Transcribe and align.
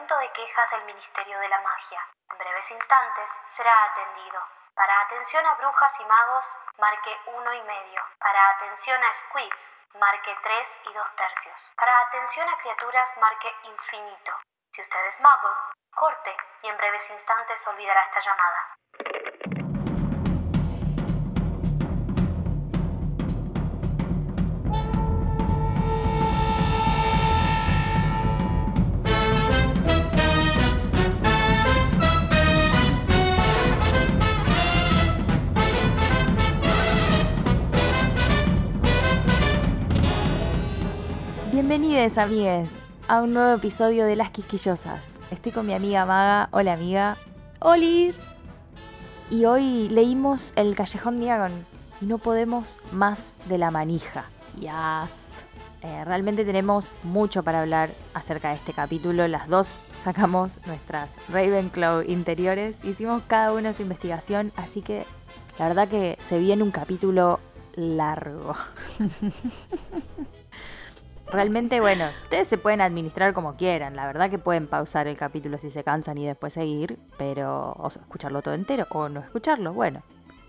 Departamento 0.00 0.16
de 0.18 0.32
Quejas 0.32 0.70
del 0.70 0.84
Ministerio 0.84 1.38
de 1.40 1.48
la 1.48 1.60
Magia. 1.60 2.00
En 2.30 2.38
breves 2.38 2.70
instantes 2.70 3.30
será 3.54 3.84
atendido. 3.84 4.40
Para 4.74 5.00
atención 5.02 5.44
a 5.44 5.54
brujas 5.56 5.92
y 6.00 6.04
magos, 6.06 6.44
marque 6.78 7.20
uno 7.26 7.52
y 7.52 7.62
medio. 7.62 8.02
Para 8.18 8.48
atención 8.50 9.02
a 9.04 9.12
squids, 9.12 9.60
marque 9.98 10.34
3 10.42 10.78
y 10.84 10.92
2 10.94 11.16
tercios. 11.16 11.70
Para 11.76 12.00
atención 12.00 12.48
a 12.48 12.56
criaturas, 12.58 13.14
marque 13.18 13.54
infinito. 13.64 14.32
Si 14.72 14.80
usted 14.80 15.06
es 15.06 15.20
mago, 15.20 15.54
corte 15.94 16.34
y 16.62 16.68
en 16.68 16.76
breves 16.78 17.10
instantes 17.10 17.66
olvidará 17.66 18.00
esta 18.04 18.20
llamada. 18.20 18.79
Bienvenidos, 41.62 42.16
amigues, 42.16 42.70
a 43.06 43.20
un 43.20 43.34
nuevo 43.34 43.54
episodio 43.54 44.06
de 44.06 44.16
Las 44.16 44.30
Quisquillosas. 44.30 45.04
Estoy 45.30 45.52
con 45.52 45.66
mi 45.66 45.74
amiga 45.74 46.06
Maga. 46.06 46.48
Hola, 46.52 46.72
amiga. 46.72 47.18
¡Olis! 47.60 48.18
Y 49.28 49.44
hoy 49.44 49.90
leímos 49.90 50.54
El 50.56 50.74
Callejón 50.74 51.20
Diagon 51.20 51.66
y 52.00 52.06
no 52.06 52.16
podemos 52.16 52.80
más 52.92 53.34
de 53.46 53.58
la 53.58 53.70
manija. 53.70 54.24
Yes. 54.58 55.44
Eh, 55.82 56.02
realmente 56.06 56.46
tenemos 56.46 56.88
mucho 57.02 57.42
para 57.42 57.60
hablar 57.60 57.90
acerca 58.14 58.48
de 58.48 58.54
este 58.54 58.72
capítulo. 58.72 59.28
Las 59.28 59.46
dos 59.46 59.80
sacamos 59.92 60.60
nuestras 60.66 61.16
Ravenclaw 61.28 62.04
interiores, 62.04 62.82
hicimos 62.86 63.22
cada 63.26 63.52
una 63.52 63.74
su 63.74 63.82
investigación, 63.82 64.50
así 64.56 64.80
que 64.80 65.04
la 65.58 65.68
verdad 65.68 65.88
que 65.88 66.16
se 66.20 66.38
viene 66.38 66.62
un 66.62 66.70
capítulo 66.70 67.38
largo. 67.76 68.54
Realmente, 71.32 71.80
bueno, 71.80 72.06
ustedes 72.24 72.48
se 72.48 72.58
pueden 72.58 72.80
administrar 72.80 73.32
como 73.32 73.54
quieran. 73.56 73.94
La 73.94 74.06
verdad 74.06 74.30
que 74.30 74.38
pueden 74.38 74.66
pausar 74.66 75.06
el 75.06 75.16
capítulo 75.16 75.58
si 75.58 75.70
se 75.70 75.84
cansan 75.84 76.18
y 76.18 76.26
después 76.26 76.54
seguir, 76.54 76.98
pero 77.18 77.72
o 77.78 77.88
sea, 77.88 78.02
escucharlo 78.02 78.42
todo 78.42 78.54
entero 78.54 78.86
o 78.90 79.08
no 79.08 79.20
escucharlo. 79.20 79.72
Bueno, 79.72 80.02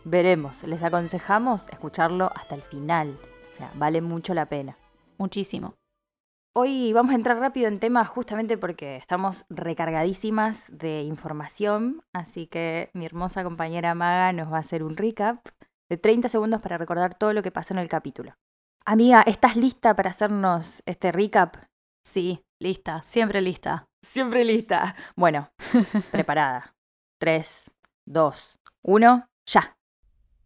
veremos. 0.05 0.63
Les 0.63 0.81
aconsejamos 0.81 1.69
escucharlo 1.69 2.31
hasta 2.35 2.55
el 2.55 2.63
final. 2.63 3.15
O 3.47 3.51
sea, 3.51 3.71
vale 3.75 4.01
mucho 4.01 4.33
la 4.33 4.47
pena. 4.47 4.75
Muchísimo. 5.19 5.75
Hoy 6.53 6.93
vamos 6.93 7.11
a 7.11 7.15
entrar 7.15 7.37
rápido 7.37 7.67
en 7.67 7.79
tema 7.79 8.03
justamente 8.03 8.57
porque 8.57 8.95
estamos 8.95 9.45
recargadísimas 9.49 10.65
de 10.69 11.03
información, 11.03 12.01
así 12.11 12.47
que 12.47 12.89
mi 12.93 13.05
hermosa 13.05 13.43
compañera 13.43 13.95
Maga 13.95 14.33
nos 14.33 14.51
va 14.51 14.57
a 14.57 14.61
hacer 14.61 14.83
un 14.83 14.97
recap 14.97 15.45
de 15.89 15.97
30 15.97 16.27
segundos 16.27 16.61
para 16.61 16.77
recordar 16.77 17.15
todo 17.15 17.33
lo 17.33 17.43
que 17.43 17.51
pasó 17.51 17.73
en 17.73 17.79
el 17.79 17.87
capítulo. 17.87 18.33
Amiga, 18.85 19.21
¿estás 19.21 19.57
lista 19.57 19.95
para 19.95 20.09
hacernos 20.09 20.81
este 20.87 21.11
recap? 21.11 21.55
Sí, 22.03 22.43
lista, 22.59 23.01
siempre 23.03 23.39
lista. 23.39 23.85
Siempre 24.03 24.43
lista. 24.43 24.95
Bueno, 25.15 25.51
preparada. 26.11 26.73
3, 27.19 27.71
2, 28.07 28.57
1, 28.83 29.29
ya. 29.45 29.77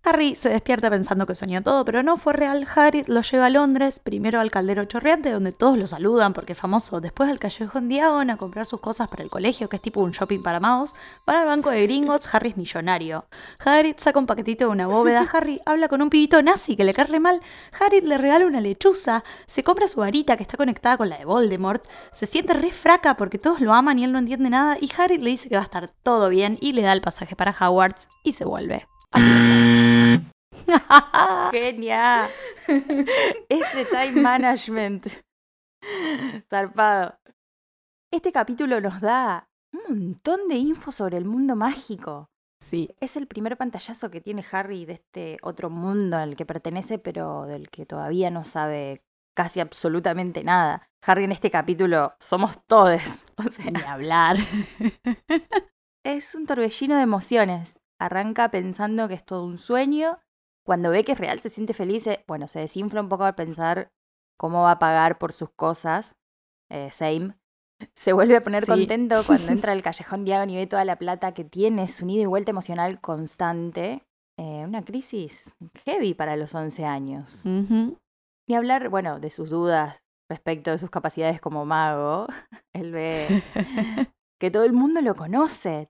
Harry 0.06 0.36
se 0.36 0.50
despierta 0.50 0.92
pensando 0.92 1.26
que 1.26 1.34
soñó 1.34 1.64
todo, 1.64 1.84
pero 1.84 2.04
no 2.04 2.18
fue 2.18 2.34
real. 2.34 2.68
Hagrid 2.76 3.08
lo 3.08 3.22
lleva 3.22 3.48
a 3.48 3.50
Londres, 3.50 4.00
primero 4.00 4.40
al 4.40 4.52
caldero 4.52 4.84
chorreante, 4.84 5.32
donde 5.32 5.52
todos 5.52 5.80
lo 5.80 5.88
saludan 5.88 6.34
porque 6.34 6.54
es 6.54 6.60
famoso, 6.60 7.02
después 7.02 7.32
al 7.32 7.40
callejón 7.40 7.90
Diagon 7.90 8.30
a 8.30 8.38
comprar 8.38 8.68
sus 8.68 8.80
cosas 8.80 9.10
para 9.10 9.24
el 9.24 9.32
colegio, 9.32 9.68
que 9.68 9.78
es 9.78 9.82
tipo 9.82 10.04
un 10.04 10.12
shopping 10.12 10.44
para 10.44 10.60
magos, 10.60 10.94
para 11.26 11.42
el 11.42 11.48
banco 11.48 11.72
de 11.72 11.82
Gringotts, 11.82 12.30
Harry 12.32 12.50
es 12.50 12.58
millonario. 12.58 13.26
Hagrid 13.66 13.96
saca 13.98 14.20
un 14.20 14.28
paquetito 14.28 14.66
de 14.66 14.72
una 14.72 14.86
bóveda, 14.86 15.28
Harry 15.34 15.60
habla 15.66 15.88
con 15.88 16.04
un 16.04 16.12
pibito 16.12 16.40
nazi 16.44 16.76
que 16.76 16.84
le 16.84 16.94
cae 16.94 17.20
mal, 17.20 17.42
Hagrid 17.80 18.06
le 18.06 18.20
regala 18.20 18.46
una 18.46 18.62
lechuza, 18.62 19.24
se 19.48 19.64
compra 19.64 19.88
su 19.88 20.02
varita 20.02 20.38
que 20.38 20.44
está 20.44 20.56
conectada 20.56 20.98
con 20.98 21.10
la 21.10 21.18
de 21.18 21.26
Voldemort, 21.26 21.84
se 22.12 22.28
siente 22.28 22.54
re 22.54 22.72
fraca 22.72 23.18
porque 23.18 23.40
todos 23.40 23.60
lo 23.60 23.74
aman 23.74 23.98
y 23.98 24.04
él 24.04 24.12
no 24.12 24.20
entiende 24.20 24.52
nada, 24.52 24.78
y 24.80 24.88
Hagrid 24.96 25.22
le 25.22 25.32
dice 25.32 25.50
que 25.50 25.56
va 25.56 25.62
a 25.62 25.64
estar 25.64 25.90
todo 25.90 26.30
bien 26.30 26.60
y 26.62 26.74
le 26.74 26.84
da 26.84 26.94
el 26.94 27.02
pasaje 27.02 27.36
para 27.36 27.56
Hogwarts 27.60 28.08
y 28.24 28.34
se 28.34 28.46
vuelve. 28.46 28.88
Genia. 31.52 32.30
Ese 33.50 33.86
time 33.86 34.22
management. 34.22 35.08
Zarpado. 36.50 37.20
Este 38.12 38.32
capítulo 38.32 38.80
nos 38.82 39.02
da 39.02 39.50
un 39.72 40.00
montón 40.00 40.48
de 40.48 40.56
info 40.56 40.92
sobre 40.92 41.18
el 41.18 41.26
mundo 41.26 41.56
mágico. 41.56 42.30
Sí. 42.60 42.90
Es 43.00 43.18
el 43.18 43.28
primer 43.28 43.58
pantallazo 43.58 44.10
que 44.10 44.22
tiene 44.22 44.44
Harry 44.52 44.86
de 44.86 44.94
este 44.94 45.38
otro 45.42 45.70
mundo 45.70 46.18
al 46.18 46.36
que 46.36 46.46
pertenece, 46.46 46.98
pero 46.98 47.46
del 47.46 47.70
que 47.70 47.86
todavía 47.86 48.32
no 48.32 48.44
sabe 48.44 49.04
casi 49.36 49.60
absolutamente 49.60 50.44
nada. 50.44 50.90
Harry 51.06 51.26
en 51.26 51.32
este 51.32 51.52
capítulo 51.52 52.14
somos 52.20 52.66
todes. 52.66 53.26
O 53.38 53.52
sea, 53.52 53.66
Ni 53.66 53.82
hablar. 53.82 54.38
es 56.04 56.34
un 56.36 56.46
torbellino 56.46 56.96
de 56.96 57.04
emociones. 57.04 57.84
Arranca 58.00 58.50
pensando 58.50 59.08
que 59.08 59.14
es 59.14 59.26
todo 59.26 59.44
un 59.44 59.58
sueño. 59.58 60.20
Cuando 60.66 60.90
ve 60.90 61.04
que 61.04 61.12
es 61.14 61.20
real, 61.20 61.40
se 61.40 61.50
siente 61.50 61.74
feliz. 61.74 62.08
Bueno, 62.28 62.48
se 62.48 62.60
desinfla 62.60 63.02
un 63.02 63.10
poco 63.10 63.24
al 63.24 63.36
pensar 63.36 63.92
cómo 64.38 64.64
va 64.64 64.72
a 64.72 64.80
pagar 64.80 65.18
por 65.18 65.32
sus 65.32 65.50
cosas. 65.52 66.16
Eh, 66.72 66.90
same. 66.92 67.36
Se 67.96 68.14
vuelve 68.14 68.38
a 68.38 68.42
poner 68.42 68.64
Sí. 68.66 68.72
contento 68.72 69.22
cuando 69.28 69.52
entra 69.52 69.74
al 69.74 69.84
callejón 69.84 70.24
Diagon 70.26 70.50
y 70.50 70.56
ve 70.56 70.66
toda 70.66 70.86
la 70.86 70.96
plata 70.98 71.34
que 71.34 71.44
tiene, 71.44 71.88
su 71.88 72.08
ida 72.10 72.24
y 72.24 72.26
vuelta 72.26 72.52
emocional 72.52 73.00
constante. 73.02 74.02
Eh, 74.40 74.64
una 74.66 74.84
crisis 74.84 75.56
heavy 75.86 76.14
para 76.14 76.36
los 76.36 76.56
11 76.56 76.86
años. 76.86 77.46
Ujú. 77.46 77.98
Ni 78.48 78.56
hablar, 78.56 78.90
bueno, 78.90 79.20
de 79.20 79.30
sus 79.30 79.50
dudas 79.50 80.04
respecto 80.30 80.72
de 80.72 80.78
sus 80.78 80.90
capacidades 80.90 81.40
como 81.42 81.66
mago. 81.66 82.28
Él 82.74 82.92
ve 82.92 83.28
que 84.40 84.50
todo 84.52 84.64
el 84.64 84.74
mundo 84.74 85.02
lo 85.02 85.14
conoce. 85.16 85.90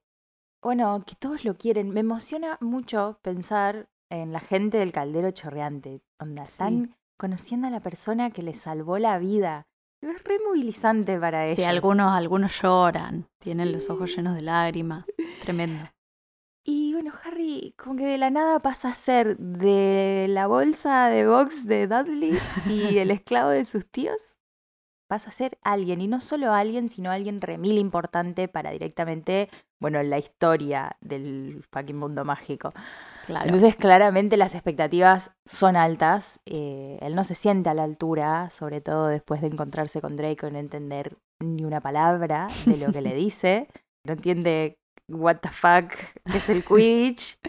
Bueno, 0.64 1.02
que 1.06 1.16
todos 1.16 1.46
lo 1.46 1.56
quieren. 1.56 1.92
Me 1.92 2.00
emociona 2.02 2.58
mucho 2.62 3.20
pensar 3.22 3.88
en 4.22 4.34
la 4.34 4.40
gente 4.40 4.78
del 4.78 4.92
caldero 4.92 5.32
chorreante. 5.32 6.02
Onda, 6.20 6.46
Sí. 6.46 6.52
están 6.52 6.96
conociendo 7.18 7.68
a 7.68 7.72
la 7.72 7.80
persona 7.80 8.30
que 8.32 8.42
les 8.42 8.60
salvó 8.60 8.98
la 8.98 9.18
vida. 9.20 9.68
Es 10.02 10.24
re 10.24 10.38
movilizante 10.46 11.20
para 11.20 11.46
ellos. 11.46 11.56
Sí, 11.56 11.64
algunos, 11.64 12.16
algunos 12.16 12.62
lloran, 12.62 13.28
tienen 13.40 13.72
los 13.72 13.90
ojos 13.90 14.16
llenos 14.16 14.36
de 14.36 14.42
lágrimas. 14.42 15.06
Tremendo. 15.42 15.86
Y 16.68 16.94
bueno, 16.94 17.12
Harry 17.24 17.74
como 17.78 17.96
que 17.96 18.06
de 18.08 18.18
la 18.18 18.32
nada 18.32 18.60
pasa 18.60 18.90
a 18.90 18.96
ser 18.96 19.38
de 19.38 20.26
la 20.30 20.48
bolsa 20.48 21.08
de 21.10 21.28
box 21.28 21.66
de 21.68 21.88
Dudley 21.88 22.38
y 22.68 22.98
el 22.98 23.12
esclavo 23.12 23.50
de 23.50 23.66
sus 23.66 23.86
tíos. 23.90 24.18
Pasa 25.08 25.30
a 25.30 25.34
ser 25.34 25.60
alguien, 25.64 26.02
y 26.02 26.08
no 26.08 26.20
solo 26.20 26.52
alguien, 26.52 26.90
sino 26.90 27.12
alguien 27.12 27.40
remil 27.40 27.78
importante 27.78 28.48
para 28.48 28.72
directamente, 28.72 29.50
bueno, 29.80 30.02
la 30.02 30.18
historia 30.18 30.98
del 31.00 31.64
fucking 31.72 31.96
mundo 31.96 32.26
mágico. 32.26 32.72
Claro. 33.26 33.46
Entonces, 33.46 33.76
claramente 33.76 34.38
las 34.38 34.54
expectativas 34.54 35.32
son 35.46 35.76
altas. 35.76 36.40
eh, 36.46 36.98
él 37.02 37.16
no 37.16 37.24
se 37.24 37.36
siente 37.36 37.70
a 37.70 37.74
la 37.74 37.84
altura, 37.84 38.50
sobre 38.50 38.82
todo 38.82 39.08
después 39.08 39.42
de 39.42 39.48
encontrarse 39.48 40.02
con 40.02 40.16
Draco 40.16 40.48
y 40.48 40.52
no 40.52 40.60
entender 40.60 41.18
ni 41.42 41.64
una 41.66 41.82
palabra 41.82 42.48
de 42.66 42.78
lo 42.78 42.92
que 42.92 43.02
le 43.02 43.14
dice. 43.16 43.68
No 44.06 44.14
entiende 44.14 44.78
what 45.10 45.38
the 45.38 45.50
fuck, 45.50 45.90
qué 46.32 46.38
es 46.38 46.50
el 46.50 46.64
Quidditch, 46.64 47.40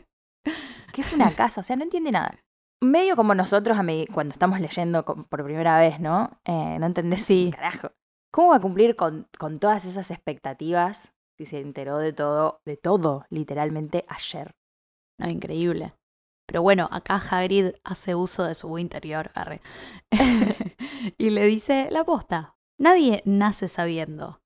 qué 0.93 1.01
es 1.01 1.13
una 1.13 1.35
casa, 1.35 1.61
o 1.61 1.63
sea, 1.63 1.77
no 1.77 1.85
entiende 1.85 2.11
nada. 2.11 2.35
Medio 2.83 3.17
como 3.17 3.35
nosotros 3.35 3.79
cuando 4.13 4.33
estamos 4.33 4.61
leyendo 4.61 5.05
por 5.05 5.45
primera 5.45 5.79
vez, 5.79 5.99
¿no? 6.01 6.31
Eh, 6.45 6.77
no 6.79 6.87
entendés 6.87 7.23
Sí. 7.25 7.51
carajo. 7.55 7.91
¿Cómo 8.33 8.51
va 8.51 8.57
a 8.57 8.61
cumplir 8.61 8.97
con, 8.97 9.27
con 9.39 9.59
todas 9.59 9.85
esas 9.87 10.11
expectativas 10.11 11.13
si 11.39 11.47
se 11.47 11.61
enteró 11.61 11.99
de 11.99 12.13
todo, 12.13 12.61
de 12.67 12.77
todo, 12.77 13.25
literalmente 13.31 14.05
ayer? 14.09 14.53
No, 15.19 15.29
increíble. 15.29 15.95
Pero 16.47 16.63
bueno, 16.63 16.89
acá 16.93 17.17
Hagrid 17.17 17.73
hace 17.85 18.15
uso 18.15 18.45
de 18.45 18.55
su 18.55 18.79
interior, 18.79 19.31
arre. 19.35 19.61
y 21.19 21.31
le 21.31 21.47
dice 21.47 21.89
la 21.91 22.05
posta. 22.05 22.57
Nadie 22.79 23.23
nace 23.25 23.69
sabiendo. 23.69 24.41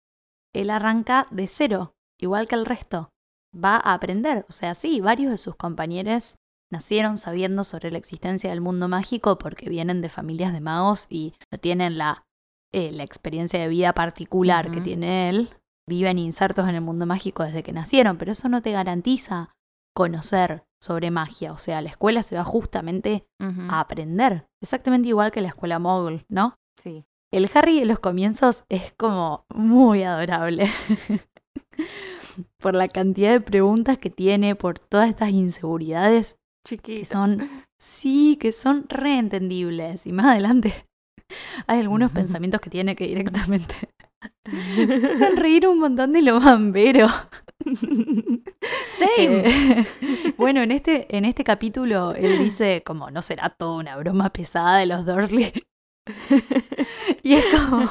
Él 0.55 0.71
arranca 0.71 1.27
de 1.31 1.47
cero, 1.47 1.95
igual 2.19 2.49
que 2.49 2.55
el 2.55 2.67
resto. 2.67 3.11
Va 3.53 3.77
a 3.77 3.95
aprender. 3.95 4.47
O 4.49 4.53
sea, 4.53 4.75
sí, 4.75 5.01
varios 5.01 5.31
de 5.31 5.37
sus 5.37 5.57
compañeros 5.57 6.37
nacieron 6.73 7.17
sabiendo 7.17 7.65
sobre 7.65 7.91
la 7.91 7.99
existencia 7.99 8.51
del 8.51 8.61
mundo 8.61 8.89
mágico 8.89 9.39
porque 9.39 9.69
vienen 9.69 10.01
de 10.01 10.09
familias 10.09 10.53
de 10.53 10.61
magos 10.61 11.07
y 11.09 11.35
no 11.51 11.59
tienen 11.59 11.99
la, 11.99 12.25
eh, 12.73 12.93
la 12.93 13.03
experiencia 13.03 13.59
de 13.59 13.69
vida 13.69 13.93
particular 13.93 14.71
que 14.71 14.81
tiene 14.81 15.29
él. 15.29 15.51
Viven 15.89 16.19
insertos 16.19 16.69
en 16.69 16.77
el 16.77 16.81
mundo 16.81 17.07
mágico 17.07 17.43
desde 17.43 17.65
que 17.65 17.73
nacieron, 17.73 18.17
pero 18.17 18.31
eso 18.31 18.49
no 18.49 18.63
te 18.63 18.71
garantiza 18.71 19.57
conocer 19.95 20.65
sobre 20.81 21.11
magia. 21.11 21.53
O 21.53 21.59
sea, 21.59 21.81
la 21.83 21.91
escuela 21.91 22.23
se 22.23 22.37
va 22.37 22.45
justamente 22.45 23.27
a 23.39 23.81
aprender. 23.81 24.47
Exactamente 24.63 25.09
igual 25.09 25.31
que 25.31 25.41
la 25.41 25.49
escuela 25.49 25.79
Mogul, 25.79 26.25
¿no? 26.29 26.57
Sí. 26.81 27.05
El 27.33 27.49
Harry 27.55 27.79
en 27.79 27.89
los 27.89 28.01
comienzos 28.01 28.65
es 28.69 28.93
como 28.97 29.45
muy 29.55 30.03
adorable. 30.03 30.69
por 32.59 32.75
la 32.75 32.89
cantidad 32.89 33.31
de 33.33 33.41
preguntas 33.41 33.99
que 33.99 34.11
tiene, 34.11 34.55
por 34.57 34.79
todas 34.79 35.09
estas 35.11 35.31
inseguridades 35.31 36.37
que 36.65 36.77
Chiquito. 36.77 37.05
son, 37.07 37.49
sí, 37.79 38.37
que 38.41 38.53
son 38.53 38.87
reentendibles. 38.89 40.07
Y 40.07 40.13
más 40.13 40.27
adelante 40.27 40.73
hay 41.67 41.81
algunos 41.81 42.11
pensamientos 42.11 42.61
que 42.61 42.71
tiene 42.71 42.97
que 42.97 43.07
directamente 43.07 43.75
hacen 44.45 45.37
reír 45.37 45.67
un 45.69 45.79
montón 45.79 46.13
de 46.13 46.23
los 46.23 46.43
bamberos. 46.45 47.13
Same. 48.87 49.45
Eh, 50.03 50.35
bueno, 50.37 50.61
en 50.63 50.71
este, 50.73 51.15
en 51.17 51.25
este 51.25 51.45
capítulo 51.45 52.15
él 52.15 52.39
dice 52.39 52.83
como 52.85 53.11
no 53.11 53.23
será 53.23 53.49
toda 53.51 53.79
una 53.79 53.97
broma 53.97 54.31
pesada 54.31 54.79
de 54.79 54.87
los 54.87 55.07
Dursley. 55.07 55.53
y 57.23 57.35
es 57.35 57.45
como... 57.47 57.89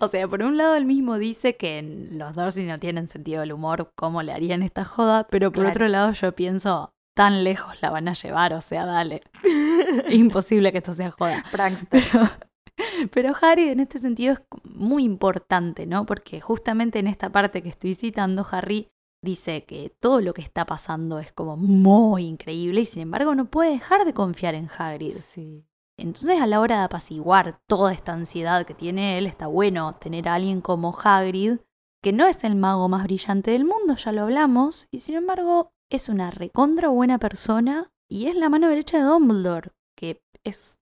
O 0.00 0.08
sea, 0.08 0.28
por 0.28 0.42
un 0.42 0.56
lado 0.58 0.74
él 0.76 0.84
mismo 0.84 1.18
dice 1.18 1.56
que 1.56 1.82
los 2.10 2.34
Dursley 2.34 2.66
no 2.66 2.78
tienen 2.78 3.08
sentido 3.08 3.40
del 3.40 3.52
humor, 3.52 3.92
¿cómo 3.94 4.22
le 4.22 4.32
harían 4.32 4.62
esta 4.62 4.84
joda? 4.84 5.26
Pero 5.30 5.50
por 5.50 5.62
Claro. 5.62 5.70
otro 5.70 5.88
lado 5.88 6.12
yo 6.12 6.34
pienso, 6.34 6.92
tan 7.14 7.44
lejos 7.44 7.74
la 7.80 7.90
van 7.90 8.08
a 8.08 8.12
llevar, 8.14 8.52
o 8.52 8.60
sea, 8.60 8.84
dale. 8.84 9.22
Imposible 10.10 10.70
que 10.72 10.78
esto 10.78 10.92
sea 10.92 11.10
joda. 11.12 11.44
Prankster. 11.50 12.02
Pero, 12.12 12.30
pero 13.12 13.34
Harry 13.40 13.68
en 13.68 13.80
este 13.80 13.98
sentido 13.98 14.34
es 14.34 14.40
muy 14.64 15.04
importante, 15.04 15.86
¿no? 15.86 16.06
Porque 16.06 16.40
justamente 16.40 16.98
en 16.98 17.06
esta 17.06 17.30
parte 17.30 17.62
que 17.62 17.68
estoy 17.68 17.94
citando, 17.94 18.46
Harry 18.50 18.90
dice 19.22 19.64
que 19.64 19.90
todo 20.00 20.20
lo 20.20 20.34
que 20.34 20.42
está 20.42 20.66
pasando 20.66 21.18
es 21.18 21.32
como 21.32 21.56
muy 21.56 22.26
increíble 22.26 22.82
y 22.82 22.86
sin 22.86 23.02
embargo 23.02 23.34
no 23.34 23.46
puede 23.50 23.70
dejar 23.70 24.04
de 24.04 24.12
confiar 24.12 24.54
en 24.54 24.68
Hagrid. 24.68 25.12
Sí. 25.12 25.64
Entonces 25.96 26.40
a 26.40 26.46
la 26.46 26.60
hora 26.60 26.78
de 26.78 26.84
apaciguar 26.84 27.60
toda 27.66 27.92
esta 27.92 28.12
ansiedad 28.12 28.66
que 28.66 28.74
tiene 28.74 29.16
él, 29.18 29.26
está 29.26 29.46
bueno 29.46 29.94
tener 29.94 30.28
a 30.28 30.34
alguien 30.34 30.60
como 30.60 30.96
Hagrid, 30.96 31.58
que 32.02 32.12
no 32.12 32.26
es 32.26 32.42
el 32.44 32.56
mago 32.56 32.88
más 32.88 33.04
brillante 33.04 33.52
del 33.52 33.64
mundo, 33.64 33.96
ya 33.96 34.12
lo 34.12 34.22
hablamos, 34.22 34.88
y 34.90 34.98
sin 34.98 35.14
embargo 35.14 35.72
es 35.90 36.08
una 36.08 36.30
recontra 36.30 36.88
buena 36.88 37.18
persona 37.18 37.92
y 38.10 38.26
es 38.26 38.34
la 38.34 38.48
mano 38.48 38.68
derecha 38.68 38.98
de 38.98 39.04
Dumbledore, 39.04 39.70
que 39.96 40.22
es 40.42 40.80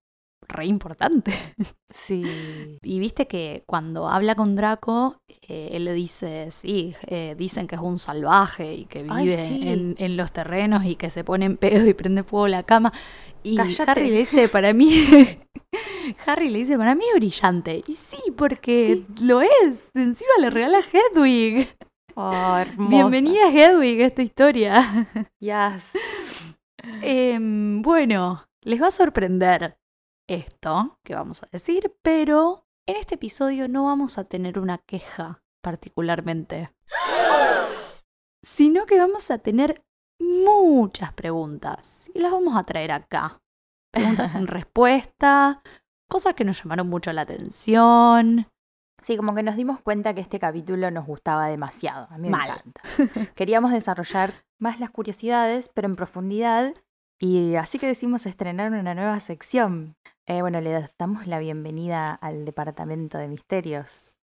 re 0.53 0.67
importante. 0.67 1.33
Sí. 1.95 2.25
Y 2.83 3.01
viste 3.01 3.27
que 3.27 3.65
cuando 3.67 4.09
habla 4.09 4.35
con 4.35 4.57
Draco, 4.57 5.21
eh, 5.47 5.69
él 5.73 5.85
le 5.85 5.93
dice, 5.93 6.51
sí, 6.51 6.95
eh, 7.07 7.35
dicen 7.37 7.67
que 7.67 7.75
es 7.75 7.83
un 7.83 7.99
salvaje 7.99 8.73
y 8.73 8.85
que 8.87 9.05
Ay, 9.11 9.27
vive 9.27 9.47
sí. 9.47 9.69
en, 9.69 9.95
en 9.99 10.17
los 10.17 10.33
terrenos 10.33 10.87
y 10.87 10.97
que 10.97 11.11
se 11.11 11.23
pone 11.23 11.45
en 11.45 11.59
pedo 11.59 11.87
y 11.87 11.93
prende 11.93 12.23
fuego 12.23 12.49
la 12.49 12.63
cama. 12.63 12.95
Y 13.43 13.57
Cállate. 13.57 13.91
Harry 13.91 14.11
le 14.11 14.17
dice, 14.17 14.49
para 14.49 14.73
mí, 14.73 14.91
Harry 16.27 16.49
le 16.49 16.61
dice, 16.61 16.79
para 16.79 16.95
mí 16.95 17.05
es 17.13 17.21
brillante. 17.21 17.85
Y 17.87 17.93
sí, 17.93 18.33
porque 18.37 19.05
lo 19.23 19.43
es. 19.43 19.83
Encima 19.95 20.31
le 20.41 20.49
regala 20.49 20.79
a 20.79 20.83
Hedwig. 21.15 21.69
Oh. 22.15 22.57
Bienvenida 22.89 23.51
Hedwig 23.51 24.01
a 24.03 24.07
esta 24.07 24.23
historia. 24.23 25.09
Yes. 25.41 25.93
Em, 27.03 27.83
bueno, 27.83 28.45
les 28.63 28.81
va 28.81 28.89
a 28.89 28.91
sorprender 28.91 29.77
esto 30.29 30.99
que 31.03 31.15
vamos 31.15 31.43
a 31.43 31.49
decir, 31.51 31.95
pero 32.03 32.67
en 32.87 32.97
este 32.97 33.15
episodio 33.17 33.69
no 33.69 33.85
vamos 33.85 34.19
a 34.19 34.25
tener 34.25 34.59
una 34.59 34.79
queja 34.79 35.43
particularmente, 35.63 36.73
sino 38.43 38.87
que 38.87 38.99
vamos 38.99 39.31
a 39.31 39.39
tener 39.39 39.85
muchas 40.21 41.13
preguntas 41.13 42.11
y 42.15 42.21
las 42.21 42.33
vamos 42.33 42.57
a 42.57 42.65
traer 42.65 42.93
acá. 42.93 43.41
Preguntas 43.93 44.35
en 44.35 44.47
respuesta, 44.49 45.63
cosas 46.09 46.35
que 46.35 46.45
nos 46.45 46.63
llamaron 46.63 46.89
mucho 46.89 47.13
la 47.13 47.23
atención. 47.23 48.49
Sí, 49.01 49.17
como 49.17 49.35
que 49.35 49.43
nos 49.43 49.57
dimos 49.57 49.81
cuenta 49.81 50.15
que 50.15 50.21
este 50.21 50.39
capítulo 50.39 50.91
nos 50.91 51.07
gustaba 51.07 51.49
demasiado. 51.49 52.07
A 52.11 52.19
mí 52.19 52.29
me 52.31 52.37
Mal. 52.37 52.51
encanta. 52.51 52.83
Queríamos 53.35 53.73
desarrollar 53.73 54.33
más 54.59 54.79
las 54.79 54.91
curiosidades, 54.91 55.69
pero 55.69 55.89
en 55.89 55.97
profundidad. 55.97 56.73
Y 57.25 57.55
así 57.55 57.79
que 57.79 57.87
decidimos 57.87 58.27
estrenar 58.27 58.73
una 58.73 58.97
nueva 58.97 59.21
sección. 59.21 59.95
Eh, 60.27 60.41
bueno, 60.41 60.61
le 60.61 60.91
damos 60.99 61.29
la 61.29 61.39
bienvenida 61.39 62.13
al 62.13 62.45
Departamento 62.45 63.17
de 63.17 63.29
Misterios. 63.29 64.19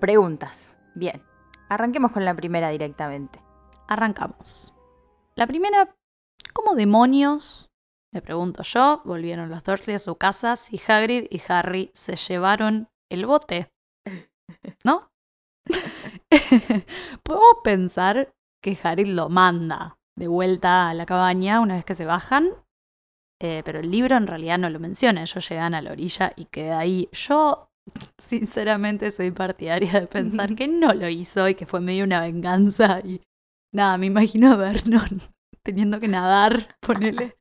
Preguntas. 0.00 0.74
Bien, 0.94 1.22
arranquemos 1.68 2.12
con 2.12 2.24
la 2.24 2.34
primera 2.34 2.70
directamente. 2.70 3.42
Arrancamos. 3.88 4.74
La 5.34 5.46
primera, 5.46 5.94
¿cómo 6.54 6.74
demonios? 6.74 7.69
Me 8.12 8.22
pregunto 8.22 8.62
yo, 8.62 9.02
volvieron 9.04 9.48
los 9.48 9.62
Dursley 9.62 9.94
a 9.94 9.98
su 9.98 10.16
casa 10.16 10.56
si 10.56 10.80
Hagrid 10.86 11.26
y 11.30 11.40
Harry 11.48 11.90
se 11.94 12.16
llevaron 12.16 12.88
el 13.10 13.26
bote. 13.26 13.70
¿No? 14.84 15.12
Podemos 17.22 17.56
pensar 17.62 18.32
que 18.62 18.76
Hagrid 18.82 19.08
lo 19.08 19.28
manda 19.28 19.98
de 20.18 20.28
vuelta 20.28 20.90
a 20.90 20.94
la 20.94 21.06
cabaña 21.06 21.60
una 21.60 21.76
vez 21.76 21.84
que 21.84 21.94
se 21.94 22.04
bajan, 22.04 22.50
eh, 23.40 23.62
pero 23.64 23.78
el 23.78 23.90
libro 23.90 24.16
en 24.16 24.26
realidad 24.26 24.58
no 24.58 24.68
lo 24.70 24.80
menciona. 24.80 25.22
Ellos 25.22 25.48
llegan 25.48 25.74
a 25.74 25.82
la 25.82 25.92
orilla 25.92 26.32
y 26.36 26.46
queda 26.46 26.80
ahí. 26.80 27.08
Yo, 27.12 27.70
sinceramente, 28.18 29.12
soy 29.12 29.30
partidaria 29.30 30.00
de 30.00 30.06
pensar 30.08 30.56
que 30.56 30.66
no 30.66 30.92
lo 30.94 31.08
hizo 31.08 31.48
y 31.48 31.54
que 31.54 31.66
fue 31.66 31.80
medio 31.80 32.04
una 32.04 32.20
venganza. 32.20 33.00
Y 33.04 33.22
nada, 33.72 33.96
me 33.96 34.06
imagino 34.06 34.52
a 34.52 34.56
Vernon 34.56 35.20
teniendo 35.62 36.00
que 36.00 36.08
nadar, 36.08 36.76
ponele. 36.80 37.36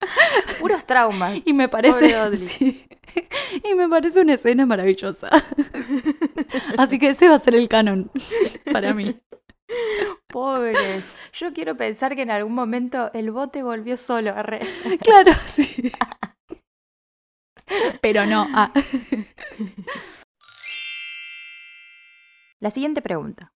Puros 0.60 0.84
traumas. 0.86 1.38
Y 1.44 1.52
me 1.52 1.68
parece. 1.68 2.10
Sí. 2.36 2.86
y 3.68 3.74
me 3.74 3.88
parece 3.88 4.20
una 4.20 4.34
escena 4.34 4.64
maravillosa. 4.66 5.28
Así 6.78 6.98
que 6.98 7.08
ese 7.08 7.28
va 7.28 7.34
a 7.34 7.38
ser 7.40 7.56
el 7.56 7.68
canon 7.68 8.10
para 8.72 8.94
mí. 8.94 9.16
Pobres. 10.28 11.12
Yo 11.32 11.52
quiero 11.52 11.76
pensar 11.76 12.14
que 12.14 12.22
en 12.22 12.30
algún 12.30 12.54
momento 12.54 13.10
el 13.12 13.32
bote 13.32 13.64
volvió 13.64 13.96
solo. 13.96 14.30
arre. 14.30 14.60
Claro, 15.02 15.32
sí. 15.46 15.90
Pero 18.00 18.26
no. 18.26 18.46
ah. 18.52 18.72
La 22.60 22.70
siguiente 22.70 23.02
pregunta. 23.02 23.52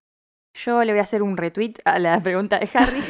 Yo 0.54 0.83
le 0.83 0.92
voy 0.92 1.00
a 1.00 1.02
hacer 1.02 1.23
un 1.23 1.37
retweet 1.37 1.75
a 1.85 1.99
la 1.99 2.18
pregunta 2.21 2.59
de 2.59 2.68
Harry. 2.75 3.02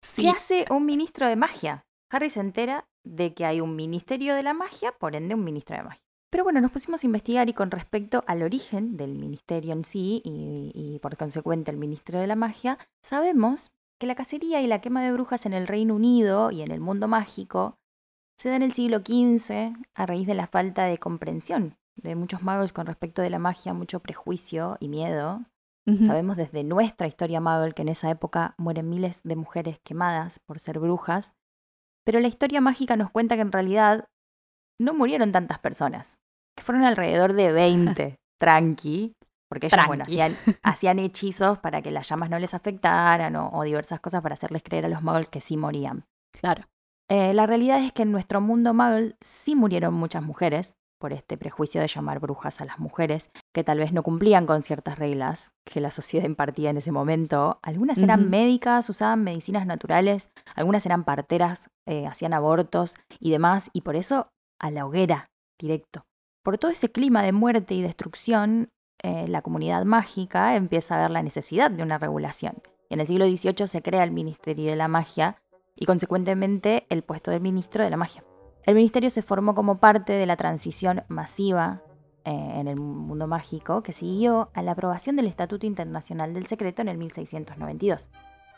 Sí. 0.00 0.22
¿Qué 0.22 0.28
hace 0.30 0.64
un 0.70 0.86
ministro 0.86 1.28
de 1.28 1.36
magia? 1.36 1.87
Harry 2.10 2.30
se 2.30 2.40
entera 2.40 2.86
de 3.04 3.34
que 3.34 3.44
hay 3.44 3.60
un 3.60 3.76
ministerio 3.76 4.34
de 4.34 4.42
la 4.42 4.54
magia, 4.54 4.92
por 4.92 5.16
ende 5.16 5.34
un 5.34 5.44
ministro 5.44 5.76
de 5.76 5.82
magia. 5.82 6.04
Pero 6.30 6.44
bueno, 6.44 6.60
nos 6.60 6.70
pusimos 6.70 7.02
a 7.02 7.06
investigar 7.06 7.48
y 7.48 7.54
con 7.54 7.70
respecto 7.70 8.22
al 8.26 8.42
origen 8.42 8.96
del 8.96 9.14
ministerio 9.14 9.72
en 9.72 9.84
sí 9.84 10.20
y, 10.24 10.72
y 10.74 10.98
por 10.98 11.16
consecuente 11.16 11.70
el 11.70 11.78
ministro 11.78 12.20
de 12.20 12.26
la 12.26 12.36
magia, 12.36 12.78
sabemos 13.02 13.70
que 13.98 14.06
la 14.06 14.14
cacería 14.14 14.60
y 14.60 14.66
la 14.66 14.80
quema 14.80 15.02
de 15.02 15.12
brujas 15.12 15.46
en 15.46 15.54
el 15.54 15.66
Reino 15.66 15.94
Unido 15.94 16.50
y 16.50 16.62
en 16.62 16.70
el 16.70 16.80
mundo 16.80 17.08
mágico 17.08 17.78
se 18.38 18.50
da 18.50 18.56
en 18.56 18.62
el 18.62 18.72
siglo 18.72 18.98
XV 18.98 19.72
a 19.94 20.06
raíz 20.06 20.26
de 20.26 20.34
la 20.34 20.46
falta 20.46 20.84
de 20.84 20.98
comprensión 20.98 21.76
de 22.02 22.14
muchos 22.14 22.42
magos 22.42 22.72
con 22.72 22.86
respecto 22.86 23.22
de 23.22 23.30
la 23.30 23.38
magia, 23.38 23.74
mucho 23.74 24.00
prejuicio 24.00 24.76
y 24.80 24.88
miedo. 24.88 25.44
Sabemos 26.04 26.36
desde 26.36 26.64
nuestra 26.64 27.06
historia 27.06 27.40
Muggle 27.40 27.72
que 27.72 27.80
en 27.80 27.88
esa 27.88 28.10
época 28.10 28.54
mueren 28.58 28.90
miles 28.90 29.22
de 29.24 29.36
mujeres 29.36 29.78
quemadas 29.82 30.38
por 30.38 30.58
ser 30.58 30.78
brujas, 30.80 31.32
pero 32.08 32.20
la 32.20 32.28
historia 32.28 32.62
mágica 32.62 32.96
nos 32.96 33.10
cuenta 33.10 33.36
que 33.36 33.42
en 33.42 33.52
realidad 33.52 34.08
no 34.80 34.94
murieron 34.94 35.30
tantas 35.30 35.58
personas, 35.58 36.20
que 36.56 36.64
fueron 36.64 36.84
alrededor 36.84 37.34
de 37.34 37.52
20, 37.52 38.16
tranqui, 38.40 39.12
porque 39.46 39.66
ellas, 39.66 39.86
bueno, 39.86 40.04
hacían, 40.04 40.34
hacían 40.62 41.00
hechizos 41.00 41.58
para 41.58 41.82
que 41.82 41.90
las 41.90 42.08
llamas 42.08 42.30
no 42.30 42.38
les 42.38 42.54
afectaran 42.54 43.36
o, 43.36 43.50
o 43.50 43.62
diversas 43.62 44.00
cosas 44.00 44.22
para 44.22 44.32
hacerles 44.32 44.62
creer 44.62 44.86
a 44.86 44.88
los 44.88 45.02
muggles 45.02 45.28
que 45.28 45.42
sí 45.42 45.58
morían. 45.58 46.06
Claro. 46.32 46.64
Eh, 47.10 47.34
la 47.34 47.46
realidad 47.46 47.84
es 47.84 47.92
que 47.92 48.04
en 48.04 48.12
nuestro 48.12 48.40
mundo 48.40 48.72
muggle 48.72 49.14
sí 49.20 49.54
murieron 49.54 49.92
muchas 49.92 50.22
mujeres 50.22 50.76
por 50.98 51.12
este 51.12 51.36
prejuicio 51.36 51.80
de 51.80 51.86
llamar 51.86 52.20
brujas 52.20 52.60
a 52.60 52.64
las 52.64 52.78
mujeres, 52.78 53.30
que 53.52 53.64
tal 53.64 53.78
vez 53.78 53.92
no 53.92 54.02
cumplían 54.02 54.46
con 54.46 54.62
ciertas 54.62 54.98
reglas 54.98 55.52
que 55.64 55.80
la 55.80 55.90
sociedad 55.90 56.26
impartía 56.26 56.70
en 56.70 56.76
ese 56.76 56.92
momento. 56.92 57.58
Algunas 57.62 57.98
eran 57.98 58.28
médicas, 58.30 58.88
usaban 58.90 59.24
medicinas 59.24 59.66
naturales, 59.66 60.28
algunas 60.54 60.84
eran 60.86 61.04
parteras, 61.04 61.70
eh, 61.86 62.06
hacían 62.06 62.34
abortos 62.34 62.96
y 63.20 63.30
demás, 63.30 63.70
y 63.72 63.82
por 63.82 63.96
eso 63.96 64.28
a 64.58 64.70
la 64.70 64.86
hoguera, 64.86 65.26
directo. 65.58 66.04
Por 66.42 66.58
todo 66.58 66.70
ese 66.70 66.90
clima 66.90 67.22
de 67.22 67.32
muerte 67.32 67.74
y 67.74 67.82
destrucción, 67.82 68.70
eh, 69.02 69.26
la 69.28 69.42
comunidad 69.42 69.84
mágica 69.84 70.56
empieza 70.56 70.96
a 70.96 71.02
ver 71.02 71.10
la 71.10 71.22
necesidad 71.22 71.70
de 71.70 71.82
una 71.82 71.98
regulación. 71.98 72.62
Y 72.88 72.94
en 72.94 73.00
el 73.00 73.06
siglo 73.06 73.26
XVIII 73.26 73.66
se 73.68 73.82
crea 73.82 74.02
el 74.02 74.10
Ministerio 74.10 74.70
de 74.70 74.76
la 74.76 74.88
Magia 74.88 75.36
y 75.76 75.86
consecuentemente 75.86 76.86
el 76.88 77.02
puesto 77.02 77.30
del 77.30 77.40
ministro 77.40 77.84
de 77.84 77.90
la 77.90 77.96
magia. 77.96 78.24
El 78.68 78.74
ministerio 78.74 79.08
se 79.08 79.22
formó 79.22 79.54
como 79.54 79.78
parte 79.78 80.12
de 80.12 80.26
la 80.26 80.36
transición 80.36 81.02
masiva 81.08 81.80
eh, 82.26 82.52
en 82.56 82.68
el 82.68 82.76
mundo 82.76 83.26
mágico 83.26 83.82
que 83.82 83.94
siguió 83.94 84.50
a 84.52 84.60
la 84.60 84.72
aprobación 84.72 85.16
del 85.16 85.26
Estatuto 85.26 85.64
Internacional 85.64 86.34
del 86.34 86.44
Secreto 86.44 86.82
en 86.82 86.88
el 86.88 86.98
1692. 86.98 88.10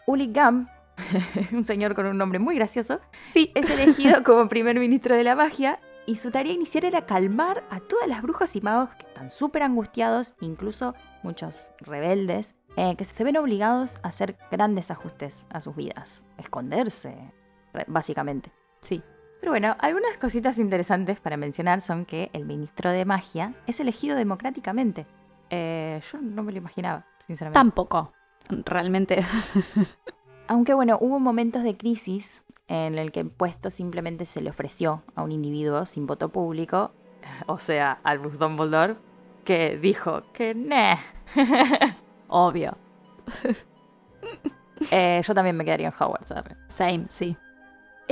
Uli 0.09 0.33
Gam, 0.33 0.69
un 1.53 1.63
señor 1.65 1.95
con 1.95 2.07
un 2.07 2.19
nombre 2.19 2.41
muy 2.41 2.57
gracioso, 2.57 2.99
Sí. 3.33 3.53
es 3.55 3.71
elegido 3.71 4.25
como 4.25 4.49
primer 4.49 4.81
ministro 4.81 5.15
de 5.15 5.23
la 5.23 5.37
magia 5.37 5.79
y 6.07 6.17
su 6.17 6.33
tarea 6.33 6.55
inicial 6.55 6.87
era 6.87 7.07
calmar 7.07 7.63
a 7.71 7.79
todas 7.79 8.09
las 8.09 8.21
brujas 8.21 8.57
y 8.57 8.61
magos 8.61 8.93
que 8.97 9.07
están 9.07 9.31
súper 9.31 9.63
angustiados, 9.63 10.35
incluso 10.41 10.97
muchos 11.23 11.71
rebeldes, 11.79 12.57
eh, 12.77 12.97
que 12.97 13.05
se 13.05 13.23
ven 13.23 13.37
obligados 13.37 14.01
a 14.03 14.09
hacer 14.09 14.37
grandes 14.51 14.91
ajustes 14.91 15.47
a 15.51 15.61
sus 15.61 15.77
vidas, 15.77 16.27
esconderse, 16.37 17.17
básicamente. 17.87 18.51
Sí. 18.83 19.05
Pero 19.41 19.53
bueno, 19.53 19.75
algunas 19.81 20.19
cositas 20.19 20.59
interesantes 20.59 21.21
para 21.21 21.37
mencionar 21.37 21.81
son 21.81 22.05
que 22.05 22.31
el 22.35 22.45
ministro 22.45 22.91
de 22.91 23.05
magia 23.07 23.55
es 23.67 23.81
elegido 23.81 24.17
democráticamente. 24.17 25.07
Eh, 25.49 26.01
yo 26.13 26.19
no 26.21 26.43
me 26.43 26.53
lo 26.53 26.59
imaginaba, 26.59 27.07
sinceramente. 27.19 27.59
Tampoco. 27.59 28.13
Realmente. 28.49 29.25
Aunque 30.49 30.75
bueno, 30.75 30.99
hubo 31.01 31.19
momentos 31.21 31.63
de 31.63 31.77
crisis 31.77 32.43
en 32.69 32.99
el 32.99 33.13
que 33.13 33.21
el 33.21 33.31
puesto 33.31 33.71
simplemente 33.71 34.25
se 34.27 34.41
le 34.41 34.51
ofreció 34.51 35.03
a 35.15 35.23
un 35.23 35.33
individuo 35.33 35.87
sin 35.87 36.07
voto 36.07 36.29
público, 36.29 36.93
o 37.47 37.59
sea, 37.59 37.99
Albus 38.05 38.39
Dumbledore, 38.39 38.97
que 39.45 39.79
dijo 39.79 40.23
que 40.33 40.55
nah. 40.55 40.97
Obvio. 42.29 42.77
Eh, 44.91 45.21
yo 45.25 45.35
también 45.35 45.57
me 45.57 45.65
quedaría 45.65 45.89
en 45.89 45.95
Hogwarts. 45.99 46.33
arre. 46.33 46.57
Same, 46.69 47.07
sí. 47.09 47.37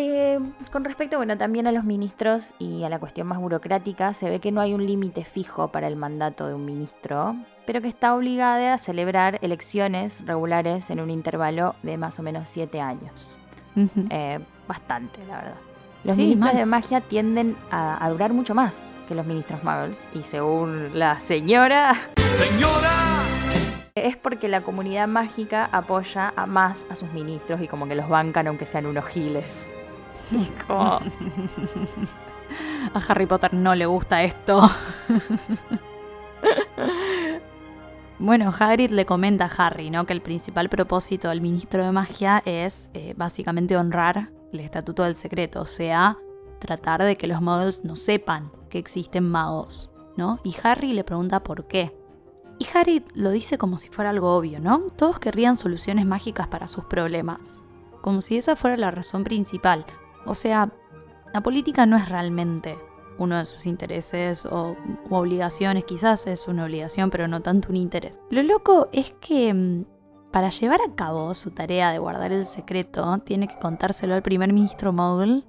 Eh, 0.00 0.38
con 0.70 0.84
respecto, 0.84 1.16
bueno, 1.16 1.36
también 1.36 1.66
a 1.66 1.72
los 1.72 1.82
ministros 1.82 2.54
y 2.60 2.84
a 2.84 2.88
la 2.88 3.00
cuestión 3.00 3.26
más 3.26 3.38
burocrática, 3.38 4.12
se 4.12 4.30
ve 4.30 4.38
que 4.38 4.52
no 4.52 4.60
hay 4.60 4.72
un 4.72 4.86
límite 4.86 5.24
fijo 5.24 5.72
para 5.72 5.88
el 5.88 5.96
mandato 5.96 6.46
de 6.46 6.54
un 6.54 6.64
ministro, 6.64 7.34
pero 7.66 7.82
que 7.82 7.88
está 7.88 8.14
obligada 8.14 8.74
a 8.74 8.78
celebrar 8.78 9.40
elecciones 9.42 10.24
regulares 10.24 10.90
en 10.90 11.00
un 11.00 11.10
intervalo 11.10 11.74
de 11.82 11.96
más 11.96 12.16
o 12.20 12.22
menos 12.22 12.48
siete 12.48 12.80
años. 12.80 13.40
Eh, 14.10 14.38
bastante, 14.68 15.26
la 15.26 15.36
verdad. 15.36 15.54
Los 16.04 16.14
Sí, 16.14 16.22
ministros 16.22 16.52
mal. 16.54 16.56
de 16.60 16.66
magia 16.66 17.00
tienden 17.00 17.56
a, 17.72 18.04
a 18.04 18.08
durar 18.10 18.32
mucho 18.32 18.54
más 18.54 18.86
que 19.08 19.16
los 19.16 19.26
ministros 19.26 19.64
muggles, 19.64 20.08
y 20.14 20.22
según 20.22 20.96
la 20.96 21.18
señora, 21.18 21.94
Señora, 22.18 22.92
es 23.96 24.16
porque 24.16 24.46
la 24.46 24.60
comunidad 24.60 25.08
mágica 25.08 25.68
apoya 25.72 26.32
a 26.36 26.46
más 26.46 26.86
a 26.88 26.94
sus 26.94 27.10
ministros 27.12 27.60
y 27.60 27.66
como 27.66 27.88
que 27.88 27.96
los 27.96 28.08
bancan 28.08 28.46
aunque 28.46 28.64
sean 28.64 28.86
unos 28.86 29.04
giles. 29.06 29.72
A 32.94 33.00
Harry 33.08 33.26
Potter 33.26 33.54
no 33.54 33.75
le 33.75 33.87
gusta 33.87 34.23
esto. 34.23 34.68
bueno, 38.18 38.52
Hagrid 38.58 38.90
le 38.90 39.04
comenta 39.04 39.44
a 39.44 39.66
Harry, 39.66 39.90
¿no? 39.90 40.06
Que 40.06 40.14
el 40.14 40.23
principal 40.23 40.68
propósito 40.68 41.28
del 41.28 41.40
ministro 41.40 41.85
de 41.85 41.92
magia 41.92 42.42
es 42.47 42.90
eh, 42.94 43.14
básicamente 43.16 43.76
honrar 43.76 44.30
el 44.52 44.61
estatuto 44.61 45.04
del 45.04 45.14
secreto, 45.14 45.61
o 45.61 45.66
sea, 45.66 46.16
tratar 46.58 47.02
de 47.02 47.16
que 47.16 47.26
los 47.26 47.40
muggles 47.40 47.85
no 47.85 47.97
sepan 47.97 48.50
que 48.70 48.78
existen 48.78 49.28
magos, 49.28 49.90
¿no? 50.16 50.40
Y 50.42 50.56
Harry 50.62 50.92
le 50.92 51.04
pregunta 51.04 51.42
por 51.42 51.66
qué. 51.66 51.94
Y 52.58 52.66
Harry 52.75 53.04
lo 53.14 53.30
dice 53.30 53.56
como 53.56 53.78
si 53.78 53.88
fuera 53.88 54.11
algo 54.11 54.35
obvio, 54.35 54.58
¿no? 54.58 54.80
Todos 54.97 55.18
querrían 55.18 55.56
soluciones 55.56 56.06
mágicas 56.06 56.49
para 56.49 56.66
sus 56.66 56.85
problemas, 56.85 57.66
como 58.00 58.20
si 58.20 58.37
esa 58.37 58.56
fuera 58.56 58.76
la 58.76 58.90
razón 58.90 59.23
principal. 59.23 59.87
O 60.28 60.35
sea, 60.35 60.70
la 61.32 61.42
política 61.42 61.87
no 61.87 61.97
es 61.97 62.08
realmente 62.08 62.78
uno 63.18 63.38
de 63.38 63.44
sus 63.44 63.66
intereses 63.66 64.47
o 64.47 64.76
u 65.11 65.14
obligaciones, 65.14 65.85
quizás 65.85 66.26
es 66.26 66.47
una 66.47 66.64
obligación, 66.64 67.11
pero 67.11 67.26
no 67.28 67.40
tanto 67.40 67.70
un 67.70 67.76
interés. 67.76 68.20
Lo 68.30 68.42
loco 68.42 68.88
es 68.92 69.12
que 69.20 69.52
mm, 69.52 69.85
para 70.30 70.50
llevar 70.50 70.80
a 70.87 70.94
cabo 70.94 71.35
su 71.35 71.50
tarea 71.50 71.90
de 71.90 71.99
guardar 71.99 72.32
el 72.32 72.47
secreto, 72.47 73.18
tiene 73.18 73.49
que 73.49 73.58
contárselo 73.58 74.14
al 74.14 74.23
primer 74.23 74.52
ministro 74.52 74.92
Mogul 74.92 75.44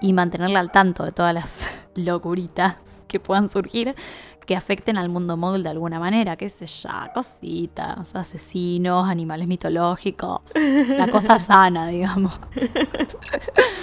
y 0.00 0.12
mantenerla 0.12 0.60
al 0.60 0.72
tanto 0.72 1.04
de 1.04 1.12
todas 1.12 1.34
las 1.34 1.70
locuritas 1.94 2.76
que 3.06 3.20
puedan 3.20 3.48
surgir 3.48 3.94
que 4.46 4.56
afecten 4.56 4.96
al 4.96 5.08
mundo 5.08 5.36
Mogul 5.36 5.62
de 5.62 5.70
alguna 5.70 5.98
manera, 5.98 6.36
qué 6.36 6.48
sé 6.48 6.66
yo, 6.66 6.88
cositas, 7.12 8.14
asesinos, 8.14 9.08
animales 9.08 9.48
mitológicos, 9.48 10.52
la 10.54 11.08
cosa 11.08 11.38
sana, 11.38 11.88
digamos. 11.88 12.38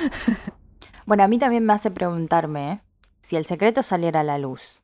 bueno, 1.06 1.24
a 1.24 1.28
mí 1.28 1.38
también 1.38 1.66
me 1.66 1.74
hace 1.74 1.92
preguntarme 1.92 2.72
¿eh? 2.72 2.82
si 3.22 3.36
el 3.36 3.46
secreto 3.46 3.84
saliera 3.84 4.22
a 4.22 4.24
la 4.24 4.38
luz. 4.38 4.82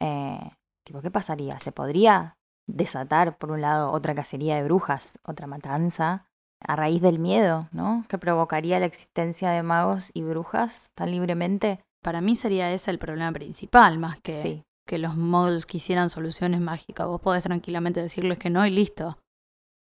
Eh, 0.00 0.50
tipo, 0.84 1.00
¿qué 1.00 1.10
pasaría? 1.10 1.58
¿Se 1.58 1.72
podría 1.72 2.36
desatar, 2.66 3.36
por 3.36 3.50
un 3.50 3.60
lado, 3.60 3.90
otra 3.90 4.14
cacería 4.14 4.56
de 4.56 4.62
brujas, 4.62 5.18
otra 5.24 5.46
matanza, 5.46 6.26
a 6.60 6.76
raíz 6.76 7.02
del 7.02 7.18
miedo, 7.18 7.68
¿no? 7.72 8.04
Que 8.08 8.16
provocaría 8.16 8.78
la 8.78 8.86
existencia 8.86 9.50
de 9.50 9.62
magos 9.62 10.10
y 10.14 10.22
brujas 10.22 10.90
tan 10.94 11.10
libremente. 11.10 11.80
Para 12.00 12.20
mí 12.20 12.36
sería 12.36 12.72
ese 12.72 12.90
el 12.90 12.98
problema 12.98 13.32
principal, 13.32 13.98
más 13.98 14.20
que, 14.20 14.32
Sí. 14.32 14.64
Que 14.86 14.98
los 14.98 15.16
mods 15.16 15.66
quisieran 15.66 16.10
soluciones 16.10 16.60
mágicas. 16.60 17.06
Vos 17.06 17.20
podés 17.20 17.44
tranquilamente 17.44 18.00
decirles 18.00 18.38
que 18.38 18.50
no 18.50 18.66
y 18.66 18.70
listo. 18.70 19.18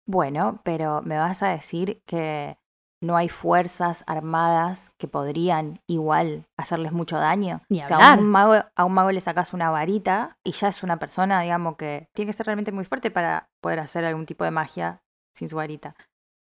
Bueno, 0.05 0.62
pero 0.63 1.01
me 1.01 1.17
vas 1.17 1.43
a 1.43 1.50
decir 1.50 2.01
que 2.05 2.57
no 3.03 3.17
hay 3.17 3.27
fuerzas 3.27 4.03
armadas 4.07 4.91
que 4.97 5.07
podrían 5.07 5.81
igual 5.88 6.47
hacerles 6.57 6.93
mucho 6.93 7.17
daño. 7.17 7.62
Ni 7.69 7.81
o 7.81 7.85
sea, 7.85 8.13
a 8.13 8.13
un, 8.13 8.25
mago, 8.25 8.63
a 8.75 8.85
un 8.85 8.93
mago 8.93 9.12
le 9.12 9.21
sacas 9.21 9.53
una 9.53 9.69
varita 9.69 10.38
y 10.43 10.51
ya 10.51 10.69
es 10.69 10.83
una 10.83 11.00
persona, 11.00 11.41
digamos, 11.41 11.75
que 11.75 12.09
tiene 12.13 12.29
que 12.29 12.33
ser 12.33 12.45
realmente 12.45 12.71
muy 12.71 12.85
fuerte 12.85 13.12
para 13.12 13.50
poder 13.62 13.79
hacer 13.79 14.05
algún 14.05 14.25
tipo 14.25 14.45
de 14.45 14.51
magia 14.51 15.03
sin 15.33 15.50
su 15.50 15.57
varita. 15.57 15.95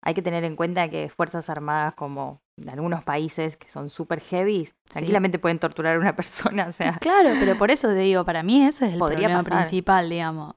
Hay 0.01 0.13
que 0.13 0.21
tener 0.21 0.43
en 0.43 0.55
cuenta 0.55 0.89
que 0.89 1.09
fuerzas 1.09 1.49
armadas 1.49 1.93
como 1.93 2.41
de 2.57 2.71
algunos 2.71 3.03
países 3.03 3.55
que 3.55 3.69
son 3.69 3.89
súper 3.89 4.19
heavy, 4.19 4.67
tranquilamente 4.89 5.39
pueden 5.39 5.59
torturar 5.59 5.95
a 5.95 5.99
una 5.99 6.15
persona, 6.15 6.67
o 6.67 6.71
sea, 6.71 6.97
Claro, 6.99 7.35
pero 7.39 7.57
por 7.57 7.71
eso 7.71 7.87
te 7.89 7.95
digo, 7.95 8.25
para 8.25 8.43
mí 8.43 8.63
ese 8.65 8.87
es 8.87 8.93
el 8.93 8.99
Podría 8.99 9.17
problema 9.27 9.39
pasar. 9.43 9.57
principal, 9.61 10.09
digamos. 10.09 10.55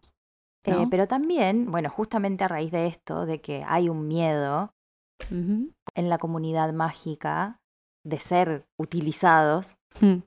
eh, 0.64 0.86
pero 0.90 1.06
también, 1.06 1.70
bueno, 1.70 1.90
justamente 1.90 2.44
a 2.44 2.48
raíz 2.48 2.70
de 2.70 2.86
esto, 2.86 3.26
de 3.26 3.40
que 3.40 3.64
hay 3.66 3.88
un 3.88 4.08
miedo 4.08 4.72
en 5.30 6.08
la 6.08 6.18
comunidad 6.18 6.72
mágica 6.72 7.60
de 8.04 8.18
ser 8.18 8.64
utilizados, 8.78 9.76
Mm. 10.00 10.22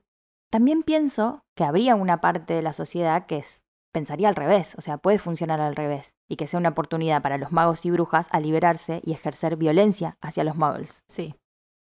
también 0.52 0.82
pienso 0.84 1.42
que 1.56 1.64
habría 1.64 1.94
una 1.96 2.20
parte 2.20 2.54
de 2.54 2.62
la 2.62 2.72
sociedad 2.72 3.26
que 3.26 3.38
es- 3.38 3.62
pensaría 3.92 4.28
al 4.28 4.34
revés, 4.36 4.74
o 4.76 4.80
sea, 4.80 4.98
puede 4.98 5.18
funcionar 5.18 5.60
al 5.60 5.74
revés, 5.76 6.14
y 6.28 6.36
que 6.36 6.46
sea 6.46 6.58
una 6.60 6.70
oportunidad 6.70 7.22
para 7.22 7.38
los 7.38 7.52
magos 7.52 7.84
y 7.86 7.90
brujas 7.90 8.28
a 8.32 8.40
liberarse 8.40 9.00
y 9.04 9.12
ejercer 9.12 9.56
violencia 9.56 10.16
hacia 10.20 10.44
los 10.44 10.56
muggles. 10.56 11.02
Sí. 11.08 11.34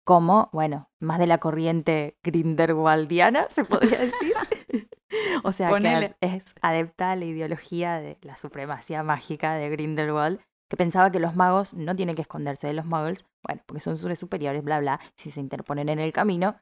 Como, 0.03 0.49
bueno, 0.51 0.89
más 0.99 1.19
de 1.19 1.27
la 1.27 1.37
corriente 1.37 2.17
grindelwaldiana, 2.23 3.47
se 3.49 3.63
podría 3.65 3.99
decir. 3.99 4.33
o 5.43 5.51
sea, 5.51 5.69
Ponele. 5.69 6.15
que 6.21 6.35
es 6.35 6.55
adepta 6.61 7.11
a 7.11 7.15
la 7.15 7.25
ideología 7.25 7.99
de 7.99 8.17
la 8.21 8.37
supremacía 8.37 9.03
mágica 9.03 9.53
de 9.55 9.69
Grindelwald, 9.69 10.39
que 10.69 10.77
pensaba 10.77 11.11
que 11.11 11.19
los 11.19 11.35
magos 11.35 11.73
no 11.73 11.95
tienen 11.95 12.15
que 12.15 12.21
esconderse 12.21 12.67
de 12.67 12.73
los 12.73 12.85
muggles, 12.85 13.25
bueno, 13.45 13.61
porque 13.65 13.81
son 13.81 13.97
seres 13.97 14.19
superiores, 14.19 14.63
bla, 14.63 14.79
bla, 14.79 14.99
si 15.15 15.29
se 15.29 15.41
interponen 15.41 15.89
en 15.89 15.99
el 15.99 16.13
camino, 16.13 16.55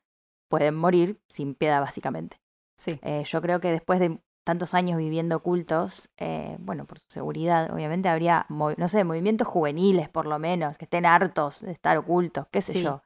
pueden 0.50 0.76
morir 0.76 1.22
sin 1.28 1.54
piedad, 1.54 1.80
básicamente. 1.80 2.42
Sí. 2.76 3.00
Eh, 3.04 3.24
yo 3.26 3.42
creo 3.42 3.60
que 3.60 3.72
después 3.72 4.00
de 4.00 4.20
tantos 4.44 4.74
años 4.74 4.98
viviendo 4.98 5.36
ocultos, 5.36 6.10
eh, 6.18 6.56
bueno, 6.60 6.86
por 6.86 6.98
su 6.98 7.06
seguridad, 7.10 7.72
obviamente 7.72 8.10
habría, 8.10 8.48
no 8.50 8.88
sé, 8.88 9.04
movimientos 9.04 9.48
juveniles 9.48 10.10
por 10.10 10.26
lo 10.26 10.40
menos, 10.40 10.78
que 10.80 10.86
estén 10.86 11.06
hartos 11.06 11.62
de 11.62 11.72
estar 11.72 11.98
ocultos, 11.98 12.48
qué 12.50 12.62
sé 12.62 12.74
Sí. 12.74 12.84
yo. 12.84 13.04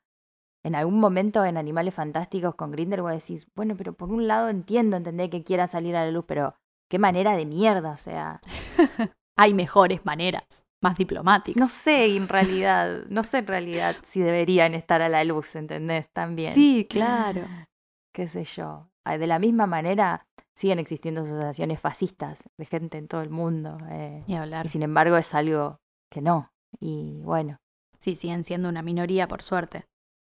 En 0.64 0.76
algún 0.76 1.00
momento 1.00 1.44
en 1.44 1.58
Animales 1.58 1.94
Fantásticos 1.94 2.56
con 2.56 2.72
Grindelwald 2.72 3.20
decís, 3.20 3.48
bueno, 3.56 3.76
pero 3.78 3.94
por 3.94 4.10
un 4.10 4.28
lado 4.28 4.50
entiendo, 4.50 4.96
entender 4.98 5.30
que 5.30 5.44
quiera 5.44 5.68
salir 5.68 5.96
a 5.96 6.06
la 6.06 6.12
luz, 6.12 6.24
pero 6.28 6.56
qué 6.90 7.00
manera 7.00 7.36
de 7.36 7.46
mierda, 7.46 7.92
o 7.92 7.98
sea, 7.98 8.40
Hay 9.38 9.54
mejores 9.56 10.06
maneras, 10.06 10.64
más 10.82 10.96
diplomáticas. 10.96 11.60
no 11.60 11.68
sé 11.68 12.16
en 12.16 12.28
realidad, 12.28 13.04
no 13.10 13.24
sé 13.24 13.40
en 13.40 13.48
realidad 13.48 13.96
si 14.04 14.20
deberían 14.22 14.76
estar 14.76 15.02
a 15.02 15.10
la 15.10 15.24
luz, 15.24 15.56
¿entendés? 15.56 16.08
También. 16.14 16.54
Sí, 16.54 16.86
claro. 16.90 17.42
qué 18.14 18.28
sé 18.28 18.44
yo. 18.44 18.90
Ah, 19.06 19.18
De 19.18 19.26
la 19.28 19.40
misma 19.40 19.66
manera, 19.66 20.28
siguen 20.56 20.78
existiendo 20.80 21.22
asociaciones 21.22 21.80
fascistas 21.80 22.44
de 22.58 22.66
gente 22.66 22.98
en 23.00 23.08
todo 23.08 23.22
el 23.22 23.32
mundo. 23.32 23.76
eh, 23.90 24.24
Ni 24.28 24.36
hablar. 24.38 24.66
y 24.66 24.70
sin 24.70 24.84
embargo, 24.84 25.18
es 25.18 25.34
algo 25.34 25.80
que 26.12 26.22
no. 26.22 26.52
Y 26.80 27.22
bueno, 27.24 27.58
Sí, 28.00 28.16
siguen 28.16 28.44
siendo 28.44 28.68
una 28.70 28.82
minoría, 28.82 29.28
por 29.30 29.42
suerte. 29.42 29.86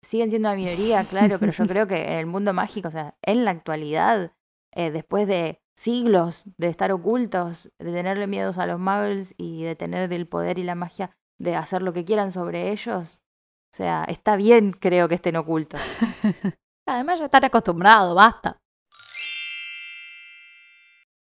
Siguen 0.02 0.30
siendo 0.30 0.50
una 0.50 0.56
minoría, 0.56 1.04
claro, 1.04 1.40
pero 1.40 1.52
yo 1.52 1.66
creo 1.68 1.88
que 1.88 2.04
en 2.04 2.14
el 2.14 2.26
mundo 2.26 2.54
mágico, 2.54 2.88
o 2.88 2.92
sea, 2.92 3.16
en 3.22 3.46
la 3.46 3.52
actualidad, 3.52 4.34
eh, 4.74 4.92
después 4.92 5.28
de 5.28 5.62
siglos 5.76 6.46
de 6.58 6.68
estar 6.68 6.92
ocultos, 6.92 7.72
de 7.80 7.92
tenerle 7.94 8.28
miedos 8.28 8.58
a 8.58 8.66
los 8.66 8.80
muggles 8.80 9.34
y 9.38 9.64
de 9.64 9.76
tener 9.76 10.12
el 10.12 10.28
poder 10.28 10.58
y 10.60 10.64
la 10.64 10.76
magia 10.76 11.12
de 11.40 11.56
hacer 11.56 11.82
lo 11.82 11.94
que 11.94 12.04
quieran 12.04 12.32
sobre 12.32 12.72
ellos, 12.72 13.22
o 13.72 13.78
sea, 13.78 14.04
está 14.06 14.36
bien, 14.36 14.72
creo 14.72 15.08
que 15.08 15.16
estén 15.16 15.36
ocultos. 15.36 15.80
Además 16.88 17.20
ya 17.20 17.26
están 17.26 17.46
acostumbrados, 17.46 18.16
basta. 18.16 18.58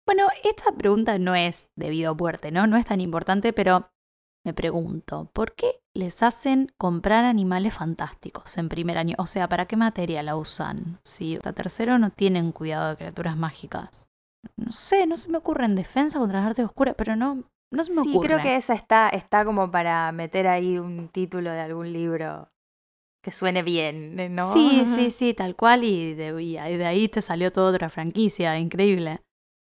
Bueno, 0.07 0.27
esta 0.43 0.71
pregunta 0.73 1.19
no 1.19 1.35
es 1.35 1.69
debido 1.77 2.11
a 2.11 2.15
muerte, 2.15 2.51
¿no? 2.51 2.65
No 2.67 2.77
es 2.77 2.85
tan 2.85 2.99
importante, 2.99 3.53
pero 3.53 3.91
me 4.45 4.53
pregunto, 4.53 5.29
¿por 5.33 5.53
qué 5.53 5.81
les 5.93 6.23
hacen 6.23 6.71
comprar 6.77 7.25
animales 7.25 7.73
fantásticos 7.73 8.57
en 8.57 8.69
primer 8.69 8.97
año? 8.97 9.15
O 9.19 9.27
sea, 9.27 9.47
¿para 9.47 9.67
qué 9.67 9.75
materia 9.75 10.23
la 10.23 10.35
usan? 10.35 10.99
Si 11.03 11.35
hasta 11.35 11.53
tercero 11.53 11.99
no 11.99 12.09
tienen 12.09 12.51
cuidado 12.51 12.89
de 12.89 12.97
criaturas 12.97 13.37
mágicas. 13.37 14.09
No 14.57 14.71
sé, 14.71 15.05
no 15.05 15.17
se 15.17 15.29
me 15.29 15.37
ocurre 15.37 15.65
en 15.65 15.75
defensa 15.75 16.17
contra 16.17 16.39
las 16.39 16.49
artes 16.49 16.65
oscuras, 16.65 16.95
pero 16.97 17.15
no, 17.15 17.43
no 17.71 17.83
se 17.83 17.93
me 17.93 18.01
sí, 18.01 18.09
ocurre. 18.09 18.27
creo 18.27 18.41
que 18.41 18.55
esa 18.55 18.73
está, 18.73 19.09
está 19.09 19.45
como 19.45 19.69
para 19.69 20.11
meter 20.11 20.47
ahí 20.47 20.79
un 20.79 21.09
título 21.09 21.51
de 21.51 21.61
algún 21.61 21.93
libro 21.93 22.49
que 23.23 23.31
suene 23.31 23.61
bien, 23.61 24.35
¿no? 24.35 24.53
Sí, 24.53 24.83
sí, 24.95 25.11
sí, 25.11 25.33
tal 25.35 25.55
cual, 25.55 25.83
y 25.83 26.15
de, 26.15 26.41
y 26.41 26.53
de 26.55 26.85
ahí 26.85 27.07
te 27.07 27.21
salió 27.21 27.51
toda 27.51 27.71
otra 27.71 27.89
franquicia, 27.89 28.57
increíble. 28.57 29.21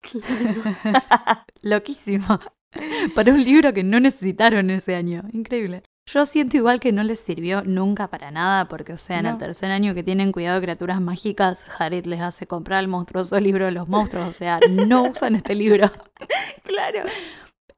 Loquísimo. 1.61 2.39
Para 3.15 3.33
un 3.33 3.43
libro 3.43 3.73
que 3.73 3.83
no 3.83 3.99
necesitaron 3.99 4.69
ese 4.69 4.95
año, 4.95 5.23
increíble. 5.31 5.83
Yo 6.05 6.25
siento 6.25 6.57
igual 6.57 6.81
que 6.81 6.91
no 6.91 7.01
les 7.01 7.19
sirvió 7.19 7.63
nunca 7.63 8.09
para 8.09 8.29
nada, 8.29 8.67
porque, 8.67 8.91
o 8.91 8.97
sea, 8.97 9.19
en 9.19 9.25
el 9.25 9.37
tercer 9.37 9.71
año 9.71 9.95
que 9.95 10.03
tienen 10.03 10.33
cuidado 10.33 10.59
de 10.59 10.65
criaturas 10.65 10.99
mágicas, 10.99 11.65
Harriet 11.79 12.05
les 12.07 12.19
hace 12.19 12.45
comprar 12.45 12.81
el 12.81 12.89
monstruoso 12.89 13.39
libro 13.39 13.65
de 13.65 13.71
los 13.71 13.87
monstruos, 13.87 14.27
o 14.27 14.33
sea, 14.33 14.59
no 14.69 15.03
usan 15.03 15.35
este 15.35 15.55
libro. 15.55 15.89
claro. 16.63 17.03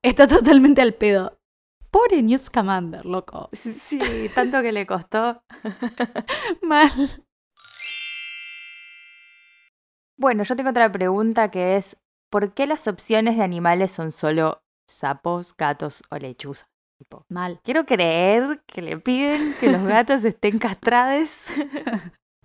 Está 0.02 0.28
totalmente 0.28 0.82
al 0.82 0.96
pedo. 0.96 1.38
Pobre 1.92 2.24
Newt 2.24 2.42
Scamander, 2.42 3.06
loco. 3.06 3.50
Sí, 3.54 4.00
tanto 4.34 4.62
que 4.64 4.72
le 4.72 4.88
costó. 4.88 5.44
Mal. 6.64 6.90
Bueno, 10.18 10.44
yo 10.44 10.56
tengo 10.56 10.72
otra 10.72 10.92
pregunta 10.92 11.52
que 11.52 11.76
es, 11.76 11.96
¿por 12.32 12.54
qué 12.54 12.66
las 12.66 12.88
opciones 12.88 13.38
de 13.38 13.44
animales 13.44 13.92
son 13.92 14.12
solo 14.12 14.65
sapos, 14.88 15.56
gatos 15.58 16.04
o 16.10 16.18
lechuzas? 16.18 16.68
Tipo, 16.98 17.26
Mal. 17.30 17.60
quiero 17.64 17.86
creer 17.86 18.62
que 18.66 18.82
le 18.82 18.98
piden 18.98 19.54
que 19.60 19.70
los 19.72 19.84
gatos 19.86 20.24
estén 20.24 20.58
castrados 20.60 21.48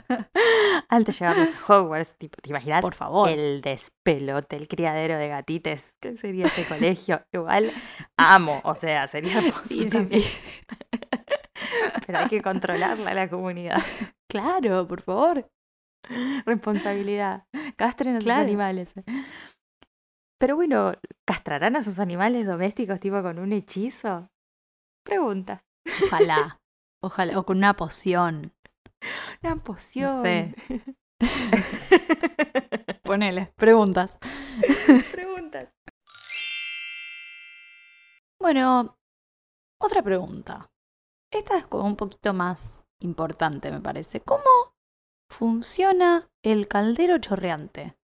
antes 0.89 1.19
de 1.19 1.25
llevarlos 1.25 1.49
a 1.69 1.73
Hogwarts. 1.79 2.17
Tipo, 2.17 2.37
¿te 2.43 2.51
imaginas? 2.51 2.83
Por 2.83 2.95
favor. 2.95 3.29
El 3.31 3.61
despelote, 3.61 4.57
el 4.57 4.67
criadero 4.67 5.17
de 5.19 5.29
gatites. 5.29 5.97
¿Qué 6.01 6.17
sería 6.17 6.47
ese 6.47 6.65
colegio? 6.67 7.23
Igual 7.33 7.71
amo, 8.17 8.61
o 8.65 8.75
sea, 8.75 9.07
sería 9.07 9.41
Sí, 9.67 9.89
sí, 9.89 10.05
sí. 10.11 10.25
Pero 12.07 12.19
hay 12.19 12.29
que 12.29 12.43
controlarla 12.43 13.15
la 13.15 13.29
comunidad. 13.31 13.81
Claro, 14.29 14.87
por 14.89 15.03
favor. 15.03 15.49
Responsabilidad. 16.45 17.45
Castren 17.77 18.17
a 18.17 18.21
sus 18.21 18.25
Claro. 18.25 18.43
animales. 18.43 18.95
Pero 20.41 20.57
bueno, 20.57 20.95
¿castrarán 21.27 21.77
a 21.77 21.83
sus 21.83 21.99
animales 21.99 22.47
domésticos 22.47 22.99
tipo 22.99 23.21
con 23.21 23.39
un 23.39 23.53
hechizo? 23.53 24.31
Preguntas. 25.05 25.61
Ojalá. 26.07 26.63
Ojalá. 27.03 27.39
O 27.39 27.45
con 27.45 27.59
una 27.59 27.77
poción. 27.77 28.55
Una 29.43 29.57
poción. 29.57 30.23
sé. 30.23 30.55
Ponele. 33.03 33.53
Preguntas. 33.57 34.19
Preguntas. 35.13 35.69
Bueno, 38.41 38.99
otra 39.79 40.03
pregunta. 40.03 40.73
Esta 41.31 41.59
es 41.59 41.67
como 41.67 41.85
un 41.85 41.97
poquito 41.97 42.33
más 42.33 42.87
importante, 43.01 43.71
me 43.71 43.81
parece. 43.81 44.23
¿Cómo 44.23 44.75
funciona 45.29 46.31
el 46.43 46.67
caldero 46.67 47.19
chorreante? 47.19 48.00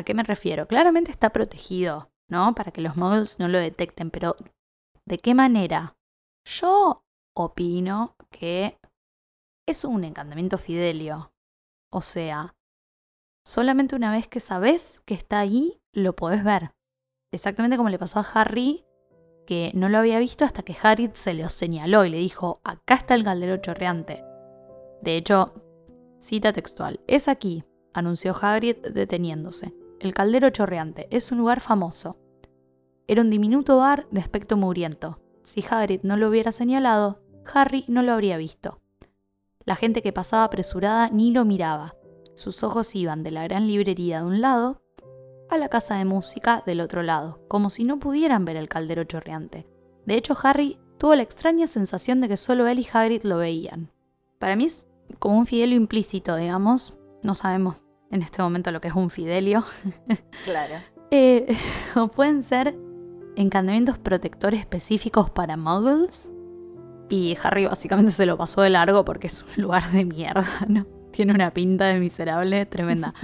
¿A 0.00 0.02
qué 0.02 0.14
me 0.14 0.22
refiero? 0.22 0.66
Claramente 0.66 1.10
está 1.10 1.28
protegido, 1.28 2.10
¿no? 2.26 2.54
Para 2.54 2.72
que 2.72 2.80
los 2.80 2.96
muggles 2.96 3.38
no 3.38 3.48
lo 3.48 3.58
detecten, 3.58 4.10
pero 4.10 4.34
¿de 5.04 5.18
qué 5.18 5.34
manera? 5.34 5.94
Yo 6.46 7.04
opino 7.36 8.16
que 8.30 8.78
es 9.68 9.84
un 9.84 10.04
encantamiento 10.04 10.56
fidelio. 10.56 11.34
O 11.92 12.00
sea, 12.00 12.56
solamente 13.44 13.94
una 13.94 14.10
vez 14.10 14.26
que 14.26 14.40
sabes 14.40 15.00
que 15.04 15.12
está 15.12 15.38
ahí, 15.38 15.82
lo 15.92 16.16
podés 16.16 16.44
ver. 16.44 16.72
Exactamente 17.30 17.76
como 17.76 17.90
le 17.90 17.98
pasó 17.98 18.20
a 18.20 18.26
Harry 18.32 18.86
que 19.46 19.70
no 19.74 19.90
lo 19.90 19.98
había 19.98 20.18
visto 20.18 20.46
hasta 20.46 20.62
que 20.62 20.76
Harry 20.82 21.10
se 21.12 21.34
lo 21.34 21.46
señaló 21.50 22.06
y 22.06 22.08
le 22.08 22.16
dijo, 22.16 22.62
acá 22.64 22.94
está 22.94 23.14
el 23.14 23.24
caldero 23.24 23.58
chorreante. 23.58 24.24
De 25.02 25.18
hecho, 25.18 25.52
cita 26.18 26.54
textual, 26.54 27.00
es 27.06 27.28
aquí, 27.28 27.64
anunció 27.92 28.34
Hagrid 28.34 28.76
deteniéndose. 28.94 29.74
El 30.00 30.14
caldero 30.14 30.48
chorreante 30.48 31.08
es 31.10 31.30
un 31.30 31.36
lugar 31.36 31.60
famoso. 31.60 32.16
Era 33.06 33.20
un 33.20 33.28
diminuto 33.28 33.76
bar 33.76 34.08
de 34.10 34.20
aspecto 34.20 34.56
mugriento. 34.56 35.20
Si 35.42 35.62
Hagrid 35.68 36.00
no 36.04 36.16
lo 36.16 36.30
hubiera 36.30 36.52
señalado, 36.52 37.20
Harry 37.52 37.84
no 37.86 38.02
lo 38.02 38.12
habría 38.12 38.38
visto. 38.38 38.80
La 39.66 39.76
gente 39.76 40.00
que 40.00 40.14
pasaba 40.14 40.44
apresurada 40.44 41.10
ni 41.10 41.32
lo 41.32 41.44
miraba. 41.44 41.96
Sus 42.34 42.62
ojos 42.62 42.96
iban 42.96 43.22
de 43.22 43.30
la 43.30 43.44
gran 43.44 43.66
librería 43.66 44.20
de 44.20 44.26
un 44.26 44.40
lado 44.40 44.80
a 45.50 45.58
la 45.58 45.68
casa 45.68 45.96
de 45.96 46.06
música 46.06 46.62
del 46.64 46.80
otro 46.80 47.02
lado, 47.02 47.44
como 47.46 47.68
si 47.68 47.84
no 47.84 47.98
pudieran 47.98 48.46
ver 48.46 48.56
el 48.56 48.70
caldero 48.70 49.04
chorreante. 49.04 49.66
De 50.06 50.14
hecho, 50.14 50.34
Harry 50.42 50.78
tuvo 50.96 51.14
la 51.14 51.24
extraña 51.24 51.66
sensación 51.66 52.22
de 52.22 52.28
que 52.28 52.38
solo 52.38 52.68
él 52.68 52.78
y 52.78 52.88
Hagrid 52.90 53.24
lo 53.24 53.36
veían. 53.36 53.92
Para 54.38 54.56
mí 54.56 54.64
es 54.64 54.86
como 55.18 55.36
un 55.36 55.46
fidelio 55.46 55.76
implícito, 55.76 56.36
digamos. 56.36 56.96
No 57.22 57.34
sabemos 57.34 57.84
en 58.10 58.22
este 58.22 58.42
momento 58.42 58.70
lo 58.70 58.80
que 58.80 58.88
es 58.88 58.94
un 58.94 59.10
fidelio. 59.10 59.64
Claro. 60.44 60.76
Eh, 61.10 61.56
o 61.96 62.08
pueden 62.08 62.42
ser 62.42 62.76
encantamientos 63.36 63.98
protectores 63.98 64.60
específicos 64.60 65.30
para 65.30 65.56
muggles. 65.56 66.30
Y 67.08 67.36
Harry 67.42 67.66
básicamente 67.66 68.12
se 68.12 68.26
lo 68.26 68.36
pasó 68.38 68.62
de 68.62 68.70
largo 68.70 69.04
porque 69.04 69.26
es 69.26 69.42
un 69.42 69.48
lugar 69.62 69.90
de 69.90 70.04
mierda, 70.04 70.46
¿no? 70.68 70.86
Tiene 71.10 71.34
una 71.34 71.52
pinta 71.52 71.86
de 71.86 71.98
miserable 71.98 72.66
tremenda. 72.66 73.14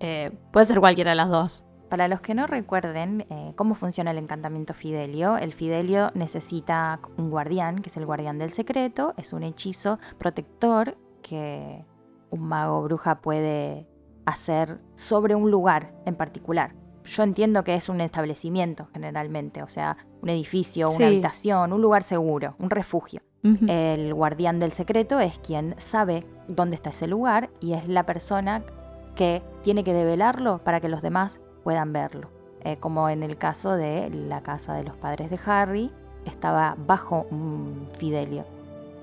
Eh, 0.00 0.32
puede 0.52 0.66
ser 0.66 0.80
cualquiera 0.80 1.10
de 1.10 1.16
las 1.16 1.28
dos. 1.28 1.64
Para 1.90 2.08
los 2.08 2.20
que 2.20 2.34
no 2.34 2.46
recuerden 2.46 3.26
eh, 3.30 3.52
cómo 3.56 3.74
funciona 3.74 4.10
el 4.10 4.18
encantamiento 4.18 4.74
Fidelio, 4.74 5.36
el 5.36 5.52
Fidelio 5.52 6.10
necesita 6.14 7.00
un 7.16 7.30
guardián, 7.30 7.80
que 7.80 7.88
es 7.88 7.96
el 7.96 8.06
guardián 8.06 8.38
del 8.38 8.50
secreto, 8.50 9.14
es 9.16 9.32
un 9.32 9.42
hechizo 9.42 9.98
protector 10.18 10.98
que 11.22 11.84
un 12.30 12.42
mago 12.42 12.78
o 12.78 12.82
bruja 12.82 13.20
puede 13.20 13.86
hacer 14.28 14.80
sobre 14.94 15.34
un 15.34 15.50
lugar 15.50 15.94
en 16.06 16.14
particular. 16.14 16.74
Yo 17.04 17.22
entiendo 17.22 17.64
que 17.64 17.74
es 17.74 17.88
un 17.88 18.00
establecimiento 18.00 18.88
generalmente, 18.92 19.62
o 19.62 19.68
sea, 19.68 19.96
un 20.20 20.28
edificio, 20.28 20.90
una 20.90 21.06
habitación, 21.06 21.72
un 21.72 21.80
lugar 21.80 22.02
seguro, 22.02 22.54
un 22.58 22.70
refugio. 22.70 23.22
El 23.66 24.12
guardián 24.12 24.58
del 24.58 24.72
secreto 24.72 25.20
es 25.20 25.38
quien 25.38 25.74
sabe 25.78 26.24
dónde 26.48 26.74
está 26.74 26.90
ese 26.90 27.06
lugar 27.06 27.48
y 27.60 27.72
es 27.72 27.88
la 27.88 28.04
persona 28.04 28.62
que 29.14 29.42
tiene 29.62 29.84
que 29.84 29.94
develarlo 29.94 30.58
para 30.58 30.80
que 30.80 30.88
los 30.88 31.00
demás 31.00 31.40
puedan 31.64 31.92
verlo. 31.92 32.30
Eh, 32.62 32.76
como 32.76 33.08
en 33.08 33.22
el 33.22 33.38
caso 33.38 33.72
de 33.72 34.10
la 34.10 34.42
casa 34.42 34.74
de 34.74 34.84
los 34.84 34.96
padres 34.96 35.30
de 35.30 35.38
Harry, 35.46 35.90
estaba 36.26 36.76
bajo 36.78 37.26
un 37.30 37.88
fidelio. 37.96 38.44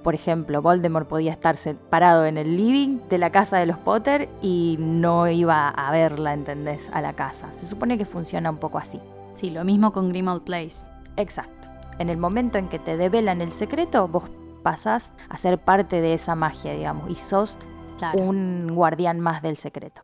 Por 0.06 0.14
ejemplo, 0.14 0.62
Voldemort 0.62 1.08
podía 1.08 1.32
estar 1.32 1.58
parado 1.90 2.28
en 2.28 2.38
el 2.38 2.56
living 2.56 3.00
de 3.10 3.18
la 3.18 3.32
casa 3.32 3.58
de 3.58 3.66
los 3.66 3.80
Potter 3.80 4.30
y 4.40 4.78
no 4.80 5.28
iba 5.28 5.68
a 5.70 5.90
verla, 5.90 6.32
¿entendés? 6.36 6.92
A 6.94 7.02
la 7.02 7.14
casa. 7.14 7.52
Se 7.52 7.66
supone 7.66 7.98
que 7.98 8.06
funciona 8.06 8.52
un 8.52 8.60
poco 8.60 8.78
así. 8.78 9.02
Sí, 9.34 9.50
lo 9.50 9.64
mismo 9.64 9.92
con 9.94 10.10
Grimald 10.10 10.44
Place. 10.44 10.88
Exacto. 11.18 11.70
En 11.98 12.12
el 12.12 12.18
momento 12.18 12.60
en 12.60 12.68
que 12.68 12.78
te 12.78 12.98
develan 12.98 13.42
el 13.42 13.52
secreto, 13.52 14.08
vos 14.08 14.26
pasás 14.62 15.12
a 15.28 15.40
ser 15.40 15.58
parte 15.58 16.00
de 16.02 16.14
esa 16.14 16.36
magia, 16.36 16.74
digamos, 16.74 17.10
y 17.10 17.16
sos 17.16 17.58
Claro. 17.98 18.20
un 18.20 18.76
guardián 18.76 19.20
más 19.20 19.42
del 19.42 19.58
secreto. 19.58 20.04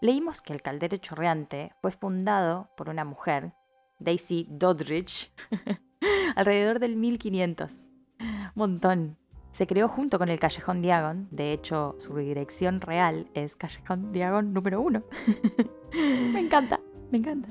Leímos 0.00 0.40
que 0.40 0.54
el 0.54 0.62
caldero 0.62 0.96
chorreante 0.96 1.74
fue 1.82 1.90
fundado 1.90 2.70
por 2.78 2.88
una 2.88 3.04
mujer, 3.04 3.52
Daisy 3.98 4.46
Doddridge, 4.48 5.34
alrededor 6.34 6.78
del 6.78 6.96
1500. 6.96 7.88
Montón. 8.54 9.18
Se 9.54 9.68
creó 9.68 9.86
junto 9.86 10.18
con 10.18 10.30
el 10.30 10.40
Callejón 10.40 10.82
Diagon, 10.82 11.28
de 11.30 11.52
hecho 11.52 11.94
su 11.98 12.16
dirección 12.16 12.80
real 12.80 13.30
es 13.34 13.54
Callejón 13.54 14.10
Diagon 14.10 14.52
número 14.52 14.80
uno. 14.80 15.04
Me 15.92 16.40
encanta, 16.40 16.80
me 17.12 17.18
encanta. 17.18 17.48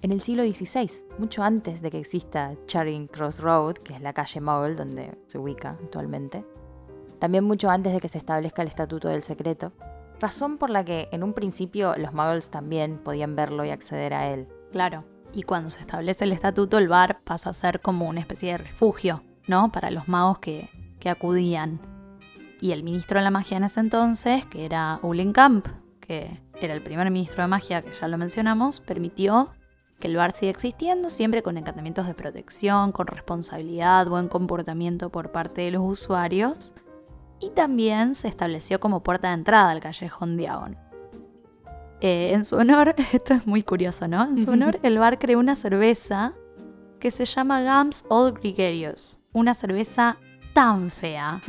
En 0.00 0.12
el 0.12 0.20
siglo 0.20 0.44
XVI, 0.44 0.88
mucho 1.18 1.42
antes 1.42 1.82
de 1.82 1.90
que 1.90 1.98
exista 1.98 2.54
Charing 2.66 3.08
Cross 3.08 3.40
Road, 3.40 3.78
que 3.78 3.94
es 3.94 4.00
la 4.00 4.12
calle 4.12 4.40
Muggle 4.40 4.76
donde 4.76 5.18
se 5.26 5.38
ubica 5.38 5.70
actualmente, 5.70 6.46
también 7.18 7.42
mucho 7.42 7.68
antes 7.68 7.92
de 7.94 8.00
que 8.00 8.06
se 8.06 8.18
establezca 8.18 8.62
el 8.62 8.68
Estatuto 8.68 9.08
del 9.08 9.22
Secreto, 9.22 9.72
razón 10.20 10.56
por 10.56 10.70
la 10.70 10.84
que 10.84 11.08
en 11.10 11.24
un 11.24 11.32
principio 11.32 11.96
los 11.96 12.14
muggles 12.14 12.50
también 12.50 12.98
podían 12.98 13.34
verlo 13.34 13.64
y 13.64 13.70
acceder 13.70 14.14
a 14.14 14.32
él. 14.32 14.46
Claro. 14.70 15.04
Y 15.32 15.42
cuando 15.42 15.70
se 15.70 15.80
establece 15.80 16.24
el 16.24 16.32
estatuto, 16.32 16.78
el 16.78 16.86
bar 16.86 17.22
pasa 17.24 17.50
a 17.50 17.54
ser 17.54 17.80
como 17.80 18.08
una 18.08 18.20
especie 18.20 18.52
de 18.52 18.58
refugio, 18.58 19.24
¿no? 19.48 19.72
Para 19.72 19.90
los 19.90 20.06
magos 20.06 20.38
que, 20.38 20.68
que 21.00 21.10
acudían. 21.10 21.80
Y 22.60 22.72
el 22.72 22.82
ministro 22.82 23.18
de 23.18 23.24
la 23.24 23.30
magia 23.30 23.56
en 23.56 23.64
ese 23.64 23.80
entonces, 23.80 24.44
que 24.46 24.64
era 24.64 25.00
Camp, 25.32 25.66
que 26.00 26.40
era 26.60 26.74
el 26.74 26.82
primer 26.82 27.10
ministro 27.10 27.42
de 27.42 27.48
magia, 27.48 27.82
que 27.82 27.90
ya 27.98 28.06
lo 28.06 28.18
mencionamos, 28.18 28.80
permitió 28.80 29.50
que 29.98 30.08
el 30.08 30.16
bar 30.16 30.32
sigue 30.32 30.50
existiendo, 30.50 31.08
siempre 31.08 31.42
con 31.42 31.56
encantamientos 31.56 32.06
de 32.06 32.14
protección, 32.14 32.90
con 32.90 33.06
responsabilidad, 33.06 34.06
buen 34.06 34.28
comportamiento 34.28 35.10
por 35.10 35.30
parte 35.30 35.62
de 35.62 35.70
los 35.70 35.82
usuarios, 35.82 36.72
y 37.38 37.50
también 37.50 38.14
se 38.14 38.28
estableció 38.28 38.80
como 38.80 39.02
puerta 39.02 39.28
de 39.28 39.34
entrada 39.34 39.70
al 39.70 39.80
callejón 39.80 40.36
Diagon. 40.36 40.76
Eh, 42.00 42.32
en 42.32 42.44
su 42.44 42.56
honor, 42.56 42.94
esto 43.12 43.34
es 43.34 43.46
muy 43.46 43.62
curioso, 43.62 44.08
¿no? 44.08 44.24
En 44.24 44.42
su 44.42 44.50
honor, 44.52 44.80
el 44.82 44.98
bar 44.98 45.18
creó 45.18 45.38
una 45.38 45.54
cerveza 45.56 46.34
que 46.98 47.10
se 47.10 47.24
llama 47.24 47.62
Gams 47.62 48.04
Old 48.08 48.38
Gregarious, 48.40 49.20
una 49.32 49.54
cerveza 49.54 50.18
tan 50.52 50.90
fea 50.90 51.40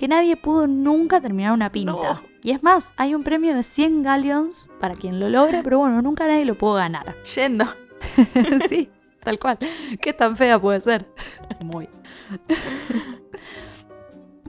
que 0.00 0.08
nadie 0.08 0.34
pudo 0.34 0.66
nunca 0.66 1.20
terminar 1.20 1.52
una 1.52 1.70
pinta. 1.70 2.22
Y 2.42 2.52
es 2.52 2.62
más, 2.62 2.90
hay 2.96 3.14
un 3.14 3.22
premio 3.22 3.54
de 3.54 3.62
100 3.62 4.02
galleons 4.02 4.70
para 4.80 4.94
quien 4.94 5.20
lo 5.20 5.28
logre, 5.28 5.62
pero 5.62 5.78
bueno, 5.78 6.00
nunca 6.00 6.26
nadie 6.26 6.46
lo 6.46 6.54
pudo 6.54 6.74
ganar. 6.74 7.14
Yendo. 7.34 7.66
sí, 8.70 8.88
tal 9.22 9.38
cual. 9.38 9.58
¿Qué 10.00 10.14
tan 10.14 10.38
fea 10.38 10.58
puede 10.58 10.80
ser? 10.80 11.06
Muy. 11.60 11.86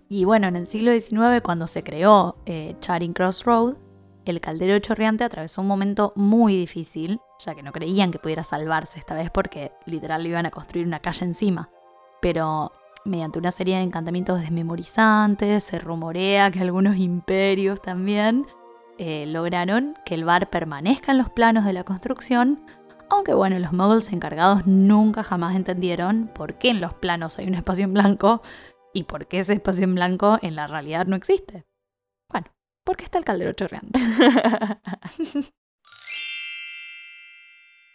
y 0.08 0.24
bueno, 0.24 0.48
en 0.48 0.56
el 0.56 0.68
siglo 0.68 0.94
XIX, 0.94 1.42
cuando 1.44 1.68
se 1.68 1.84
creó 1.84 2.38
eh, 2.46 2.78
Charing 2.80 3.12
Cross 3.12 3.44
Road, 3.44 3.76
el 4.24 4.40
caldero 4.40 4.80
chorreante 4.80 5.26
atravesó 5.26 5.62
un 5.62 5.68
momento 5.68 6.14
muy 6.16 6.56
difícil, 6.56 7.20
ya 7.46 7.56
que 7.56 7.64
no 7.64 7.74
creían 7.74 8.12
que 8.12 8.20
pudiera 8.20 8.46
salvarse 8.46 9.00
esta 9.00 9.16
vez 9.16 9.30
porque 9.30 9.74
literal 9.86 10.24
le 10.24 10.30
iban 10.30 10.46
a 10.46 10.52
construir 10.52 10.88
una 10.88 11.02
calle 11.02 11.26
encima. 11.26 11.70
Pero 12.22 12.72
mediante 13.06 13.40
una 13.40 13.52
serie 13.52 13.78
de 13.78 13.84
encantamientos 13.84 14.40
desmemorizantes, 14.40 15.64
se 15.64 15.80
rumorea 15.80 16.52
que 16.52 16.60
algunos 16.62 16.98
imperios 16.98 17.82
también 17.82 18.46
eh, 18.98 19.26
lograron 19.26 19.96
que 20.06 20.16
el 20.16 20.26
bar 20.26 20.50
permanezca 20.50 21.12
en 21.12 21.18
los 21.18 21.30
planos 21.30 21.66
de 21.66 21.74
la 21.74 21.84
construcción, 21.84 22.64
aunque 23.10 23.34
bueno, 23.34 23.58
los 23.60 23.74
moguls 23.74 24.12
encargados 24.12 24.68
nunca 24.68 25.24
jamás 25.24 25.56
entendieron 25.56 26.30
por 26.34 26.56
qué 26.56 26.70
en 26.70 26.82
los 26.82 26.94
planos 26.94 27.40
hay 27.40 27.48
un 27.48 27.56
espacio 27.56 27.86
en 27.86 27.94
blanco 27.94 28.42
y 28.94 29.04
por 29.04 29.28
qué 29.28 29.40
ese 29.40 29.54
espacio 29.54 29.84
en 29.86 29.96
blanco 29.96 30.38
en 30.42 30.56
la 30.56 30.68
realidad 30.68 31.06
no 31.08 31.16
existe. 31.16 31.66
Bueno, 32.30 32.48
¿por 32.84 32.98
qué 32.98 33.06
está 33.06 33.18
el 33.18 33.26
caldero 33.26 33.54
chorreando? 33.54 34.00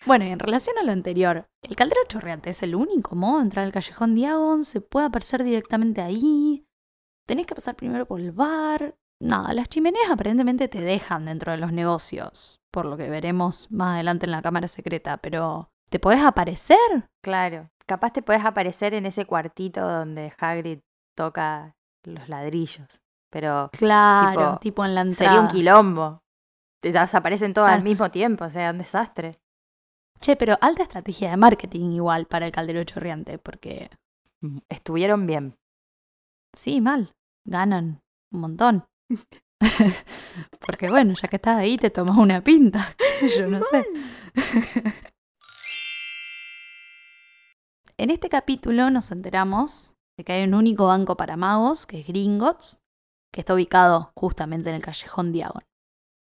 Bueno, 0.06 0.24
y 0.24 0.28
en 0.30 0.38
relación 0.38 0.78
a 0.78 0.84
lo 0.84 0.92
anterior, 0.92 1.46
¿el 1.62 1.74
caldero 1.74 2.00
chorreante 2.06 2.50
es 2.50 2.62
el 2.62 2.74
único 2.76 3.16
modo 3.16 3.38
de 3.38 3.42
entrar 3.44 3.64
al 3.64 3.72
callejón 3.72 4.14
Diagon? 4.14 4.62
¿Se 4.62 4.80
puede 4.80 5.06
aparecer 5.06 5.42
directamente 5.42 6.00
ahí? 6.00 6.64
¿Tenés 7.26 7.46
que 7.46 7.56
pasar 7.56 7.74
primero 7.74 8.06
por 8.06 8.20
el 8.20 8.30
bar? 8.30 8.94
Nada, 9.20 9.52
las 9.52 9.68
chimeneas 9.68 10.08
aparentemente 10.10 10.68
te 10.68 10.80
dejan 10.80 11.24
dentro 11.24 11.50
de 11.50 11.58
los 11.58 11.72
negocios, 11.72 12.60
por 12.70 12.84
lo 12.86 12.96
que 12.96 13.10
veremos 13.10 13.68
más 13.70 13.94
adelante 13.94 14.26
en 14.26 14.30
la 14.32 14.42
cámara 14.42 14.68
secreta, 14.68 15.16
pero 15.16 15.70
¿te 15.90 15.98
podés 15.98 16.20
aparecer? 16.22 16.76
Claro, 17.24 17.70
capaz 17.86 18.12
te 18.12 18.22
puedes 18.22 18.44
aparecer 18.44 18.94
en 18.94 19.06
ese 19.06 19.24
cuartito 19.24 19.80
donde 19.88 20.32
Hagrid 20.38 20.80
toca 21.16 21.74
los 22.04 22.28
ladrillos, 22.28 23.00
pero 23.32 23.70
Claro, 23.72 24.58
tipo, 24.60 24.84
en 24.84 24.94
la 24.94 25.00
entrada. 25.00 25.30
sería 25.32 25.40
un 25.40 25.48
quilombo. 25.48 26.20
Te 26.80 26.92
desaparecen 26.92 27.54
todos 27.54 27.66
al 27.68 27.76
Claro. 27.76 27.84
mismo 27.84 28.10
tiempo, 28.10 28.44
o 28.44 28.50
sea, 28.50 28.70
un 28.70 28.78
desastre. 28.78 29.40
Che, 30.20 30.36
pero 30.36 30.56
alta 30.60 30.82
estrategia 30.82 31.30
de 31.30 31.36
marketing 31.36 31.92
igual 31.92 32.26
para 32.26 32.46
el 32.46 32.52
caldero 32.52 32.82
chorreante, 32.84 33.38
porque 33.38 33.90
Estuvieron 34.68 35.26
bien. 35.26 35.56
sí, 36.54 36.80
mal, 36.80 37.14
ganan 37.44 38.00
un 38.32 38.40
montón. 38.40 38.86
porque 40.66 40.90
bueno, 40.90 41.14
ya 41.14 41.28
que 41.28 41.36
estás 41.36 41.56
ahí 41.58 41.78
te 41.78 41.90
tomas 41.90 42.16
una 42.18 42.42
pinta, 42.42 42.94
yo 43.36 43.46
no 43.46 43.62
sé. 43.64 43.84
en 47.98 48.10
este 48.10 48.28
capítulo 48.28 48.90
nos 48.90 49.10
enteramos 49.10 49.94
de 50.18 50.24
que 50.24 50.32
hay 50.32 50.44
un 50.44 50.54
único 50.54 50.86
banco 50.86 51.16
para 51.16 51.36
magos, 51.36 51.86
que 51.86 52.00
es 52.00 52.06
Gringotts, 52.06 52.80
que 53.32 53.40
está 53.40 53.54
ubicado 53.54 54.12
justamente 54.14 54.70
en 54.70 54.76
el 54.76 54.82
callejón 54.82 55.32
Diagon. 55.32 55.64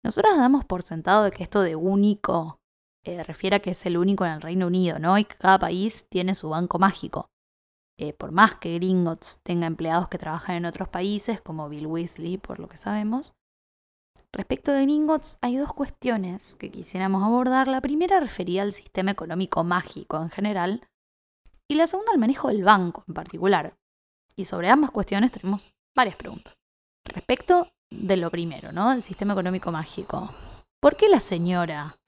Nosotros 0.05 0.37
damos 0.37 0.64
por 0.64 0.83
sentado 0.83 1.25
de 1.25 1.31
que 1.31 1.43
esto 1.43 1.61
de 1.62 1.77
único 1.77 2.60
eh, 3.05 3.23
refiere 3.23 3.57
a 3.57 3.61
que 3.61 3.71
es 3.71 3.87
el 3.87 3.97
único 3.97 4.25
en 4.25 4.33
el 4.33 4.43
Reino 4.43 4.67
Unido, 4.67 4.99
¿no? 4.99 5.17
Y 5.19 5.25
que 5.25 5.37
cada 5.37 5.59
país 5.59 6.07
tiene 6.09 6.35
su 6.35 6.51
banco 6.51 6.79
mágico. 6.79 7.31
Eh, 7.99 8.13
por 8.13 8.33
más 8.33 8.55
que 8.57 8.75
Gringotts 8.75 9.41
tenga 9.43 9.67
empleados 9.67 10.09
que 10.09 10.19
trabajan 10.19 10.57
en 10.57 10.67
otros 10.67 10.89
países, 10.89 11.41
como 11.41 11.69
Bill 11.69 11.87
Weasley, 11.87 12.39
por 12.39 12.59
lo 12.59 12.69
que 12.69 12.77
sabemos. 12.77 13.35
Respecto 14.33 14.73
de 14.73 14.83
Gringotts, 14.83 15.39
hay 15.41 15.57
dos 15.57 15.73
cuestiones 15.73 16.55
que 16.57 16.71
quisiéramos 16.71 17.23
abordar. 17.23 17.69
La 17.69 17.81
primera 17.81 18.21
refería 18.21 18.63
al 18.63 18.73
sistema 18.73 19.11
económico 19.11 19.65
mágico 19.65 20.17
en 20.17 20.31
general, 20.31 20.89
y 21.71 21.75
la 21.75 21.87
segunda 21.87 22.13
al 22.13 22.19
manejo 22.19 22.49
del 22.49 22.65
banco 22.65 23.05
en 23.07 23.15
particular. 23.15 23.77
Y 24.35 24.45
sobre 24.45 24.71
ambas 24.71 24.91
cuestiones 24.91 25.31
tenemos 25.31 25.71
varias 25.95 26.17
preguntas. 26.17 26.55
Respecto 27.05 27.69
de 27.91 28.17
lo 28.17 28.31
primero, 28.31 28.73
¿no? 28.73 28.93
El 28.93 29.03
sistema 29.03 29.35
económico 29.35 29.71
mágico. 29.71 30.35
¿Por 30.83 30.97
qué 30.97 31.11
la 31.11 31.21
señora 31.21 31.99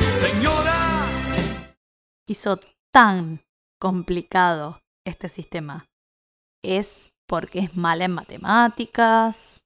hizo 2.27 2.59
tan 2.91 3.43
complicado 3.79 4.81
este 5.07 5.29
sistema? 5.29 5.85
¿Es 6.65 7.13
porque 7.29 7.59
es 7.59 7.77
mala 7.77 8.07
en 8.07 8.13
matemáticas? 8.13 9.61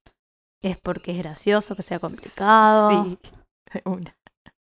¿Es 0.61 0.77
porque 0.77 1.11
es 1.11 1.19
gracioso 1.19 1.77
que 1.77 1.83
sea 1.83 1.99
complicado? 1.99 3.05
Sí, 3.05 3.17
una. 3.85 4.13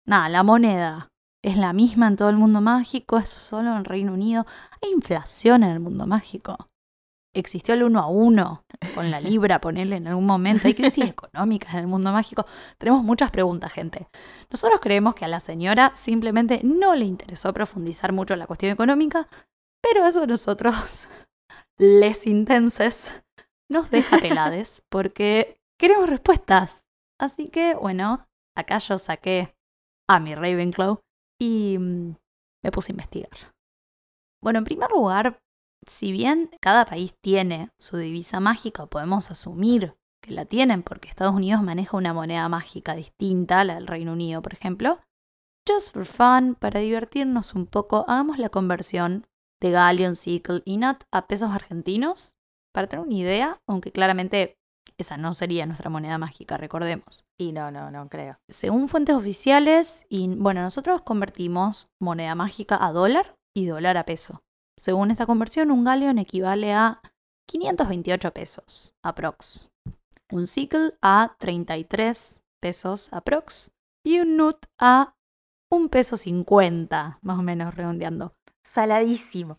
Nada, 0.05 0.27
la 0.27 0.43
moneda 0.43 1.07
es 1.41 1.55
la 1.55 1.71
misma 1.71 2.09
en 2.09 2.17
todo 2.17 2.29
el 2.29 2.35
mundo 2.35 2.59
mágico, 2.59 3.19
es 3.19 3.29
solo 3.29 3.77
en 3.77 3.85
Reino 3.85 4.11
Unido. 4.11 4.45
Hay 4.81 4.91
inflación 4.91 5.63
en 5.63 5.69
el 5.69 5.79
mundo 5.79 6.05
mágico. 6.05 6.67
Existió 7.37 7.75
el 7.75 7.83
uno 7.83 7.99
a 7.99 8.07
uno 8.07 8.65
con 8.95 9.11
la 9.11 9.21
libra, 9.21 9.61
ponerle 9.61 9.97
en 9.97 10.07
algún 10.07 10.25
momento. 10.25 10.67
Hay 10.67 10.73
crisis 10.73 11.05
económicas 11.09 11.75
en 11.75 11.81
el 11.81 11.87
mundo 11.87 12.11
mágico. 12.11 12.47
Tenemos 12.79 13.03
muchas 13.03 13.29
preguntas, 13.29 13.71
gente. 13.71 14.07
Nosotros 14.49 14.79
creemos 14.81 15.13
que 15.13 15.25
a 15.25 15.27
la 15.27 15.39
señora 15.39 15.91
simplemente 15.95 16.61
no 16.63 16.95
le 16.95 17.05
interesó 17.05 17.53
profundizar 17.53 18.11
mucho 18.11 18.33
en 18.33 18.39
la 18.39 18.47
cuestión 18.47 18.71
económica, 18.71 19.29
pero 19.83 20.07
eso 20.07 20.23
a 20.23 20.25
nosotros, 20.25 21.07
les 21.77 22.25
intenses, 22.25 23.13
nos 23.69 23.91
deja 23.91 24.17
pelades 24.17 24.81
porque 24.89 25.61
queremos 25.79 26.09
respuestas. 26.09 26.87
Así 27.19 27.49
que, 27.49 27.75
bueno, 27.75 28.27
acá 28.55 28.79
yo 28.79 28.97
saqué 28.97 29.55
a 30.09 30.19
mi 30.19 30.33
Ravenclaw 30.33 31.01
y 31.39 31.77
mm, 31.77 32.15
me 32.63 32.71
puse 32.71 32.91
a 32.91 32.93
investigar. 32.93 33.53
Bueno, 34.41 34.57
en 34.57 34.65
primer 34.65 34.89
lugar, 34.89 35.39
si 35.85 36.11
bien 36.11 36.49
cada 36.61 36.85
país 36.85 37.13
tiene 37.21 37.69
su 37.79 37.97
divisa 37.97 38.39
mágica, 38.39 38.85
podemos 38.87 39.31
asumir 39.31 39.95
que 40.21 40.31
la 40.31 40.45
tienen 40.45 40.83
porque 40.83 41.09
Estados 41.09 41.35
Unidos 41.35 41.61
maneja 41.63 41.97
una 41.97 42.13
moneda 42.13 42.49
mágica 42.49 42.95
distinta 42.95 43.61
a 43.61 43.63
la 43.63 43.75
del 43.75 43.87
Reino 43.87 44.13
Unido, 44.13 44.41
por 44.41 44.53
ejemplo, 44.53 44.99
just 45.67 45.93
for 45.93 46.05
fun, 46.05 46.55
para 46.55 46.79
divertirnos 46.79 47.53
un 47.53 47.65
poco, 47.65 48.05
hagamos 48.07 48.39
la 48.39 48.49
conversión 48.49 49.27
de 49.61 49.71
Galleon, 49.71 50.15
Sickle 50.15 50.61
y 50.65 50.77
Nut 50.77 51.03
a 51.11 51.27
pesos 51.27 51.51
argentinos 51.51 52.35
para 52.73 52.87
tener 52.87 53.05
una 53.05 53.15
idea, 53.15 53.61
aunque 53.67 53.91
claramente 53.91 54.57
esa 54.97 55.17
no 55.17 55.33
sería 55.33 55.65
nuestra 55.65 55.89
moneda 55.89 56.17
mágica, 56.17 56.57
recordemos. 56.57 57.25
Y 57.39 57.51
no, 57.51 57.71
no, 57.71 57.91
no 57.91 58.07
creo. 58.09 58.39
Según 58.49 58.87
fuentes 58.87 59.15
oficiales, 59.15 60.05
y 60.09 60.27
bueno, 60.27 60.61
nosotros 60.61 61.01
convertimos 61.01 61.89
moneda 62.01 62.35
mágica 62.35 62.77
a 62.83 62.91
dólar 62.91 63.35
y 63.55 63.65
dólar 63.65 63.97
a 63.97 64.05
peso. 64.05 64.41
Según 64.77 65.11
esta 65.11 65.25
conversión, 65.25 65.71
un 65.71 65.83
galleon 65.83 66.19
equivale 66.19 66.73
a 66.73 67.01
528 67.49 68.31
pesos, 68.33 68.93
aprox. 69.03 69.69
Un 70.31 70.47
sickle 70.47 70.93
a 71.01 71.35
33 71.39 72.43
pesos, 72.61 73.11
aprox. 73.11 73.71
Y 74.05 74.19
un 74.19 74.37
nut 74.37 74.57
a 74.79 75.15
un 75.71 75.89
peso 75.89 76.15
50, 76.15 77.19
más 77.21 77.39
o 77.39 77.41
menos 77.41 77.75
redondeando. 77.75 78.33
Saladísimo. 78.65 79.57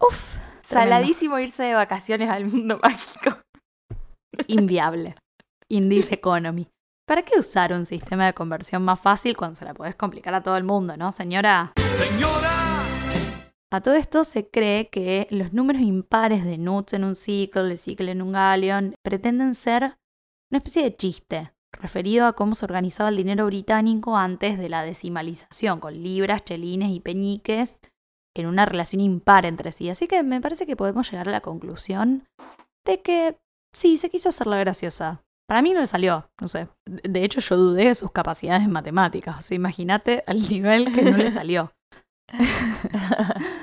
Uf, 0.00 0.20
Saladísimo 0.62 1.38
irse 1.38 1.64
de 1.64 1.74
vacaciones 1.74 2.28
al 2.30 2.46
mundo 2.46 2.78
mágico. 2.82 3.38
inviable. 4.46 5.16
Indice 5.68 6.14
economy. 6.14 6.68
¿Para 7.06 7.22
qué 7.22 7.38
usar 7.38 7.72
un 7.72 7.84
sistema 7.84 8.26
de 8.26 8.34
conversión 8.34 8.82
más 8.84 9.00
fácil 9.00 9.36
cuando 9.36 9.56
se 9.56 9.64
la 9.64 9.74
podés 9.74 9.96
complicar 9.96 10.34
a 10.34 10.42
todo 10.42 10.56
el 10.56 10.64
mundo, 10.64 10.96
no, 10.96 11.10
señora? 11.10 11.72
A 13.72 13.80
todo 13.80 13.94
esto 13.94 14.22
se 14.22 14.50
cree 14.50 14.90
que 14.90 15.26
los 15.30 15.54
números 15.54 15.80
impares 15.80 16.44
de 16.44 16.58
nuts 16.58 16.92
en 16.92 17.04
un 17.04 17.14
sickle, 17.14 17.70
de 17.70 17.78
sickle 17.78 18.10
en 18.10 18.20
un 18.20 18.32
galleon, 18.32 18.94
pretenden 19.02 19.54
ser 19.54 19.96
una 20.50 20.58
especie 20.58 20.82
de 20.82 20.94
chiste, 20.94 21.54
referido 21.72 22.26
a 22.26 22.34
cómo 22.34 22.54
se 22.54 22.66
organizaba 22.66 23.08
el 23.08 23.16
dinero 23.16 23.46
británico 23.46 24.14
antes 24.14 24.58
de 24.58 24.68
la 24.68 24.82
decimalización, 24.82 25.80
con 25.80 25.94
libras, 26.02 26.44
chelines 26.44 26.90
y 26.90 27.00
peñiques, 27.00 27.80
en 28.36 28.46
una 28.46 28.66
relación 28.66 29.00
impar 29.00 29.46
entre 29.46 29.72
sí. 29.72 29.88
Así 29.88 30.06
que 30.06 30.22
me 30.22 30.42
parece 30.42 30.66
que 30.66 30.76
podemos 30.76 31.10
llegar 31.10 31.30
a 31.30 31.32
la 31.32 31.40
conclusión 31.40 32.28
de 32.84 33.00
que 33.00 33.38
sí, 33.74 33.96
se 33.96 34.10
quiso 34.10 34.28
hacer 34.28 34.48
la 34.48 34.58
graciosa. 34.58 35.22
Para 35.48 35.62
mí 35.62 35.72
no 35.72 35.80
le 35.80 35.86
salió, 35.86 36.28
no 36.38 36.46
sé. 36.46 36.68
De 36.84 37.24
hecho, 37.24 37.40
yo 37.40 37.56
dudé 37.56 37.86
de 37.86 37.94
sus 37.94 38.12
capacidades 38.12 38.68
matemáticas. 38.68 39.38
O 39.38 39.40
sea, 39.40 39.54
imagínate 39.54 40.24
al 40.26 40.46
nivel 40.46 40.92
que 40.92 41.00
no 41.00 41.16
le 41.16 41.30
salió. 41.30 41.72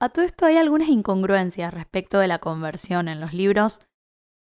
A 0.00 0.10
todo 0.10 0.24
esto 0.24 0.46
hay 0.46 0.56
algunas 0.56 0.88
incongruencias 0.88 1.74
respecto 1.74 2.20
de 2.20 2.28
la 2.28 2.38
conversión 2.38 3.08
en 3.08 3.18
los 3.18 3.32
libros. 3.32 3.80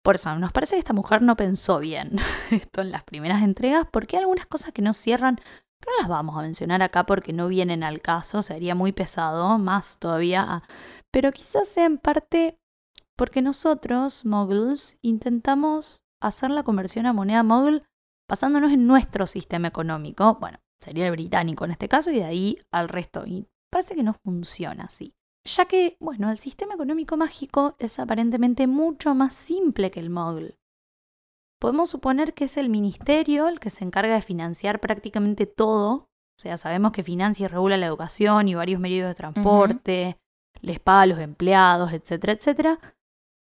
Por 0.03 0.15
eso, 0.15 0.37
nos 0.37 0.51
parece 0.51 0.75
que 0.75 0.79
esta 0.79 0.91
mujer 0.91 1.21
no 1.21 1.37
pensó 1.37 1.79
bien 1.79 2.17
esto 2.51 2.81
en 2.81 2.91
las 2.91 3.05
primeras 3.05 3.41
entregas, 3.41 3.87
porque 3.89 4.17
hay 4.17 4.23
algunas 4.23 4.47
cosas 4.47 4.73
que 4.73 4.81
no 4.81 4.91
cierran, 4.91 5.37
que 5.37 5.89
no 5.89 5.97
las 5.99 6.09
vamos 6.09 6.37
a 6.37 6.41
mencionar 6.41 6.81
acá 6.81 7.05
porque 7.05 7.31
no 7.31 7.47
vienen 7.47 7.83
al 7.83 8.01
caso, 8.01 8.41
sería 8.41 8.75
muy 8.75 8.91
pesado, 8.91 9.57
más 9.57 9.97
todavía. 9.97 10.63
Pero 11.09 11.31
quizás 11.31 11.69
sea 11.69 11.85
en 11.85 11.99
parte 11.99 12.59
porque 13.15 13.41
nosotros, 13.41 14.25
muggles, 14.25 14.99
intentamos 15.01 16.03
hacer 16.21 16.49
la 16.49 16.63
conversión 16.63 17.05
a 17.05 17.13
moneda 17.13 17.43
muggle 17.43 17.83
basándonos 18.29 18.73
en 18.73 18.87
nuestro 18.87 19.25
sistema 19.25 19.69
económico. 19.69 20.37
Bueno, 20.41 20.59
sería 20.81 21.05
el 21.05 21.13
británico 21.13 21.63
en 21.63 21.71
este 21.71 21.87
caso, 21.87 22.11
y 22.11 22.15
de 22.15 22.25
ahí 22.25 22.57
al 22.71 22.89
resto. 22.89 23.25
Y 23.25 23.47
parece 23.71 23.95
que 23.95 24.03
no 24.03 24.13
funciona 24.13 24.83
así 24.83 25.15
ya 25.45 25.65
que, 25.65 25.95
bueno, 25.99 26.31
el 26.31 26.37
sistema 26.37 26.73
económico 26.73 27.17
mágico 27.17 27.75
es 27.79 27.99
aparentemente 27.99 28.67
mucho 28.67 29.13
más 29.13 29.35
simple 29.35 29.91
que 29.91 29.99
el 29.99 30.09
Mogul. 30.09 30.55
Podemos 31.61 31.89
suponer 31.89 32.33
que 32.33 32.45
es 32.45 32.57
el 32.57 32.69
ministerio 32.69 33.47
el 33.47 33.59
que 33.59 33.69
se 33.69 33.85
encarga 33.85 34.15
de 34.15 34.21
financiar 34.21 34.79
prácticamente 34.79 35.45
todo, 35.45 35.93
o 35.93 36.41
sea, 36.41 36.57
sabemos 36.57 36.91
que 36.91 37.03
financia 37.03 37.45
y 37.45 37.47
regula 37.47 37.77
la 37.77 37.85
educación 37.85 38.47
y 38.49 38.55
varios 38.55 38.81
medios 38.81 39.07
de 39.07 39.15
transporte, 39.15 40.17
les 40.61 40.79
paga 40.79 41.01
a 41.01 41.05
los 41.05 41.19
empleados, 41.19 41.93
etcétera, 41.93 42.33
etcétera. 42.33 42.79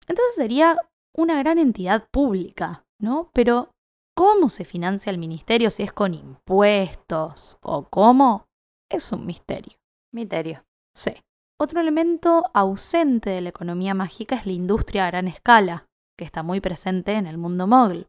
Entonces 0.07 0.37
sería 0.37 0.77
una 1.17 1.39
gran 1.39 1.59
entidad 1.59 2.09
pública, 2.11 2.85
¿no? 3.01 3.31
Pero, 3.33 3.71
¿cómo 4.15 4.51
se 4.51 4.65
financia 4.65 5.11
el 5.11 5.19
ministerio 5.19 5.71
si 5.71 5.83
es 5.83 5.93
con 5.93 6.15
impuestos 6.15 7.59
o 7.63 7.89
cómo? 7.89 8.47
Es 8.89 9.11
un 9.13 9.27
misterio. 9.27 9.77
Misterio. 10.13 10.65
Sí. 10.95 11.13
Otro 11.59 11.81
elemento 11.81 12.45
ausente 12.53 13.31
de 13.31 13.41
la 13.41 13.49
economía 13.49 13.95
mágica 13.95 14.37
es 14.37 14.47
la 14.47 14.53
industria 14.53 15.05
a 15.05 15.11
gran 15.11 15.27
escala, 15.27 15.87
que 16.19 16.25
está 16.25 16.43
muy 16.43 16.61
presente 16.61 17.13
en 17.13 17.27
el 17.27 17.39
mundo 17.39 17.67
mogul. 17.67 18.09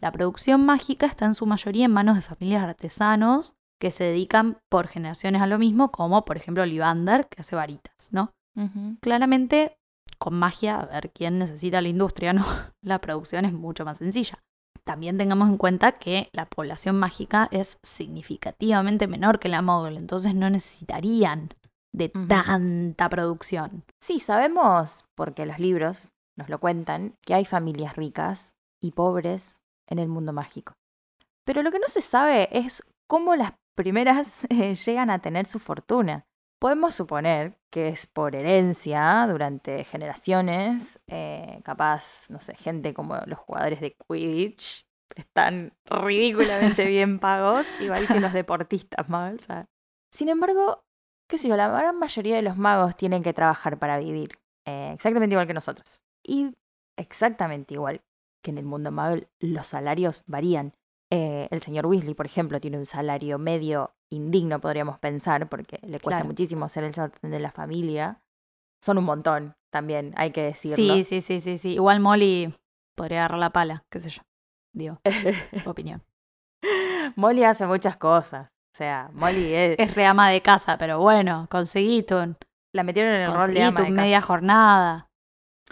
La 0.00 0.10
producción 0.10 0.66
mágica 0.66 1.06
está 1.06 1.26
en 1.26 1.34
su 1.34 1.46
mayoría 1.46 1.84
en 1.84 1.92
manos 1.92 2.16
de 2.16 2.22
familias 2.22 2.64
artesanos 2.64 3.54
que 3.80 3.92
se 3.92 4.02
dedican 4.02 4.58
por 4.68 4.88
generaciones 4.88 5.42
a 5.42 5.46
lo 5.46 5.58
mismo, 5.58 5.92
como 5.92 6.24
por 6.24 6.36
ejemplo 6.36 6.66
Livander, 6.66 7.28
que 7.28 7.40
hace 7.40 7.54
varitas, 7.54 8.08
¿no? 8.10 8.32
Claramente, 9.00 9.78
con 10.18 10.34
magia, 10.34 10.80
a 10.80 10.86
ver 10.86 11.12
quién 11.12 11.38
necesita 11.38 11.80
la 11.80 11.88
industria, 11.88 12.32
¿no? 12.32 12.44
La 12.82 13.00
producción 13.00 13.44
es 13.44 13.52
mucho 13.52 13.84
más 13.84 13.98
sencilla. 13.98 14.42
También 14.82 15.16
tengamos 15.18 15.48
en 15.48 15.56
cuenta 15.56 15.92
que 15.92 16.30
la 16.32 16.46
población 16.46 16.98
mágica 16.98 17.48
es 17.52 17.78
significativamente 17.84 19.06
menor 19.06 19.38
que 19.38 19.48
la 19.48 19.62
mogul, 19.62 19.96
entonces 19.96 20.34
no 20.34 20.50
necesitarían 20.50 21.50
de 21.92 22.08
tanta 22.08 23.08
producción. 23.08 23.84
Sí, 24.00 24.20
sabemos, 24.20 25.04
porque 25.14 25.46
los 25.46 25.58
libros 25.58 26.10
nos 26.36 26.48
lo 26.48 26.58
cuentan, 26.60 27.16
que 27.22 27.34
hay 27.34 27.44
familias 27.44 27.96
ricas 27.96 28.54
y 28.80 28.92
pobres 28.92 29.60
en 29.88 29.98
el 29.98 30.08
mundo 30.08 30.32
mágico. 30.32 30.72
Pero 31.44 31.62
lo 31.62 31.70
que 31.70 31.78
no 31.78 31.88
se 31.88 32.00
sabe 32.00 32.48
es 32.52 32.82
cómo 33.08 33.36
las 33.36 33.52
primeras 33.76 34.44
eh, 34.50 34.74
llegan 34.74 35.10
a 35.10 35.20
tener 35.20 35.46
su 35.46 35.58
fortuna. 35.58 36.24
Podemos 36.60 36.94
suponer 36.94 37.56
que 37.72 37.88
es 37.88 38.06
por 38.06 38.36
herencia 38.36 39.26
durante 39.28 39.82
generaciones, 39.84 41.00
eh, 41.06 41.60
capaz, 41.64 42.28
no 42.28 42.38
sé, 42.38 42.54
gente 42.54 42.92
como 42.92 43.16
los 43.26 43.38
jugadores 43.38 43.80
de 43.80 43.96
Quidditch 43.96 44.86
están 45.16 45.72
ridículamente 45.86 46.84
bien 46.86 47.18
pagos, 47.18 47.66
igual 47.80 48.06
que 48.06 48.20
los 48.20 48.32
deportistas, 48.32 49.08
¿no? 49.08 49.30
Sin 50.12 50.28
embargo, 50.28 50.84
qué 51.30 51.38
sé 51.38 51.48
yo, 51.48 51.56
la 51.56 51.68
gran 51.68 51.96
mayoría 51.96 52.34
de 52.34 52.42
los 52.42 52.56
magos 52.56 52.96
tienen 52.96 53.22
que 53.22 53.32
trabajar 53.32 53.78
para 53.78 53.98
vivir. 53.98 54.38
Eh, 54.66 54.90
exactamente 54.92 55.34
igual 55.34 55.46
que 55.46 55.54
nosotros. 55.54 56.02
Y 56.24 56.56
exactamente 56.96 57.74
igual 57.74 58.02
que 58.42 58.50
en 58.50 58.58
el 58.58 58.64
mundo 58.64 58.90
mago 58.90 59.22
los 59.38 59.66
salarios 59.68 60.24
varían. 60.26 60.74
Eh, 61.10 61.48
el 61.50 61.62
señor 61.62 61.86
Weasley, 61.86 62.14
por 62.14 62.26
ejemplo, 62.26 62.60
tiene 62.60 62.78
un 62.78 62.86
salario 62.86 63.38
medio 63.38 63.94
indigno, 64.10 64.60
podríamos 64.60 64.98
pensar, 64.98 65.48
porque 65.48 65.78
le 65.82 66.00
cuesta 66.00 66.24
muchísimo 66.24 66.68
ser 66.68 66.84
el 66.84 66.94
sartén 66.94 67.30
de 67.30 67.38
la 67.38 67.52
familia. 67.52 68.20
Son 68.80 68.98
un 68.98 69.04
montón, 69.04 69.54
también, 69.70 70.12
hay 70.16 70.32
que 70.32 70.42
decirlo. 70.42 70.76
Sí, 70.76 71.04
sí, 71.04 71.20
sí, 71.20 71.40
sí, 71.40 71.58
sí. 71.58 71.74
Igual 71.74 72.00
Molly 72.00 72.52
podría 72.96 73.20
agarrar 73.20 73.38
la 73.38 73.50
pala, 73.50 73.84
qué 73.88 74.00
sé 74.00 74.10
yo. 74.10 74.22
Digo, 74.72 75.00
opinión. 75.66 76.02
Molly 77.14 77.44
hace 77.44 77.66
muchas 77.66 77.96
cosas. 77.96 78.50
O 78.72 78.76
sea, 78.76 79.10
Molly 79.12 79.52
es... 79.52 79.78
Es 79.78 79.94
reama 79.94 80.30
de 80.30 80.40
casa, 80.42 80.78
pero 80.78 81.00
bueno, 81.00 81.46
conseguí 81.50 82.02
tu... 82.02 82.16
La 82.72 82.84
metieron 82.84 83.12
en 83.12 83.22
el 83.22 83.32
rol 83.32 83.52
de 83.52 83.62
ama 83.64 83.84
tu 83.84 83.90
media 83.90 84.20
jornada. 84.20 85.08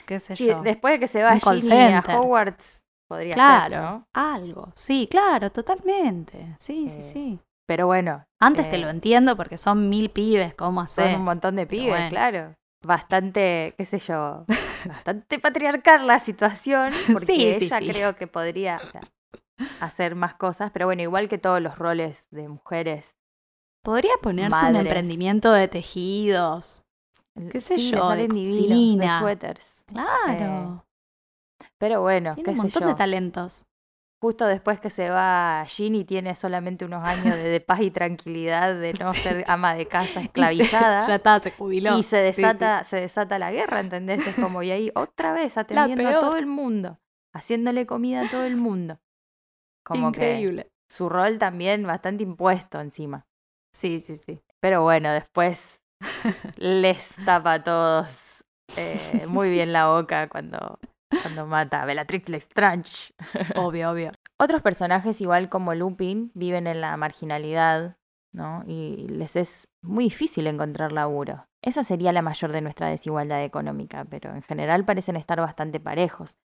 Qué 0.04 0.18
sé 0.18 0.34
yo. 0.34 0.62
Después 0.62 0.94
de 0.94 0.98
que 0.98 1.06
se 1.06 1.22
va 1.22 1.32
a 1.32 1.38
Ginny 1.38 1.92
a 1.94 2.00
Hogwarts, 2.00 2.82
podría 3.08 3.34
claro, 3.34 3.70
ser, 3.70 3.80
¿no? 3.80 4.08
algo. 4.12 4.72
Sí, 4.74 5.08
claro, 5.10 5.50
totalmente. 5.50 6.56
Sí, 6.58 6.88
sí, 6.88 6.98
eh, 6.98 7.02
sí. 7.02 7.40
Pero 7.66 7.86
bueno. 7.86 8.24
Antes 8.40 8.68
te 8.70 8.76
eh, 8.76 8.78
lo 8.78 8.88
entiendo 8.88 9.36
porque 9.36 9.56
son 9.56 9.88
mil 9.88 10.10
pibes, 10.10 10.54
¿cómo 10.54 10.80
hacer? 10.80 11.12
Son 11.12 11.20
un 11.20 11.24
montón 11.24 11.56
de 11.56 11.66
pibes, 11.66 12.08
claro. 12.08 12.54
Bastante, 12.84 13.74
qué 13.76 13.84
sé 13.84 13.98
yo, 13.98 14.44
bastante 14.86 15.38
patriarcal 15.38 16.06
la 16.06 16.20
situación, 16.20 16.92
porque 17.12 17.56
ella 17.56 17.80
creo 17.80 18.14
que 18.14 18.28
podría, 18.28 18.80
hacer 19.80 20.14
más 20.14 20.34
cosas, 20.34 20.70
pero 20.70 20.86
bueno, 20.86 21.02
igual 21.02 21.28
que 21.28 21.38
todos 21.38 21.60
los 21.60 21.78
roles 21.78 22.26
de 22.30 22.48
mujeres. 22.48 23.16
Podría 23.82 24.14
ponerse 24.22 24.66
un 24.66 24.76
emprendimiento 24.76 25.52
de 25.52 25.68
tejidos, 25.68 26.84
qué 27.50 27.60
sé 27.60 27.78
yo, 27.78 28.10
de, 28.10 28.28
de 28.28 29.08
suéteres. 29.18 29.84
Claro. 29.86 30.84
Eh, 30.84 31.66
pero 31.78 32.02
bueno, 32.02 32.34
tiene 32.34 32.50
un 32.50 32.56
montón 32.58 32.86
de 32.86 32.94
talentos. 32.94 33.64
Justo 34.20 34.46
después 34.46 34.80
que 34.80 34.90
se 34.90 35.10
va 35.10 35.62
Ginny 35.64 36.02
tiene 36.04 36.34
solamente 36.34 36.84
unos 36.84 37.06
años 37.06 37.36
de, 37.36 37.60
paz 37.60 37.80
y 37.80 37.92
tranquilidad 37.92 38.74
de 38.74 38.92
no 38.94 39.12
ser 39.14 39.44
ama 39.46 39.74
de 39.74 39.86
casa 39.86 40.20
esclavizada. 40.22 41.06
ya 41.06 41.16
está, 41.16 41.38
se 41.38 41.52
jubiló. 41.52 41.96
Y 41.96 42.02
se 42.02 42.16
desata, 42.16 42.82
se 42.82 42.96
desata 42.96 43.38
la 43.38 43.52
guerra, 43.52 43.78
¿entendés? 43.78 44.26
Es 44.26 44.34
como, 44.34 44.62
y 44.64 44.72
ahí 44.72 44.90
otra 44.96 45.32
vez 45.32 45.56
atendiendo 45.56 46.08
a 46.08 46.18
todo 46.18 46.36
el 46.36 46.46
mundo, 46.46 46.98
haciéndole 47.32 47.86
comida 47.86 48.22
a 48.22 48.28
todo 48.28 48.42
el 48.42 48.56
mundo. 48.56 48.98
Como 49.84 50.08
Increíble. 50.08 50.70
su 50.88 51.08
rol 51.08 51.38
también 51.38 51.86
bastante 51.86 52.22
impuesto 52.22 52.80
encima. 52.80 53.26
Sí, 53.72 54.00
sí, 54.00 54.16
sí. 54.16 54.40
Pero 54.60 54.82
bueno, 54.82 55.12
después 55.12 55.82
les 56.56 57.14
tapa 57.24 57.54
a 57.54 57.64
todos 57.64 58.44
eh, 58.76 59.26
muy 59.28 59.50
bien 59.50 59.72
la 59.72 59.88
boca 59.88 60.28
cuando, 60.28 60.78
cuando 61.22 61.46
mata 61.46 61.82
a 61.82 61.86
Bellatrix 61.86 62.28
Lestrange. 62.28 63.12
obvio, 63.56 63.90
obvio. 63.90 64.12
Otros 64.38 64.62
personajes, 64.62 65.20
igual 65.20 65.48
como 65.48 65.74
Lupin, 65.74 66.30
viven 66.34 66.66
en 66.66 66.80
la 66.80 66.96
marginalidad, 66.96 67.96
¿no? 68.32 68.62
Y 68.66 69.08
les 69.08 69.36
es 69.36 69.68
muy 69.82 70.04
difícil 70.04 70.46
encontrar 70.46 70.92
laburo. 70.92 71.46
Esa 71.62 71.82
sería 71.82 72.12
la 72.12 72.22
mayor 72.22 72.52
de 72.52 72.60
nuestra 72.60 72.88
desigualdad 72.88 73.42
económica, 73.42 74.04
pero 74.04 74.32
en 74.32 74.42
general 74.42 74.84
parecen 74.84 75.16
estar 75.16 75.40
bastante 75.40 75.80
parejos. 75.80 76.36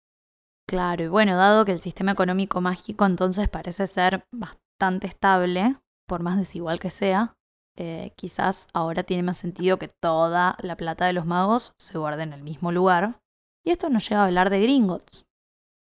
Claro, 0.68 1.04
y 1.04 1.08
bueno, 1.08 1.36
dado 1.36 1.66
que 1.66 1.74
el 1.74 1.80
sistema 1.80 2.12
económico 2.12 2.62
mágico 2.62 3.06
entonces 3.06 3.50
parece 3.50 3.86
ser 3.88 4.26
bastante 4.32 5.08
estable, 5.08 5.78
por 6.08 6.24
más 6.24 6.38
desigual 6.38 6.80
que 6.80 6.90
sea, 6.90 7.36
eh, 7.76 8.14
quizás 8.16 8.68
ahora 8.74 9.04
tiene 9.04 9.24
más 9.24 9.38
sentido 9.38 9.80
que 9.80 9.88
toda 9.88 10.56
la 10.60 10.78
plata 10.78 11.06
de 11.06 11.14
los 11.14 11.26
magos 11.26 11.74
se 11.78 11.98
guarde 11.98 12.24
en 12.24 12.34
el 12.34 12.44
mismo 12.44 12.72
lugar. 12.72 13.20
Y 13.66 13.72
esto 13.72 13.90
nos 13.90 14.08
lleva 14.08 14.24
a 14.24 14.26
hablar 14.26 14.50
de 14.50 14.62
Gringotts. 14.62 15.26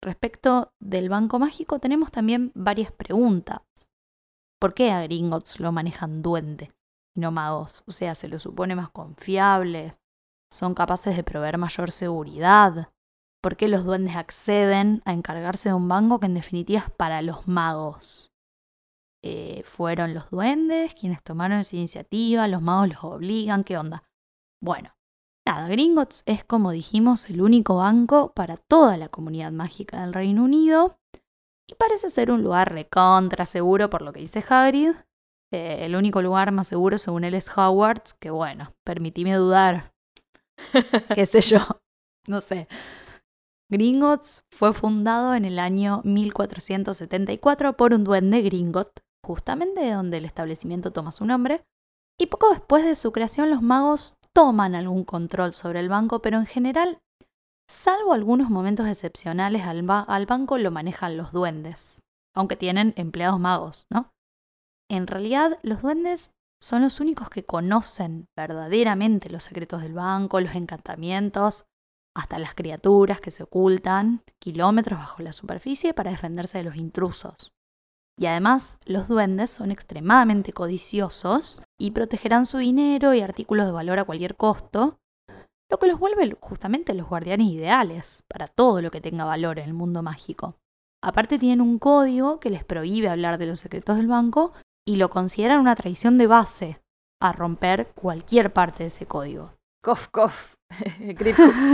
Respecto 0.02 0.74
del 0.80 1.10
banco 1.10 1.40
mágico 1.40 1.80
tenemos 1.80 2.12
también 2.12 2.52
varias 2.56 2.92
preguntas. 2.92 3.62
¿Por 4.60 4.74
qué 4.74 4.92
a 4.92 5.02
Gringotts 5.04 5.60
lo 5.60 5.72
manejan 5.72 6.22
duendes 6.22 6.70
y 7.16 7.22
no 7.22 7.32
magos? 7.32 7.84
O 7.88 7.92
sea, 7.92 8.16
¿se 8.16 8.28
lo 8.28 8.38
supone 8.38 8.76
más 8.76 8.90
confiables? 8.90 10.00
¿Son 10.52 10.74
capaces 10.74 11.16
de 11.16 11.24
proveer 11.24 11.58
mayor 11.58 11.92
seguridad? 11.92 12.90
Por 13.44 13.58
qué 13.58 13.68
los 13.68 13.84
duendes 13.84 14.16
acceden 14.16 15.02
a 15.04 15.12
encargarse 15.12 15.68
de 15.68 15.76
un 15.76 15.90
banco 15.90 16.22
que 16.22 16.28
en 16.28 16.34
definitiva 16.34 16.80
es 16.80 16.90
para 16.92 17.22
los 17.22 17.46
magos. 17.46 18.32
Eh, 19.22 19.64
¿Fueron 19.66 20.14
los 20.14 20.30
duendes 20.30 20.94
quienes 20.94 21.22
tomaron 21.22 21.60
esa 21.60 21.76
iniciativa? 21.76 22.48
¿Los 22.48 22.62
magos 22.62 22.88
los 22.88 23.04
obligan? 23.04 23.66
¿Qué 23.66 23.78
onda? 23.78 24.04
Bueno, 24.62 24.96
nada, 25.46 25.68
Gringotts 25.68 26.24
es 26.26 26.46
como 26.46 26.72
dijimos 26.72 27.30
el 27.30 27.42
único 27.42 27.76
banco 27.76 28.32
para 28.34 28.56
toda 28.56 28.96
la 28.96 29.10
comunidad 29.10 29.52
mágica 29.52 30.00
del 30.02 30.14
Reino 30.14 30.46
Unido 30.46 30.98
y 31.70 31.76
parece 31.76 32.10
ser 32.10 32.32
un 32.32 32.44
lugar 32.44 32.72
recontra 32.72 33.46
seguro 33.46 33.90
por 33.90 34.04
lo 34.04 34.14
que 34.14 34.22
dice 34.22 34.44
Hagrid. 34.48 34.92
Eh, 35.52 35.86
el 35.86 35.98
único 35.98 36.22
lugar 36.22 36.54
más 36.54 36.70
seguro 36.70 36.98
según 36.98 37.26
él 37.26 37.34
es 37.34 37.50
Hogwarts, 37.50 38.14
que 38.14 38.30
bueno, 38.30 38.74
permitíme 38.86 39.34
dudar. 39.34 39.94
qué 41.14 41.26
sé 41.26 41.42
yo, 41.42 41.60
no 42.26 42.40
sé. 42.40 42.70
Gringotts 43.74 44.44
fue 44.52 44.72
fundado 44.72 45.34
en 45.34 45.46
el 45.46 45.58
año 45.58 46.02
1474 46.04 47.76
por 47.76 47.96
un 47.96 48.04
duende 48.04 48.44
Gringot, 48.44 49.00
justamente 49.26 49.82
de 49.82 49.94
donde 49.94 50.18
el 50.18 50.26
establecimiento 50.26 50.94
toma 50.94 51.12
su 51.12 51.26
nombre, 51.26 51.66
Y 52.20 52.28
poco 52.28 52.52
después 52.52 52.86
de 52.86 52.96
su 52.96 53.12
creación 53.12 53.50
los 53.50 53.64
magos 53.64 54.16
toman 54.32 54.76
algún 54.76 55.04
control 55.04 55.56
sobre 55.56 55.80
el 55.80 55.90
banco, 55.90 56.22
pero 56.22 56.38
en 56.38 56.46
general, 56.46 57.00
salvo 57.68 58.14
algunos 58.14 58.52
momentos 58.52 58.88
excepcionales, 58.88 59.64
al, 59.64 59.84
al 59.90 60.26
banco 60.28 60.60
lo 60.60 60.70
manejan 60.70 61.18
los 61.18 61.32
duendes, 61.32 62.04
aunque 62.36 62.56
tienen 62.56 62.94
empleados 62.96 63.40
magos, 63.40 63.88
¿no? 63.90 64.12
En 64.88 65.08
realidad, 65.08 65.58
los 65.64 65.82
duendes 65.82 66.32
son 66.62 66.84
los 66.84 67.00
únicos 67.00 67.32
que 67.32 67.44
conocen 67.44 68.28
verdaderamente 68.38 69.32
los 69.32 69.42
secretos 69.42 69.82
del 69.82 69.94
banco, 69.94 70.40
los 70.40 70.54
encantamientos, 70.54 71.66
hasta 72.16 72.40
las 72.40 72.54
criaturas 72.54 73.20
que 73.20 73.32
se 73.32 73.44
ocultan 73.44 74.24
kilómetros 74.40 75.00
bajo 75.00 75.24
la 75.24 75.34
superficie 75.34 75.94
para 75.94 76.12
defenderse 76.12 76.60
de 76.60 76.64
los 76.66 76.76
intrusos. 76.76 77.52
Y 78.18 78.28
además, 78.28 78.78
los 78.86 79.08
duendes 79.08 79.50
son 79.50 79.72
extremadamente 79.72 80.54
codiciosos 80.54 81.64
y 81.80 81.92
protegerán 81.92 82.46
su 82.46 82.60
dinero 82.60 83.14
y 83.14 83.22
artículos 83.22 83.66
de 83.66 83.72
valor 83.72 84.00
a 84.00 84.04
cualquier 84.04 84.36
costo, 84.36 85.00
lo 85.72 85.80
que 85.80 85.88
los 85.88 86.00
vuelve 86.00 86.38
justamente 86.40 86.94
los 86.94 87.10
guardianes 87.10 87.48
ideales 87.48 88.24
para 88.28 88.48
todo 88.48 88.82
lo 88.82 88.92
que 88.92 89.02
tenga 89.02 89.26
valor 89.26 89.58
en 89.58 89.66
el 89.66 89.74
mundo 89.74 90.04
mágico. 90.04 90.58
Aparte 91.04 91.40
tienen 91.40 91.62
un 91.62 91.80
código 91.80 92.40
que 92.40 92.52
les 92.52 92.64
prohíbe 92.64 93.10
hablar 93.10 93.40
de 93.40 93.48
los 93.48 93.60
secretos 93.60 93.98
del 93.98 94.08
banco 94.08 94.54
y 94.86 94.98
lo 94.98 95.10
consideran 95.10 95.60
una 95.60 95.76
traición 95.76 96.18
de 96.18 96.28
base 96.28 96.82
a 97.20 97.32
romper 97.32 97.88
cualquier 97.96 98.54
parte 98.54 98.84
de 98.84 98.88
ese 98.88 99.08
código. 99.08 99.54
Cof, 99.84 100.08
cof. 100.12 100.56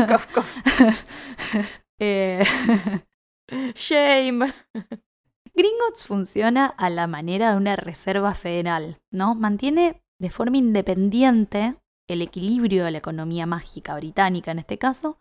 cof, 0.08 0.34
cof. 0.34 1.84
Eh, 2.02 2.43
Shame. 3.76 4.54
Gringotts 5.54 6.08
funciona 6.08 6.65
a 6.65 6.89
la 6.89 7.06
manera 7.08 7.52
de 7.52 7.58
una 7.58 7.76
reserva 7.76 8.34
federal, 8.34 9.00
¿no? 9.12 9.36
Mantiene 9.36 10.02
de 10.17 10.30
forma 10.30 10.58
independiente 10.58 11.76
el 12.08 12.22
equilibrio 12.22 12.86
de 12.86 12.91
la 12.91 12.98
economía 12.98 13.45
mágica 13.45 13.95
británica 13.95 14.52
en 14.52 14.60
este 14.60 14.78
caso, 14.80 15.19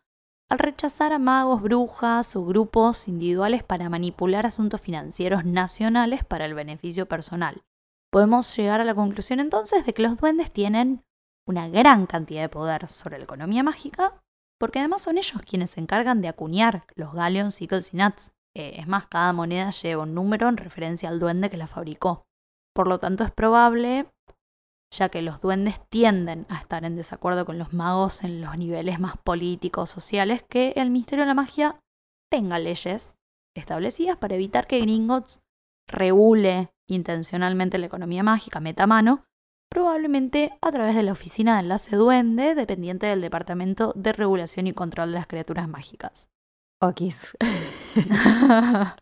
al 0.49 0.59
rechazar 0.59 1.13
a 1.13 1.19
magos, 1.19 1.61
brujas 1.61 2.37
o 2.37 2.45
grupos 2.47 3.07
individuales 3.07 3.63
para 3.65 3.91
manipular 3.91 4.47
asuntos 4.47 4.81
financieros 4.81 5.45
nacionales 5.45 6.25
para 6.25 6.47
el 6.47 6.55
beneficio 6.55 7.07
personal. 7.07 7.65
Podemos 8.11 8.57
llegar 8.57 8.81
a 8.81 8.85
la 8.85 8.95
conclusión 8.95 9.41
entonces 9.41 9.85
de 9.85 9.93
que 9.93 10.03
los 10.03 10.17
duendes 10.17 10.51
tienen 10.51 11.05
una 11.49 11.67
gran 11.69 12.07
cantidad 12.07 12.43
de 12.43 12.49
poder 12.51 12.87
sobre 12.89 13.17
la 13.17 13.25
economía 13.25 13.63
mágica, 13.63 14.23
porque 14.61 14.81
además 14.81 15.03
son 15.03 15.17
ellos 15.17 15.41
quienes 15.49 15.71
se 15.71 15.81
encargan 15.81 16.21
de 16.21 16.29
acuñar 16.29 16.85
los 16.95 17.15
galleons, 17.15 17.55
sickles 17.55 17.95
y 17.95 17.97
nuts. 17.97 18.33
Eh, 18.55 18.75
es 18.77 18.87
más, 18.87 19.07
cada 19.07 19.33
moneda 19.33 19.71
lleva 19.71 20.03
un 20.03 20.15
número 20.15 20.49
en 20.49 20.59
referencia 20.59 21.09
al 21.09 21.19
duende 21.19 21.49
que 21.49 21.57
la 21.57 21.67
fabricó. 21.67 22.27
Por 22.75 22.87
lo 22.87 22.99
tanto, 22.99 23.25
es 23.25 23.31
probable, 23.31 24.13
ya 24.95 25.09
que 25.09 25.23
los 25.23 25.41
duendes 25.41 25.81
tienden 25.89 26.47
a 26.51 26.59
estar 26.59 26.85
en 26.85 26.97
desacuerdo 26.97 27.47
con 27.47 27.59
los 27.59 27.73
magos 27.73 28.25
en 28.25 28.43
los 28.43 28.57
niveles 28.59 29.01
más 29.01 29.17
políticos, 29.17 29.89
sociales, 29.89 30.45
que 30.49 30.73
el 30.77 30.91
misterio 30.91 31.23
de 31.23 31.29
la 31.29 31.35
magia 31.35 31.81
tenga 32.31 32.59
leyes 32.59 33.17
establecidas 33.57 34.19
para 34.19 34.35
evitar 34.35 34.67
que 34.67 34.81
Gringotts 34.81 35.41
regule 35.89 36.71
intencionalmente 36.87 37.79
la 37.79 37.87
economía 37.87 38.23
mágica, 38.23 38.61
meta 38.61 38.87
mano, 38.87 39.25
probablemente 39.69 40.53
a 40.61 40.71
través 40.71 40.95
de 40.95 41.03
la 41.03 41.13
oficina 41.13 41.55
de 41.55 41.61
enlace 41.61 41.97
duende, 41.97 42.55
dependiente 42.55 43.07
del 43.07 43.21
Departamento 43.21 43.93
de 43.97 44.13
Regulación 44.13 44.67
y 44.67 44.73
Control 44.73 45.11
de 45.11 45.19
las 45.19 45.27
Criaturas 45.27 45.69
Mágicas. 45.69 46.31
Okis. 46.81 47.37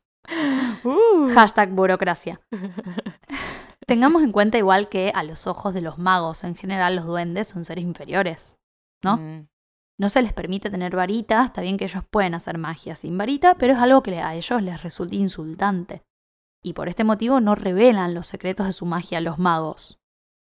Uh. 0.83 1.29
Hashtag 1.35 1.70
burocracia. 1.70 2.40
Tengamos 3.87 4.24
en 4.24 4.33
cuenta 4.33 4.59
igual 4.59 4.88
que 4.88 5.12
a 5.14 5.22
los 5.22 5.46
ojos 5.46 5.72
de 5.72 5.81
los 5.81 5.98
magos 5.98 6.42
en 6.42 6.57
general 6.57 6.96
los 6.96 7.07
duendes 7.07 7.46
son 7.46 7.64
seres 7.64 7.85
inferiores, 7.85 8.57
¿no? 9.05 9.18
Mm. 9.18 9.46
No 10.00 10.09
se 10.09 10.22
les 10.22 10.33
permite 10.33 10.68
tener 10.68 10.96
varita, 10.96 11.44
está 11.44 11.61
bien 11.61 11.76
que 11.76 11.85
ellos 11.85 12.02
pueden 12.11 12.35
hacer 12.35 12.59
magia 12.59 12.96
sin 12.96 13.16
varita, 13.16 13.55
pero 13.55 13.74
es 13.74 13.79
algo 13.79 14.02
que 14.02 14.20
a 14.20 14.35
ellos 14.35 14.61
les 14.62 14.83
resulta 14.83 15.14
insultante 15.14 16.02
y 16.66 16.72
por 16.72 16.88
este 16.88 17.05
motivo 17.05 17.40
no 17.40 17.55
revelan 17.55 18.12
los 18.12 18.26
secretos 18.26 18.66
de 18.66 18.72
su 18.72 18.87
magia 18.87 19.18
a 19.18 19.20
los 19.20 19.38
magos. 19.38 20.00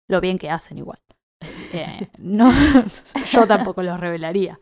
Lo 0.09 0.21
bien 0.21 0.39
que 0.39 0.51
hacen 0.51 0.79
igual. 0.79 1.01
Eh, 1.73 2.09
no, 2.19 2.53
yo 3.33 3.47
tampoco 3.47 3.83
los 3.83 3.99
revelaría. 3.99 4.61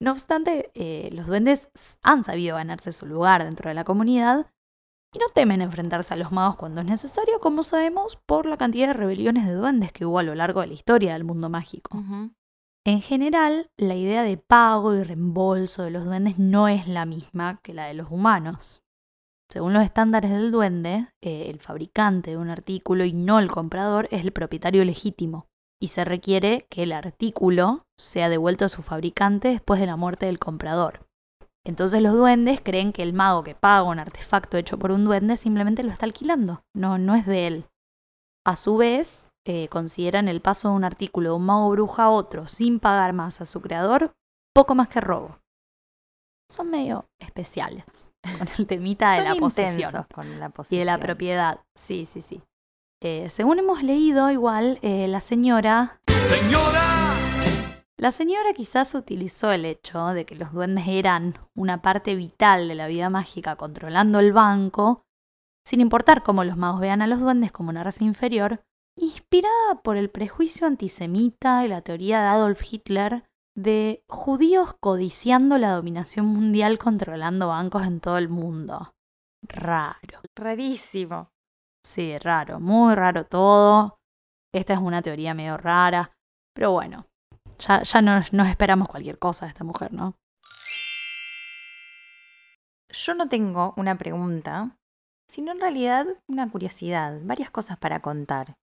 No 0.00 0.12
obstante, 0.12 0.70
eh, 0.74 1.10
los 1.12 1.26
duendes 1.26 1.68
han 2.02 2.24
sabido 2.24 2.56
ganarse 2.56 2.92
su 2.92 3.06
lugar 3.06 3.44
dentro 3.44 3.68
de 3.68 3.74
la 3.74 3.84
comunidad 3.84 4.46
y 5.14 5.18
no 5.18 5.26
temen 5.32 5.62
enfrentarse 5.62 6.14
a 6.14 6.16
los 6.16 6.32
magos 6.32 6.56
cuando 6.56 6.80
es 6.80 6.86
necesario, 6.86 7.38
como 7.40 7.62
sabemos 7.62 8.18
por 8.26 8.46
la 8.46 8.56
cantidad 8.56 8.88
de 8.88 8.94
rebeliones 8.94 9.46
de 9.46 9.54
duendes 9.54 9.92
que 9.92 10.04
hubo 10.04 10.18
a 10.18 10.24
lo 10.24 10.34
largo 10.34 10.60
de 10.60 10.66
la 10.66 10.74
historia 10.74 11.12
del 11.12 11.24
mundo 11.24 11.48
mágico. 11.48 12.02
En 12.86 13.00
general, 13.00 13.70
la 13.78 13.94
idea 13.94 14.22
de 14.24 14.36
pago 14.36 14.94
y 14.94 15.02
reembolso 15.02 15.84
de 15.84 15.90
los 15.90 16.04
duendes 16.04 16.38
no 16.38 16.68
es 16.68 16.86
la 16.86 17.06
misma 17.06 17.60
que 17.62 17.72
la 17.72 17.86
de 17.86 17.94
los 17.94 18.10
humanos. 18.10 18.83
Según 19.50 19.72
los 19.72 19.84
estándares 19.84 20.30
del 20.30 20.50
duende, 20.50 21.08
eh, 21.22 21.50
el 21.50 21.60
fabricante 21.60 22.32
de 22.32 22.36
un 22.36 22.50
artículo 22.50 23.04
y 23.04 23.12
no 23.12 23.38
el 23.38 23.50
comprador 23.50 24.08
es 24.10 24.24
el 24.24 24.32
propietario 24.32 24.84
legítimo 24.84 25.46
y 25.80 25.88
se 25.88 26.04
requiere 26.04 26.66
que 26.70 26.84
el 26.84 26.92
artículo 26.92 27.84
sea 27.98 28.28
devuelto 28.28 28.64
a 28.64 28.70
su 28.70 28.82
fabricante 28.82 29.48
después 29.48 29.80
de 29.80 29.86
la 29.86 29.96
muerte 29.96 30.26
del 30.26 30.38
comprador. 30.38 31.06
Entonces 31.66 32.02
los 32.02 32.14
duendes 32.14 32.60
creen 32.62 32.92
que 32.92 33.02
el 33.02 33.12
mago 33.12 33.42
que 33.42 33.54
paga 33.54 33.82
un 33.82 33.98
artefacto 33.98 34.56
hecho 34.56 34.78
por 34.78 34.92
un 34.92 35.04
duende 35.04 35.36
simplemente 35.36 35.82
lo 35.82 35.92
está 35.92 36.06
alquilando, 36.06 36.62
no, 36.74 36.98
no 36.98 37.14
es 37.14 37.26
de 37.26 37.46
él. 37.46 37.66
A 38.46 38.56
su 38.56 38.76
vez, 38.76 39.30
eh, 39.46 39.68
consideran 39.68 40.28
el 40.28 40.40
paso 40.40 40.70
de 40.70 40.74
un 40.74 40.84
artículo 40.84 41.30
de 41.30 41.36
un 41.36 41.46
mago 41.46 41.70
bruja 41.70 42.04
a 42.04 42.10
otro 42.10 42.46
sin 42.46 42.80
pagar 42.80 43.12
más 43.12 43.40
a 43.40 43.44
su 43.44 43.60
creador 43.60 44.12
poco 44.54 44.74
más 44.74 44.88
que 44.88 45.00
robo 45.00 45.38
son 46.54 46.70
medio 46.70 47.08
especiales 47.18 48.12
con 48.38 48.48
el 48.58 48.66
temita 48.66 49.12
de 49.12 49.24
la 49.24 49.34
posesión. 49.34 49.92
Con 50.12 50.38
la 50.38 50.52
Y 50.70 50.78
de 50.78 50.84
la 50.84 50.98
propiedad. 50.98 51.60
Sí, 51.74 52.04
sí, 52.04 52.20
sí. 52.20 52.42
Eh, 53.02 53.28
según 53.28 53.58
hemos 53.58 53.82
leído, 53.82 54.30
igual, 54.30 54.78
eh, 54.82 55.08
la 55.08 55.20
señora. 55.20 56.00
¡Señora! 56.08 57.04
La 57.98 58.12
señora 58.12 58.52
quizás 58.54 58.94
utilizó 58.94 59.52
el 59.52 59.64
hecho 59.64 60.08
de 60.08 60.24
que 60.24 60.36
los 60.36 60.52
duendes 60.52 60.86
eran 60.88 61.38
una 61.54 61.82
parte 61.82 62.14
vital 62.14 62.68
de 62.68 62.74
la 62.74 62.86
vida 62.86 63.10
mágica 63.10 63.56
controlando 63.56 64.20
el 64.20 64.32
banco, 64.32 65.04
sin 65.66 65.80
importar 65.80 66.22
cómo 66.22 66.44
los 66.44 66.56
magos 66.56 66.80
vean 66.80 67.02
a 67.02 67.06
los 67.06 67.20
duendes 67.20 67.52
como 67.52 67.70
una 67.70 67.84
raza 67.84 68.04
inferior, 68.04 68.62
inspirada 68.96 69.82
por 69.82 69.96
el 69.96 70.10
prejuicio 70.10 70.66
antisemita 70.66 71.64
y 71.64 71.68
la 71.68 71.82
teoría 71.82 72.20
de 72.20 72.28
Adolf 72.28 72.62
Hitler 72.70 73.24
de 73.54 74.04
judíos 74.08 74.74
codiciando 74.80 75.58
la 75.58 75.72
dominación 75.72 76.26
mundial 76.26 76.78
controlando 76.78 77.48
bancos 77.48 77.86
en 77.86 78.00
todo 78.00 78.18
el 78.18 78.28
mundo. 78.28 78.94
Raro. 79.42 80.20
Rarísimo. 80.34 81.30
Sí, 81.84 82.18
raro, 82.18 82.60
muy 82.60 82.94
raro 82.94 83.26
todo. 83.26 83.98
Esta 84.52 84.72
es 84.72 84.78
una 84.78 85.02
teoría 85.02 85.34
medio 85.34 85.56
rara, 85.56 86.12
pero 86.54 86.72
bueno, 86.72 87.06
ya, 87.58 87.82
ya 87.82 88.02
nos, 88.02 88.32
nos 88.32 88.48
esperamos 88.48 88.88
cualquier 88.88 89.18
cosa 89.18 89.46
de 89.46 89.50
esta 89.50 89.64
mujer, 89.64 89.92
¿no? 89.92 90.16
Yo 92.90 93.14
no 93.14 93.28
tengo 93.28 93.74
una 93.76 93.98
pregunta, 93.98 94.76
sino 95.28 95.52
en 95.52 95.60
realidad 95.60 96.06
una 96.28 96.48
curiosidad, 96.50 97.20
varias 97.22 97.50
cosas 97.50 97.76
para 97.76 98.00
contar. 98.00 98.56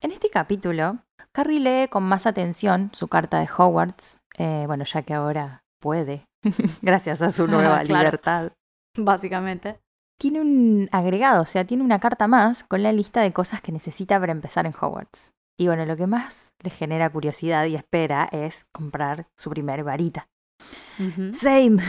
En 0.00 0.12
este 0.12 0.30
capítulo, 0.30 0.98
Carrie 1.32 1.58
lee 1.58 1.88
con 1.88 2.04
más 2.04 2.26
atención 2.26 2.90
su 2.92 3.08
carta 3.08 3.40
de 3.40 3.48
Hogwarts, 3.48 4.20
eh, 4.36 4.62
bueno, 4.68 4.84
ya 4.84 5.02
que 5.02 5.12
ahora 5.12 5.64
puede, 5.80 6.28
gracias 6.82 7.20
a 7.20 7.30
su 7.30 7.46
nueva 7.48 7.82
libertad. 7.82 8.52
Básicamente. 8.96 9.80
Tiene 10.16 10.40
un 10.40 10.88
agregado, 10.92 11.42
o 11.42 11.46
sea, 11.46 11.64
tiene 11.64 11.82
una 11.82 11.98
carta 11.98 12.28
más 12.28 12.62
con 12.62 12.84
la 12.84 12.92
lista 12.92 13.22
de 13.22 13.32
cosas 13.32 13.60
que 13.60 13.72
necesita 13.72 14.20
para 14.20 14.30
empezar 14.30 14.66
en 14.66 14.74
Hogwarts. 14.80 15.32
Y 15.58 15.66
bueno, 15.66 15.84
lo 15.84 15.96
que 15.96 16.06
más 16.06 16.54
le 16.60 16.70
genera 16.70 17.10
curiosidad 17.10 17.64
y 17.64 17.74
espera 17.74 18.28
es 18.30 18.66
comprar 18.72 19.26
su 19.36 19.50
primer 19.50 19.82
varita. 19.82 20.28
Same. 21.32 21.82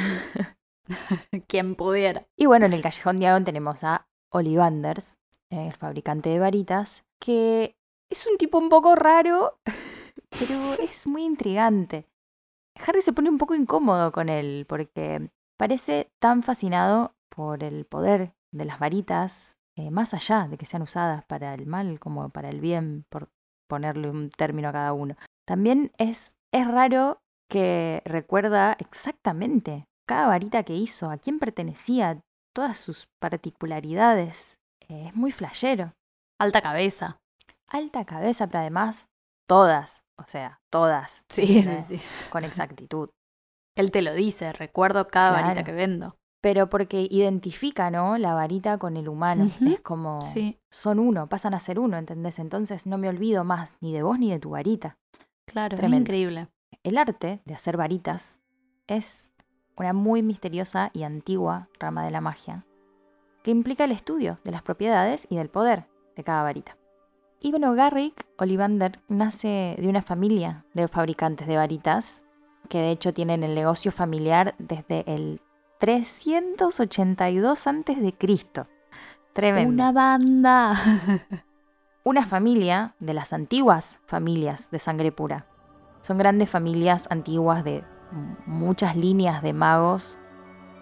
Quien 1.47 1.76
pudiera. 1.76 2.26
Y 2.36 2.47
bueno, 2.47 2.66
en 2.66 2.74
el 2.74 2.82
Callejón 2.82 3.20
Diagon 3.20 3.45
tenemos 3.45 3.84
a 3.84 4.07
Ollivanders, 4.32 5.18
el 5.51 5.74
fabricante 5.74 6.30
de 6.30 6.39
varitas, 6.39 7.03
que 7.20 7.76
es 8.10 8.26
un 8.26 8.38
tipo 8.38 8.57
un 8.57 8.70
poco 8.70 8.95
raro, 8.95 9.60
pero 10.30 10.74
es 10.74 11.07
muy 11.07 11.24
intrigante. 11.24 12.07
Harry 12.76 13.01
se 13.01 13.14
pone 13.14 13.30
un 13.30 13.38
poco 13.38 13.55
incómodo 13.55 14.12
con 14.12 14.30
él 14.30 14.66
porque 14.68 15.30
parece 15.57 16.12
tan 16.20 16.43
fascinado 16.43 17.14
por 17.30 17.64
el 17.64 17.86
poder 17.86 18.34
de 18.51 18.66
las 18.66 18.80
varitas, 18.80 19.57
eh, 19.78 19.91
más 19.91 20.14
allá 20.14 20.47
de 20.47 20.57
que 20.57 20.66
sean 20.66 20.82
usadas 20.82 21.24
para 21.26 21.53
el 21.53 21.68
mal 21.68 21.99
como 21.99 22.30
para 22.30 22.49
el 22.49 22.62
bien, 22.62 23.05
por 23.10 23.30
ponerle 23.68 24.10
un 24.10 24.30
término 24.30 24.70
a 24.70 24.74
cada 24.74 24.93
uno. 24.93 25.16
También 25.45 25.91
es, 25.97 26.36
es 26.51 26.68
raro 26.68 27.22
que 27.49 28.01
recuerda 28.05 28.76
exactamente 28.80 29.86
cada 30.07 30.28
varita 30.28 30.64
que 30.64 30.76
hizo, 30.76 31.12
a 31.12 31.18
quién 31.18 31.38
pertenecía, 31.38 32.22
todas 32.55 32.78
sus 32.78 33.07
particularidades. 33.20 34.57
Eh, 34.88 35.07
es 35.07 35.16
muy 35.16 35.32
flashero. 35.32 35.93
Alta 36.39 36.62
cabeza 36.62 37.20
alta 37.72 38.05
cabeza, 38.05 38.47
pero 38.47 38.59
además 38.59 39.07
todas, 39.47 40.03
o 40.17 40.24
sea, 40.28 40.61
todas. 40.70 41.26
Sí, 41.30 41.63
sí, 41.63 41.82
sí. 41.82 42.01
Con 42.30 42.43
exactitud. 42.45 43.09
Él 43.76 43.91
te 43.91 44.01
lo 44.01 44.13
dice, 44.13 44.51
recuerdo 44.51 45.07
cada 45.07 45.32
varita 45.41 45.63
que 45.63 45.72
vendo. 45.72 46.17
Pero 46.41 46.70
porque 46.70 47.07
identifica, 47.09 47.91
¿no? 47.91 48.17
La 48.17 48.34
varita 48.34 48.78
con 48.78 48.95
el 48.95 49.09
humano. 49.09 49.49
Es 49.65 49.82
como, 49.82 50.22
Sí, 50.22 50.57
son 50.70 50.99
uno, 50.99 51.28
pasan 51.28 51.53
a 51.53 51.59
ser 51.59 51.80
uno, 51.80 51.97
¿entendés? 51.97 52.39
Entonces 52.39 52.86
no 52.86 52.97
me 52.97 53.09
olvido 53.09 53.43
más 53.43 53.78
ni 53.82 53.93
de 53.93 54.03
vos 54.03 54.20
ni 54.20 54.32
de 54.32 54.39
tu 54.39 54.51
varita. 54.51 54.97
claro, 55.45 55.78
es 55.78 55.84
increíble. 55.84 56.47
El 56.84 56.97
arte 56.97 57.41
de 57.43 57.53
hacer 57.53 57.76
varitas 57.76 58.41
es 58.88 59.30
una 59.78 59.93
muy 59.93 60.24
misteriosa 60.24 60.91
y 60.93 61.03
antigua 61.03 61.70
rama 61.80 62.03
de 62.05 62.11
la 62.11 62.22
magia 62.22 62.65
que 63.43 63.51
implica 63.51 63.86
el 63.86 63.91
estudio 63.91 64.38
de 64.43 64.51
las 64.51 64.61
propiedades 64.61 65.26
y 65.30 65.38
del 65.38 65.49
poder 65.49 65.88
de 66.15 66.24
cada 66.24 66.43
varita. 66.43 66.79
Y 67.42 67.52
bueno, 67.52 67.74
Garrick 67.74 68.28
Ollivander 68.38 69.00
nace 69.08 69.76
de 69.80 69.88
una 69.88 70.02
familia 70.02 70.66
de 70.74 70.88
fabricantes 70.88 71.48
de 71.48 71.56
varitas 71.56 72.24
que 72.68 72.80
de 72.80 72.92
hecho 72.92 73.14
tienen 73.14 73.44
el 73.44 73.56
negocio 73.56 73.92
familiar 73.92 74.56
desde 74.60 75.04
el 75.08 75.42
382 75.80 77.68
antes 77.68 78.02
de 78.02 78.14
Cristo. 78.14 78.68
Tremendo 79.34 79.74
Una 79.74 79.92
banda. 79.94 80.76
una 82.04 82.26
familia 82.26 82.96
de 83.00 83.14
las 83.14 83.32
antiguas 83.32 84.02
familias 84.06 84.70
de 84.72 84.80
sangre 84.80 85.12
pura. 85.12 85.48
Son 86.02 86.18
grandes 86.18 86.50
familias 86.50 87.08
antiguas 87.10 87.64
de 87.64 87.84
muchas 88.46 88.98
líneas 88.98 89.42
de 89.42 89.54
magos. 89.54 90.20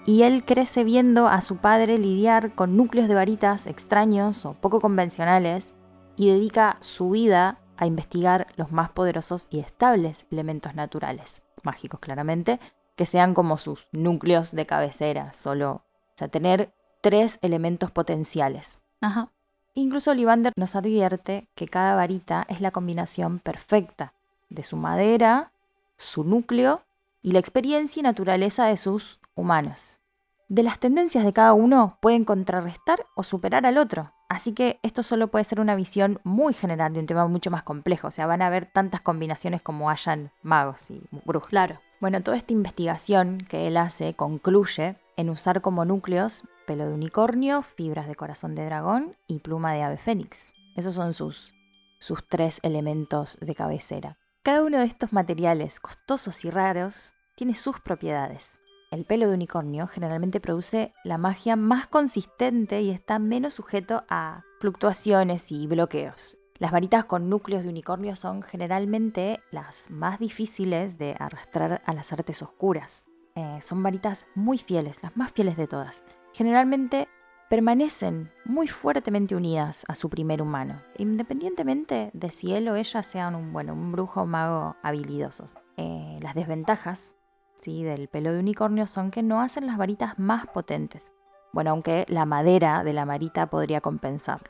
Y 0.06 0.24
él 0.24 0.46
crece 0.46 0.84
viendo 0.84 1.28
a 1.28 1.42
su 1.42 1.58
padre 1.58 1.98
lidiar 2.00 2.56
con 2.56 2.78
núcleos 2.78 3.08
de 3.08 3.16
varitas 3.16 3.68
extraños 3.68 4.46
o 4.46 4.54
poco 4.54 4.80
convencionales 4.80 5.74
y 6.18 6.30
dedica 6.30 6.78
su 6.82 7.12
vida 7.12 7.60
a 7.78 7.86
investigar 7.86 8.48
los 8.58 8.72
más 8.72 8.90
poderosos 8.90 9.48
y 9.50 9.60
estables 9.60 10.26
elementos 10.32 10.76
naturales, 10.76 11.44
mágicos 11.64 12.00
claramente, 12.00 12.60
que 12.96 13.06
sean 13.06 13.34
como 13.34 13.58
sus 13.58 13.88
núcleos 13.92 14.52
de 14.52 14.66
cabecera, 14.66 15.32
solo, 15.32 15.72
o 15.72 16.18
sea, 16.18 16.28
tener 16.28 16.74
tres 17.02 17.38
elementos 17.42 17.92
potenciales. 17.92 18.80
Ajá. 19.00 19.32
Incluso 19.76 20.10
Olivander 20.10 20.54
nos 20.58 20.76
advierte 20.76 21.48
que 21.54 21.68
cada 21.68 21.96
varita 21.96 22.48
es 22.50 22.62
la 22.62 22.72
combinación 22.72 23.38
perfecta 23.38 24.14
de 24.50 24.64
su 24.64 24.76
madera, 24.76 25.52
su 25.98 26.24
núcleo 26.24 26.82
y 27.22 27.32
la 27.32 27.40
experiencia 27.40 28.00
y 28.00 28.04
naturaleza 28.04 28.66
de 28.66 28.78
sus 28.78 29.20
humanos. 29.36 30.02
De 30.50 30.64
las 30.64 30.80
tendencias 30.80 31.26
de 31.26 31.34
cada 31.34 31.54
uno 31.54 32.00
pueden 32.02 32.26
contrarrestar 32.26 33.06
o 33.16 33.22
superar 33.22 33.68
al 33.68 33.78
otro. 33.78 34.14
Así 34.30 34.54
que 34.54 34.80
esto 34.84 35.04
solo 35.04 35.30
puede 35.30 35.46
ser 35.46 35.60
una 35.60 35.76
visión 35.76 36.20
muy 36.24 36.54
general 36.54 36.94
de 36.94 37.00
un 37.00 37.06
tema 37.06 37.28
mucho 37.28 37.50
más 37.50 37.64
complejo. 37.64 38.10
O 38.10 38.12
sea, 38.12 38.26
van 38.26 38.42
a 38.42 38.48
haber 38.48 38.66
tantas 38.66 39.02
combinaciones 39.02 39.62
como 39.62 39.90
hayan 39.90 40.32
magos 40.42 40.92
y 40.92 41.02
brujos. 41.26 41.50
Claro. 41.50 41.80
Bueno, 42.02 42.22
toda 42.22 42.38
esta 42.38 42.54
investigación 42.54 43.40
que 43.50 43.68
él 43.68 43.78
hace 43.78 44.14
concluye 44.14 44.98
en 45.16 45.30
usar 45.30 45.62
como 45.62 45.86
núcleos 45.86 46.44
pelo 46.68 46.86
de 46.86 46.94
unicornio, 46.94 47.62
fibras 47.62 48.08
de 48.08 48.16
corazón 48.16 48.54
de 48.54 48.66
dragón 48.66 49.16
y 49.28 49.40
pluma 49.40 49.74
de 49.74 49.84
ave 49.84 49.98
fénix. 49.98 50.52
Esos 50.76 50.94
son 50.94 51.14
sus, 51.14 51.54
sus 52.00 52.28
tres 52.28 52.60
elementos 52.62 53.38
de 53.42 53.56
cabecera. 53.56 54.18
Cada 54.44 54.62
uno 54.62 54.78
de 54.78 54.86
estos 54.86 55.14
materiales 55.14 55.80
costosos 55.80 56.46
y 56.46 56.52
raros 56.52 57.14
tiene 57.36 57.56
sus 57.56 57.80
propiedades. 57.80 58.60
El 58.90 59.04
pelo 59.04 59.28
de 59.28 59.34
unicornio 59.34 59.86
generalmente 59.88 60.40
produce 60.40 60.94
la 61.04 61.18
magia 61.18 61.58
más 61.58 61.88
consistente 61.88 62.82
y 62.82 62.90
está 62.90 63.20
menos 63.20 63.54
sujeto 63.54 64.06
a 64.08 64.44
fluctuaciones 64.62 65.52
y 65.52 65.68
bloqueos. 65.68 66.38
Las 66.58 66.72
varitas 66.72 67.04
con 67.04 67.30
núcleos 67.30 67.64
de 67.64 67.70
unicornio 67.70 68.16
son 68.16 68.44
generalmente 68.44 69.42
las 69.52 69.92
más 69.92 70.20
difíciles 70.20 70.98
de 70.98 71.18
arrastrar 71.20 71.82
a 71.86 71.94
las 71.94 72.14
artes 72.14 72.42
oscuras. 72.42 73.06
Eh, 73.36 73.60
son 73.62 73.84
varitas 73.84 74.26
muy 74.36 74.58
fieles, 74.58 75.04
las 75.04 75.18
más 75.18 75.34
fieles 75.34 75.58
de 75.58 75.68
todas. 75.68 76.06
Generalmente 76.34 77.10
permanecen 77.50 78.32
muy 78.46 78.68
fuertemente 78.70 79.36
unidas 79.36 79.84
a 79.90 79.96
su 79.96 80.10
primer 80.10 80.42
humano, 80.42 80.82
independientemente 80.98 82.10
de 82.14 82.30
si 82.30 82.54
él 82.54 82.70
o 82.70 82.78
ella 82.78 83.04
sean 83.04 83.36
un, 83.36 83.92
brujo 83.92 84.22
o 84.22 84.26
mago 84.26 84.78
habilidosos. 84.82 85.58
Eh, 85.76 86.20
las 86.22 86.36
desventajas 86.36 87.14
¿sí? 87.60 87.84
del 87.84 88.08
pelo 88.08 88.34
de 88.34 88.40
unicornio 88.40 88.88
son 88.88 89.12
que 89.12 89.24
no 89.24 89.42
hacen 89.42 89.68
las 89.68 89.78
varitas 89.78 90.18
más 90.18 90.48
potentes. 90.48 91.12
Bueno, 91.54 91.72
aunque 91.72 92.06
la 92.08 92.26
madera 92.26 92.84
de 92.84 92.94
la 92.94 93.06
varita 93.06 93.48
podría 93.48 93.82
compensarlo. 93.82 94.50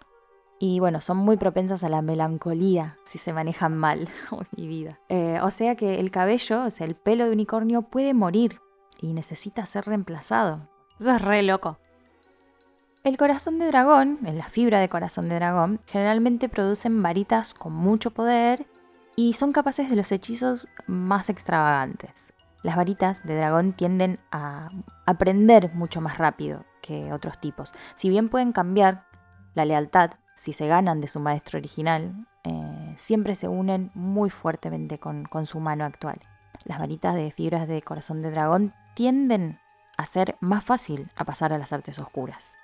Y 0.60 0.80
bueno, 0.80 1.02
son 1.02 1.18
muy 1.18 1.38
propensas 1.38 1.84
a 1.84 1.90
la 1.90 2.02
melancolía 2.02 2.98
si 3.06 3.18
se 3.18 3.34
manejan 3.34 3.78
mal. 3.78 4.10
Mi 4.56 4.68
vida. 4.68 5.00
Eh, 5.10 5.40
o 5.42 5.52
sea 5.52 5.76
que 5.76 6.00
el 6.00 6.10
cabello, 6.10 6.66
o 6.66 6.72
sea, 6.72 6.88
el 6.88 6.96
pelo 6.96 7.26
de 7.26 7.32
unicornio 7.32 7.84
puede 7.84 8.14
morir 8.14 8.60
y 9.00 9.14
necesita 9.14 9.66
ser 9.66 9.86
reemplazado. 9.86 10.68
Eso 11.00 11.12
es 11.12 11.22
re 11.22 11.44
loco. 11.44 11.78
El 13.04 13.18
corazón 13.18 13.60
de 13.60 13.68
dragón, 13.68 14.20
en 14.26 14.38
la 14.38 14.50
fibra 14.50 14.80
de 14.80 14.90
corazón 14.90 15.30
de 15.30 15.36
dragón, 15.36 15.80
generalmente 15.86 16.50
producen 16.50 17.02
varitas 17.02 17.54
con 17.54 17.72
mucho 17.72 18.12
poder 18.12 18.66
y 19.16 19.34
son 19.34 19.54
capaces 19.54 19.90
de 19.90 19.96
los 19.96 20.12
hechizos 20.12 20.68
más 20.88 21.30
extravagantes. 21.30 22.34
Las 22.64 22.76
varitas 22.76 23.24
de 23.24 23.36
dragón 23.36 23.74
tienden 23.74 24.20
a 24.32 24.70
aprender 25.06 25.74
mucho 25.74 26.02
más 26.02 26.18
rápido 26.18 26.66
que 26.82 27.14
otros 27.14 27.40
tipos. 27.40 27.74
Si 27.96 28.10
bien 28.10 28.30
pueden 28.30 28.52
cambiar 28.52 29.06
la 29.54 29.66
lealtad 29.66 30.12
si 30.34 30.54
se 30.54 30.68
ganan 30.68 31.02
de 31.02 31.08
su 31.08 31.20
maestro 31.20 31.58
original, 31.58 32.28
eh, 32.44 32.94
siempre 32.96 33.34
se 33.34 33.48
unen 33.48 33.92
muy 33.96 34.30
fuertemente 34.30 35.00
con, 35.00 35.28
su 35.46 35.60
mano 35.60 35.84
actual. 35.84 36.20
Las 36.64 36.80
varitas 36.80 37.16
de 37.16 37.32
fibras 37.32 37.68
de 37.68 37.82
corazón 37.82 38.22
de 38.22 38.32
dragón 38.32 38.74
tienden 38.94 39.60
a 39.98 40.06
ser 40.06 40.38
más 40.40 40.64
fácil 40.64 41.10
a 41.16 41.26
pasar 41.26 41.54
a 41.54 41.58
las 41.58 41.74
artes 41.74 41.98
oscuras. 41.98 42.56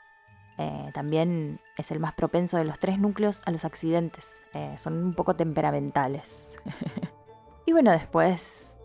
Eh, 0.60 0.92
también 0.94 1.60
es 1.78 1.90
el 1.92 2.00
más 2.00 2.14
propenso 2.14 2.58
de 2.58 2.64
los 2.64 2.78
tres 2.78 3.00
núcleos 3.00 3.42
a 3.46 3.52
los 3.52 3.66
accidentes. 3.66 4.46
Eh, 4.54 4.76
son 4.78 5.04
un 5.04 5.14
poco 5.16 5.36
temperamentales. 5.36 6.58
y 7.66 7.72
bueno, 7.72 7.92
después, 7.92 8.78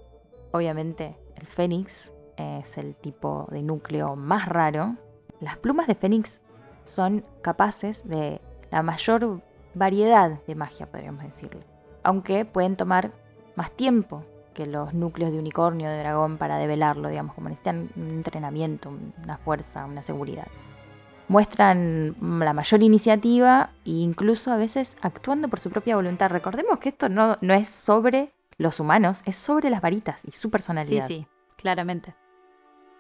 obviamente, 0.53 1.17
el 1.37 1.47
fénix 1.47 2.13
es 2.37 2.79
el 2.79 2.95
tipo 2.95 3.47
de 3.51 3.63
núcleo 3.63 4.17
más 4.17 4.49
raro. 4.49 4.97
Las 5.41 5.57
plumas 5.57 5.87
de 5.87 5.95
fénix 5.95 6.41
son 6.85 7.25
capaces 7.43 8.09
de 8.09 8.41
la 8.71 8.83
mayor 8.83 9.41
variedad 9.75 10.41
de 10.47 10.55
magia, 10.55 10.91
podríamos 10.91 11.25
decirlo. 11.25 11.61
Aunque 12.03 12.45
pueden 12.45 12.77
tomar 12.77 13.13
más 13.57 13.71
tiempo 13.73 14.25
que 14.55 14.67
los 14.67 14.95
núcleos 14.95 15.33
de 15.33 15.39
unicornio, 15.39 15.89
de 15.89 15.99
dragón, 15.99 16.39
para 16.39 16.59
develarlo, 16.59 17.09
digamos, 17.09 17.35
como 17.35 17.49
necesitan 17.49 17.91
un 17.97 18.11
entrenamiento, 18.11 18.93
una 19.23 19.37
fuerza, 19.37 19.85
una 19.85 20.03
seguridad 20.03 20.49
muestran 21.29 22.17
la 22.21 22.53
mayor 22.53 22.83
iniciativa 22.83 23.71
e 23.85 23.91
incluso 23.91 24.51
a 24.51 24.57
veces 24.57 24.97
actuando 25.03 25.49
por 25.49 25.61
su 25.61 25.71
propia 25.71 25.97
voluntad. 25.97 26.31
Recordemos 26.31 26.79
que 26.79 26.89
esto 26.89 27.09
no, 27.09 27.37
no 27.41 27.55
es 27.55 27.69
sobre 27.69 28.33
los 28.59 28.81
humanos, 28.81 29.23
es 29.25 29.37
sobre 29.37 29.71
las 29.71 29.81
varitas 29.81 30.25
y 30.25 30.33
su 30.33 30.49
Sí, 30.49 30.49
personalidad. 30.49 31.07
sí, 31.07 31.27
claramente. 31.57 32.15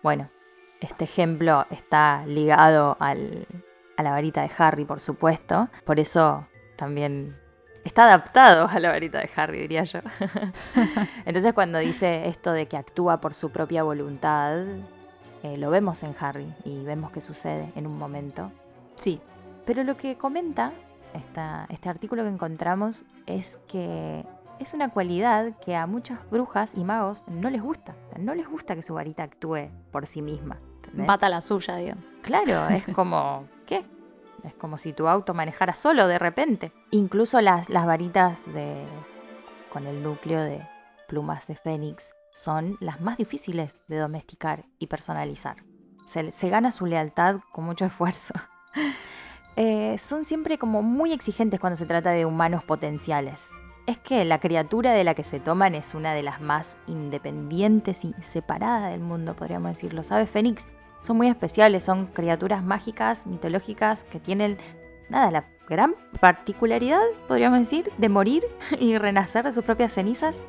Bueno, 0.02 0.30
este 0.80 1.04
ejemplo 1.04 1.66
está 1.70 2.24
ligado 2.26 2.96
al- 3.00 3.46
a 3.96 4.02
la 4.04 4.12
varita 4.12 4.42
de 4.42 4.50
Harry, 4.56 4.84
por 4.84 5.00
supuesto. 5.00 5.68
Por 5.84 5.98
eso 5.98 6.46
también 6.76 7.36
está 7.84 8.04
adaptado 8.04 8.68
a 8.68 8.78
la 8.78 8.90
varita 8.90 9.18
de 9.18 9.28
Harry, 9.34 9.58
diría 9.60 9.82
yo. 9.82 9.98
Entonces 11.26 11.52
cuando 11.52 11.78
dice 11.78 12.28
esto 12.28 12.52
de 12.52 12.66
que 12.68 12.76
actúa 12.76 13.20
por 13.20 13.34
su 13.34 13.50
propia 13.50 13.82
voluntad, 13.82 14.58
eh, 15.42 15.56
lo 15.58 15.70
vemos 15.70 16.02
en 16.04 16.14
Harry 16.20 16.52
y 16.64 16.82
vemos 16.84 17.10
que 17.10 17.20
sucede 17.20 17.72
en 17.76 17.86
un 17.86 17.98
momento. 17.98 18.52
Sí, 18.96 19.20
Pero 19.66 19.84
lo 19.84 19.96
que 19.98 20.16
comenta 20.16 20.72
esta- 21.12 21.66
este 21.68 21.88
artículo 21.90 22.22
que 22.22 22.28
encontramos 22.30 23.04
es 23.26 23.58
que 23.68 24.24
es 24.60 24.74
una 24.74 24.90
cualidad 24.90 25.58
que 25.64 25.76
a 25.76 25.86
muchas 25.86 26.18
brujas 26.30 26.74
y 26.74 26.84
magos 26.84 27.22
no 27.26 27.50
les 27.50 27.62
gusta. 27.62 27.96
No 28.18 28.34
les 28.34 28.48
gusta 28.48 28.74
que 28.74 28.82
su 28.82 28.94
varita 28.94 29.22
actúe 29.22 29.70
por 29.92 30.06
sí 30.06 30.22
misma. 30.22 30.60
pata 31.06 31.28
la 31.28 31.40
suya, 31.40 31.76
digamos. 31.76 32.04
Claro, 32.22 32.68
es 32.68 32.86
como, 32.94 33.46
¿qué? 33.66 33.86
Es 34.44 34.54
como 34.54 34.78
si 34.78 34.92
tu 34.92 35.08
auto 35.08 35.34
manejara 35.34 35.74
solo 35.74 36.06
de 36.06 36.18
repente. 36.18 36.72
Incluso 36.90 37.40
las, 37.40 37.68
las 37.68 37.86
varitas 37.86 38.44
de, 38.52 38.84
con 39.70 39.86
el 39.86 40.02
núcleo 40.02 40.40
de 40.40 40.66
plumas 41.06 41.46
de 41.46 41.54
fénix 41.54 42.14
son 42.32 42.76
las 42.80 43.00
más 43.00 43.16
difíciles 43.16 43.82
de 43.88 43.96
domesticar 43.98 44.64
y 44.78 44.86
personalizar. 44.86 45.56
Se, 46.04 46.32
se 46.32 46.48
gana 46.48 46.70
su 46.70 46.86
lealtad 46.86 47.40
con 47.52 47.64
mucho 47.64 47.84
esfuerzo. 47.84 48.34
Eh, 49.60 49.98
son 49.98 50.24
siempre 50.24 50.56
como 50.56 50.82
muy 50.82 51.12
exigentes 51.12 51.58
cuando 51.58 51.76
se 51.76 51.84
trata 51.84 52.12
de 52.12 52.24
humanos 52.24 52.62
potenciales. 52.62 53.50
Es 53.88 53.96
que 53.96 54.22
la 54.26 54.38
criatura 54.38 54.92
de 54.92 55.02
la 55.02 55.14
que 55.14 55.24
se 55.24 55.40
toman 55.40 55.74
es 55.74 55.94
una 55.94 56.12
de 56.12 56.22
las 56.22 56.42
más 56.42 56.76
independientes 56.86 58.04
y 58.04 58.12
separadas 58.20 58.92
del 58.92 59.00
mundo, 59.00 59.34
podríamos 59.34 59.70
decirlo. 59.70 60.02
¿Sabes? 60.02 60.28
Fénix 60.28 60.68
son 61.00 61.16
muy 61.16 61.28
especiales, 61.28 61.84
son 61.84 62.06
criaturas 62.06 62.62
mágicas, 62.62 63.26
mitológicas, 63.26 64.04
que 64.04 64.20
tienen, 64.20 64.58
nada, 65.08 65.30
la, 65.30 65.46
gran 65.66 65.94
particularidad, 66.20 67.00
podríamos 67.28 67.60
decir, 67.60 67.90
de 67.96 68.10
morir 68.10 68.42
y 68.78 68.98
renacer 68.98 69.46
de 69.46 69.52
sus 69.52 69.64
propias 69.64 69.94
cenizas, 69.94 70.42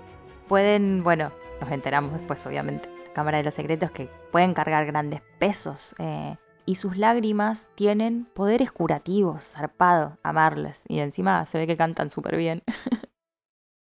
pueden, 0.49 1.05
bueno, 1.05 1.31
nos 1.61 1.71
enteramos 1.71 2.11
después, 2.11 2.45
obviamente, 2.45 2.89
la 3.07 3.13
Cámara 3.13 3.37
de 3.37 3.45
los 3.45 3.53
Secretos, 3.53 3.89
que 3.91 4.09
pueden 4.33 4.53
cargar 4.53 4.85
grandes 4.85 5.21
pesos. 5.39 5.95
Eh, 5.99 6.35
y 6.65 6.75
sus 6.75 6.97
lágrimas 6.97 7.69
tienen 7.75 8.25
poderes 8.33 8.73
curativos, 8.73 9.45
zarpado, 9.45 10.17
amarles. 10.23 10.83
Y 10.89 10.99
encima 10.99 11.45
se 11.45 11.57
ve 11.57 11.67
que 11.67 11.77
cantan 11.77 12.11
súper 12.11 12.35
bien. 12.35 12.63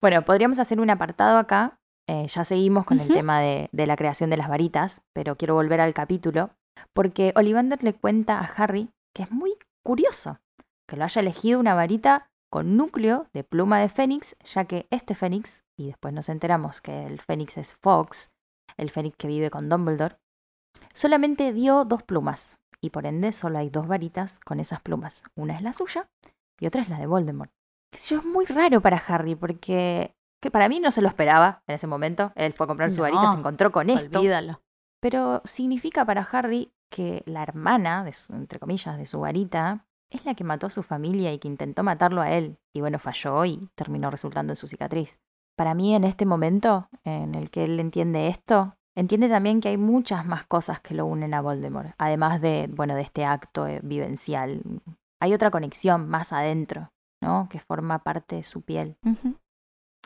bueno, 0.03 0.23
podríamos 0.25 0.59
hacer 0.59 0.81
un 0.81 0.91
apartado 0.91 1.39
acá. 1.39 1.79
Eh, 2.09 2.27
ya 2.27 2.45
seguimos 2.45 2.85
con 2.85 2.99
el 3.01 3.09
tema 3.09 3.41
de, 3.41 3.69
de 3.73 3.87
la 3.87 3.97
creación 3.97 4.29
de 4.29 4.37
las 4.37 4.49
varitas, 4.49 5.03
pero 5.15 5.37
quiero 5.37 5.55
volver 5.55 5.81
al 5.81 5.95
capítulo, 5.95 6.51
porque 6.93 7.33
Ollivander 7.37 7.83
le 7.85 7.95
cuenta 7.95 8.41
a 8.41 8.45
Harry 8.45 8.91
que 9.15 9.23
es 9.23 9.31
muy 9.31 9.55
curioso 9.85 10.41
que 10.89 10.97
lo 10.97 11.05
haya 11.05 11.21
elegido 11.21 11.61
una 11.61 11.75
varita 11.75 12.29
con 12.51 12.77
núcleo 12.77 13.29
de 13.33 13.45
pluma 13.45 13.81
de 13.81 13.89
fénix, 13.89 14.37
ya 14.45 14.65
que 14.65 14.87
este 14.91 15.15
fénix, 15.15 15.65
y 15.79 15.87
después 15.87 16.13
nos 16.13 16.29
enteramos 16.29 16.83
que 16.83 17.07
el 17.07 17.21
fénix 17.21 17.57
es 17.57 17.75
Fox, 17.75 18.31
el 18.77 18.91
fénix 18.91 19.17
que 19.17 19.29
vive 19.29 19.51
con 19.51 19.69
Dumbledore, 19.69 20.19
solamente 20.93 21.53
dio 21.53 21.85
dos 21.85 22.03
plumas, 22.03 22.59
y 22.81 22.91
por 22.91 23.07
ende 23.07 23.33
solo 23.33 23.59
hay 23.59 23.71
dos 23.71 23.87
varitas 23.87 24.39
con 24.41 24.61
esas 24.61 24.83
plumas. 24.83 25.25
Una 25.35 25.55
es 25.55 25.63
la 25.63 25.73
suya 25.73 26.11
y 26.61 26.67
otra 26.67 26.83
es 26.83 26.89
la 26.89 26.99
de 26.99 27.07
Voldemort. 27.07 27.53
Es 27.93 28.25
muy 28.25 28.47
raro 28.47 28.81
para 28.81 28.97
Harry, 28.97 29.35
porque 29.35 30.15
que 30.43 30.51
para 30.51 30.69
mí 30.69 30.81
no 30.81 30.91
se 30.91 31.01
lo 31.01 31.09
esperaba 31.09 31.63
en 31.69 31.77
ese 31.77 31.87
momento. 31.87 32.33
Él 32.35 32.53
fue 32.53 32.65
a 32.65 32.67
comprar 32.67 32.91
su 32.91 33.01
varita, 33.01 33.31
se 33.31 33.39
encontró 33.39 33.71
con 33.71 33.89
esto. 33.89 34.19
Olvídalo. 34.19 34.61
Pero 35.01 35.41
significa 35.45 36.05
para 36.05 36.23
Harry 36.23 36.73
que 36.91 37.23
la 37.27 37.43
hermana, 37.43 38.03
de 38.03 38.13
entre 38.31 38.59
comillas, 38.59 38.99
de 38.99 39.07
su 39.07 39.21
varita, 39.21 39.87
es 40.11 40.25
la 40.25 40.35
que 40.35 40.45
mató 40.45 40.67
a 40.67 40.71
su 40.71 40.83
familia 40.83 41.33
y 41.33 41.39
que 41.39 41.49
intentó 41.49 41.85
matarlo 41.85 42.21
a 42.21 42.33
él. 42.33 42.59
Y 42.75 42.81
bueno, 42.81 42.99
falló 42.99 43.45
y 43.45 43.71
terminó 43.77 44.11
resultando 44.11 44.53
en 44.53 44.57
su 44.57 44.67
cicatriz. 44.67 45.21
Para 45.57 45.75
mí, 45.75 45.95
en 45.95 46.05
este 46.05 46.27
momento 46.27 46.89
en 47.05 47.37
el 47.37 47.51
que 47.51 47.65
él 47.65 47.79
entiende 47.79 48.27
esto, 48.29 48.77
entiende 48.97 49.29
también 49.29 49.61
que 49.61 49.69
hay 49.69 49.77
muchas 49.77 50.27
más 50.27 50.45
cosas 50.47 50.81
que 50.81 50.95
lo 50.95 51.07
unen 51.07 51.35
a 51.35 51.41
Voldemort, 51.41 51.95
además 51.99 52.41
de, 52.41 52.69
bueno, 52.73 52.97
de 52.97 53.03
este 53.03 53.25
acto 53.25 53.67
eh, 53.67 53.81
vivencial. 53.83 54.63
Hay 55.21 55.35
otra 55.35 55.51
conexión 55.51 56.09
más 56.09 56.33
adentro, 56.33 56.91
¿no? 57.23 57.49
Que 57.49 57.61
forma 57.61 58.01
parte 58.01 58.37
de 58.37 58.43
su 58.43 58.61
piel. 58.63 58.97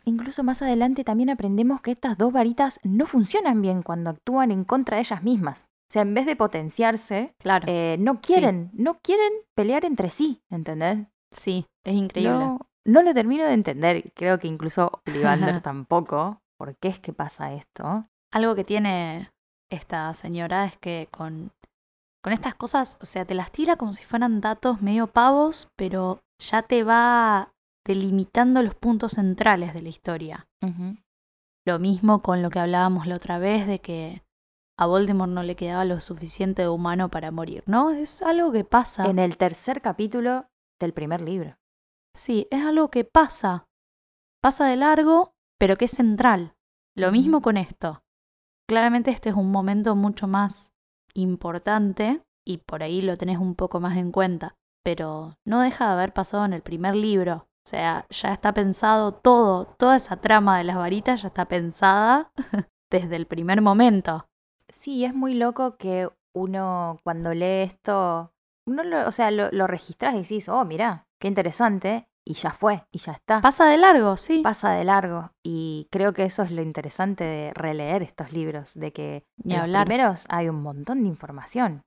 Incluso 0.05 0.43
más 0.43 0.61
adelante 0.61 1.03
también 1.03 1.29
aprendemos 1.29 1.81
que 1.81 1.91
estas 1.91 2.17
dos 2.17 2.31
varitas 2.31 2.79
no 2.83 3.05
funcionan 3.05 3.61
bien 3.61 3.81
cuando 3.81 4.11
actúan 4.11 4.51
en 4.51 4.63
contra 4.63 4.95
de 4.95 5.01
ellas 5.01 5.23
mismas. 5.23 5.69
O 5.89 5.93
sea, 5.93 6.03
en 6.03 6.13
vez 6.13 6.25
de 6.25 6.35
potenciarse, 6.35 7.33
claro. 7.39 7.65
Eh, 7.67 7.97
no 7.99 8.21
quieren, 8.21 8.69
no 8.73 8.99
quieren 8.99 9.33
pelear 9.55 9.85
entre 9.85 10.09
sí, 10.09 10.41
¿entendés? 10.49 11.07
Sí, 11.31 11.65
es 11.85 11.95
increíble. 11.95 12.37
No, 12.37 12.59
no 12.85 13.01
lo 13.01 13.13
termino 13.13 13.45
de 13.45 13.53
entender. 13.53 14.11
Creo 14.13 14.37
que 14.37 14.47
incluso 14.47 15.01
Ollivander 15.07 15.61
tampoco. 15.61 16.41
¿Por 16.57 16.75
qué 16.77 16.87
es 16.87 16.99
que 16.99 17.13
pasa 17.13 17.53
esto? 17.53 18.07
Algo 18.31 18.55
que 18.55 18.63
tiene 18.63 19.29
esta 19.69 20.13
señora 20.13 20.65
es 20.65 20.77
que 20.77 21.07
con, 21.11 21.51
con 22.23 22.33
estas 22.33 22.55
cosas, 22.55 22.97
o 23.01 23.05
sea, 23.05 23.25
te 23.25 23.35
las 23.35 23.51
tira 23.51 23.75
como 23.75 23.93
si 23.93 24.03
fueran 24.03 24.41
datos 24.41 24.81
medio 24.81 25.07
pavos, 25.07 25.69
pero 25.75 26.19
ya 26.39 26.63
te 26.63 26.83
va 26.83 27.53
delimitando 27.85 28.61
los 28.61 28.75
puntos 28.75 29.13
centrales 29.13 29.73
de 29.73 29.81
la 29.81 29.89
historia. 29.89 30.47
Lo 31.65 31.79
mismo 31.79 32.21
con 32.21 32.41
lo 32.41 32.49
que 32.49 32.59
hablábamos 32.59 33.07
la 33.07 33.15
otra 33.15 33.39
vez 33.39 33.67
de 33.67 33.79
que 33.79 34.23
a 34.77 34.85
Voldemort 34.85 35.31
no 35.31 35.43
le 35.43 35.55
quedaba 35.55 35.85
lo 35.85 35.99
suficiente 35.99 36.61
de 36.61 36.69
humano 36.69 37.09
para 37.09 37.31
morir, 37.31 37.63
¿no? 37.65 37.91
Es 37.91 38.21
algo 38.21 38.51
que 38.51 38.63
pasa. 38.63 39.05
En 39.07 39.19
el 39.19 39.37
tercer 39.37 39.81
capítulo 39.81 40.49
del 40.79 40.93
primer 40.93 41.21
libro. 41.21 41.57
Sí, 42.13 42.47
es 42.51 42.63
algo 42.63 42.89
que 42.89 43.03
pasa. 43.03 43.67
Pasa 44.41 44.67
de 44.67 44.75
largo, 44.75 45.33
pero 45.57 45.77
que 45.77 45.85
es 45.85 45.91
central. 45.91 46.55
Lo 46.95 47.11
mismo 47.11 47.41
con 47.41 47.57
esto. 47.57 48.03
Claramente 48.67 49.11
este 49.11 49.29
es 49.29 49.35
un 49.35 49.51
momento 49.51 49.95
mucho 49.95 50.27
más 50.27 50.73
importante 51.13 52.23
y 52.45 52.57
por 52.59 52.83
ahí 52.83 53.01
lo 53.01 53.15
tenés 53.17 53.39
un 53.39 53.55
poco 53.55 53.79
más 53.79 53.97
en 53.97 54.11
cuenta, 54.11 54.55
pero 54.87 55.37
no 55.43 55.59
deja 55.59 55.85
de 55.85 55.91
haber 55.91 56.13
pasado 56.13 56.45
en 56.45 56.53
el 56.53 56.61
primer 56.61 56.95
libro. 56.95 57.49
O 57.65 57.69
sea, 57.69 58.05
ya 58.09 58.31
está 58.31 58.53
pensado 58.53 59.11
todo, 59.11 59.65
toda 59.65 59.97
esa 59.97 60.15
trama 60.15 60.57
de 60.57 60.63
las 60.63 60.77
varitas 60.77 61.23
ya 61.23 61.27
está 61.27 61.45
pensada 61.45 62.31
desde 62.89 63.17
el 63.17 63.25
primer 63.27 63.61
momento. 63.61 64.29
Sí, 64.69 65.03
es 65.03 65.13
muy 65.13 65.33
loco 65.33 65.75
que 65.75 66.07
uno 66.33 67.01
cuando 67.03 67.33
lee 67.33 67.63
esto, 67.63 68.31
uno 68.65 68.85
lo, 68.85 69.05
o 69.05 69.11
sea, 69.11 69.29
lo, 69.29 69.51
lo 69.51 69.67
registras 69.67 70.13
y 70.13 70.19
decís, 70.19 70.47
oh, 70.47 70.63
mira, 70.63 71.05
qué 71.19 71.27
interesante, 71.27 72.07
y 72.27 72.33
ya 72.33 72.51
fue, 72.51 72.85
y 72.91 72.99
ya 72.99 73.13
está. 73.13 73.41
Pasa 73.41 73.65
de 73.65 73.77
largo, 73.77 74.17
sí. 74.17 74.41
Pasa 74.41 74.71
de 74.71 74.83
largo. 74.83 75.31
Y 75.43 75.87
creo 75.91 76.11
que 76.11 76.23
eso 76.23 76.43
es 76.43 76.51
lo 76.51 76.61
interesante 76.61 77.23
de 77.23 77.53
releer 77.53 78.03
estos 78.03 78.33
libros, 78.33 78.73
de 78.73 78.91
que 78.91 79.25
Ni 79.43 79.53
en 79.53 79.61
hablar. 79.61 79.87
los 79.87 79.95
primeros 79.95 80.25
hay 80.29 80.49
un 80.49 80.61
montón 80.61 81.03
de 81.03 81.07
información. 81.07 81.83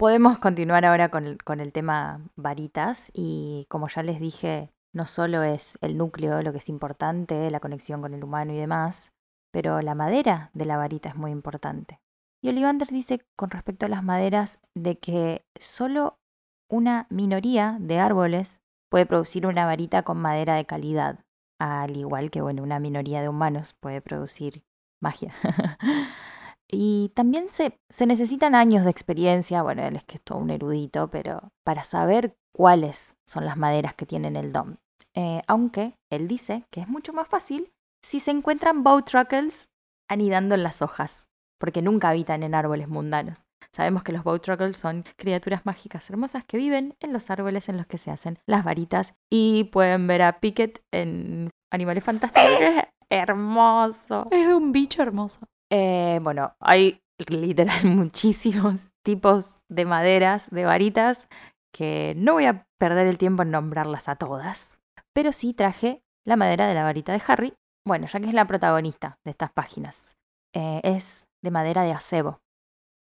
Podemos 0.00 0.38
continuar 0.38 0.86
ahora 0.86 1.10
con 1.10 1.26
el, 1.26 1.72
tema 1.74 2.22
varitas 2.34 3.10
y 3.12 3.66
como 3.68 3.86
ya 3.88 4.02
les 4.02 4.18
dije, 4.18 4.72
no 4.94 5.04
solo 5.04 5.42
es 5.42 5.76
el 5.82 5.98
núcleo 5.98 6.40
lo 6.40 6.52
que 6.52 6.56
es 6.56 6.70
importante, 6.70 7.50
la 7.50 7.60
conexión 7.60 8.00
con 8.00 8.14
el 8.14 8.24
humano 8.24 8.54
y 8.54 8.56
demás, 8.56 9.12
pero 9.52 9.82
la 9.82 9.94
madera 9.94 10.48
de 10.54 10.64
la 10.64 10.78
varita 10.78 11.10
es 11.10 11.16
muy 11.16 11.32
importante. 11.32 12.00
Y 12.42 12.48
Ollivander 12.48 12.88
dice 12.88 13.20
con 13.36 13.50
respecto 13.50 13.84
a 13.84 13.90
las 13.90 14.02
maderas 14.02 14.58
de 14.74 14.98
que 14.98 15.44
solo 15.58 16.18
una 16.70 17.06
minoría 17.10 17.76
de 17.78 17.98
árboles 17.98 18.62
puede 18.90 19.04
producir 19.04 19.46
una 19.46 19.66
varita 19.66 20.02
con 20.02 20.16
madera 20.16 20.54
de 20.54 20.64
calidad, 20.64 21.26
al 21.58 21.94
igual 21.94 22.30
que 22.30 22.40
bueno, 22.40 22.62
una 22.62 22.80
minoría 22.80 23.20
de 23.20 23.28
humanos 23.28 23.74
puede 23.78 24.00
producir 24.00 24.64
magia. 24.98 25.34
y 26.70 27.10
también 27.14 27.48
se, 27.50 27.78
se, 27.88 28.06
necesitan 28.06 28.54
años 28.54 28.84
de 28.84 28.90
experiencia, 28.90 29.62
bueno, 29.62 29.82
él 29.82 29.96
es 29.96 30.04
que 30.04 30.16
es 30.16 30.22
todo 30.22 30.38
un 30.38 30.50
erudito, 30.50 31.10
pero 31.10 31.52
para 31.64 31.82
saber 31.82 32.34
cuáles 32.54 33.16
son 33.26 33.44
las 33.44 33.56
maderas 33.56 33.94
que 33.94 34.06
tienen 34.06 34.36
el 34.36 34.52
DOM. 34.52 34.76
Eh, 35.14 35.42
aunque 35.48 35.94
él 36.10 36.28
dice 36.28 36.64
que 36.70 36.80
es 36.80 36.88
mucho 36.88 37.12
más 37.12 37.26
fácil 37.26 37.72
si 38.02 38.20
se 38.20 38.30
encuentran 38.30 38.84
bowtruckles 38.84 39.68
anidando 40.08 40.54
en 40.54 40.62
las 40.62 40.82
hojas, 40.82 41.28
porque 41.58 41.82
nunca 41.82 42.10
habitan 42.10 42.42
en 42.42 42.54
árboles 42.54 42.88
mundanos. 42.88 43.42
Sabemos 43.72 44.02
que 44.02 44.12
los 44.12 44.24
bowtruckles 44.24 44.76
son 44.76 45.04
criaturas 45.16 45.66
mágicas 45.66 46.08
hermosas 46.10 46.44
que 46.44 46.56
viven 46.56 46.96
en 47.00 47.12
los 47.12 47.30
árboles 47.30 47.68
en 47.68 47.76
los 47.76 47.86
que 47.86 47.98
se 47.98 48.10
hacen 48.10 48.38
las 48.46 48.64
varitas 48.64 49.14
y 49.30 49.64
pueden 49.64 50.06
ver 50.06 50.22
a 50.22 50.40
Pickett 50.40 50.82
en 50.92 51.50
Animales 51.72 52.02
Fantásticos, 52.02 52.50
hermoso. 53.10 54.26
Es 54.30 54.48
un 54.48 54.72
bicho 54.72 55.02
hermoso. 55.02 55.46
Eh, 55.70 56.18
bueno, 56.22 56.54
hay 56.60 57.00
literal 57.28 57.84
muchísimos 57.84 58.90
tipos 59.02 59.58
de 59.68 59.84
maderas, 59.84 60.50
de 60.50 60.64
varitas, 60.64 61.28
que 61.72 62.14
no 62.16 62.34
voy 62.34 62.46
a 62.46 62.66
perder 62.78 63.06
el 63.06 63.18
tiempo 63.18 63.42
en 63.42 63.50
nombrarlas 63.50 64.08
a 64.08 64.16
todas, 64.16 64.80
pero 65.12 65.32
sí 65.32 65.54
traje 65.54 66.02
la 66.26 66.36
madera 66.36 66.66
de 66.66 66.74
la 66.74 66.82
varita 66.82 67.12
de 67.12 67.22
Harry, 67.26 67.54
bueno, 67.86 68.06
ya 68.06 68.20
que 68.20 68.26
es 68.26 68.34
la 68.34 68.46
protagonista 68.46 69.18
de 69.24 69.30
estas 69.30 69.52
páginas. 69.52 70.16
Eh, 70.54 70.80
es 70.82 71.28
de 71.42 71.50
madera 71.50 71.82
de 71.82 71.92
acebo. 71.92 72.40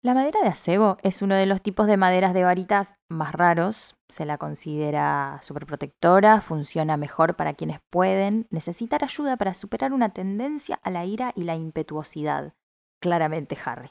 La 0.05 0.13
madera 0.13 0.39
de 0.41 0.49
acebo 0.49 0.97
es 1.01 1.23
uno 1.23 1.33
de 1.33 1.47
los 1.47 1.63
tipos 1.63 1.87
de 1.87 1.97
maderas 1.97 2.35
de 2.35 2.43
varitas 2.43 2.93
más 3.09 3.33
raros. 3.33 3.95
Se 4.07 4.23
la 4.23 4.37
considera 4.37 5.39
superprotectora, 5.41 6.41
funciona 6.41 6.95
mejor 6.95 7.35
para 7.35 7.55
quienes 7.55 7.79
pueden 7.89 8.45
necesitar 8.51 9.03
ayuda 9.03 9.35
para 9.35 9.55
superar 9.55 9.93
una 9.93 10.09
tendencia 10.09 10.79
a 10.83 10.91
la 10.91 11.05
ira 11.05 11.31
y 11.35 11.41
la 11.41 11.55
impetuosidad. 11.55 12.53
Claramente 13.01 13.57
Harry. 13.65 13.89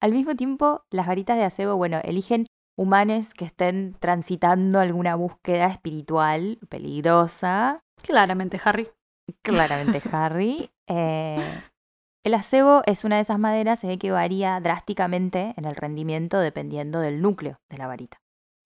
Al 0.00 0.12
mismo 0.12 0.34
tiempo, 0.36 0.86
las 0.88 1.06
varitas 1.06 1.36
de 1.36 1.44
acebo, 1.44 1.76
bueno, 1.76 2.00
eligen 2.02 2.46
humanes 2.74 3.34
que 3.34 3.44
estén 3.44 3.94
transitando 4.00 4.80
alguna 4.80 5.16
búsqueda 5.16 5.66
espiritual 5.66 6.60
peligrosa. 6.70 7.80
Claramente 8.02 8.58
Harry. 8.64 8.88
Claramente 9.42 10.00
Harry. 10.12 10.70
Eh, 10.86 11.44
el 12.24 12.34
acebo 12.34 12.82
es 12.86 13.04
una 13.04 13.16
de 13.16 13.22
esas 13.22 13.38
maderas 13.38 13.84
que 13.98 14.10
varía 14.12 14.60
drásticamente 14.60 15.54
en 15.56 15.64
el 15.64 15.74
rendimiento 15.74 16.38
dependiendo 16.38 17.00
del 17.00 17.20
núcleo 17.20 17.60
de 17.68 17.78
la 17.78 17.88
varita. 17.88 18.20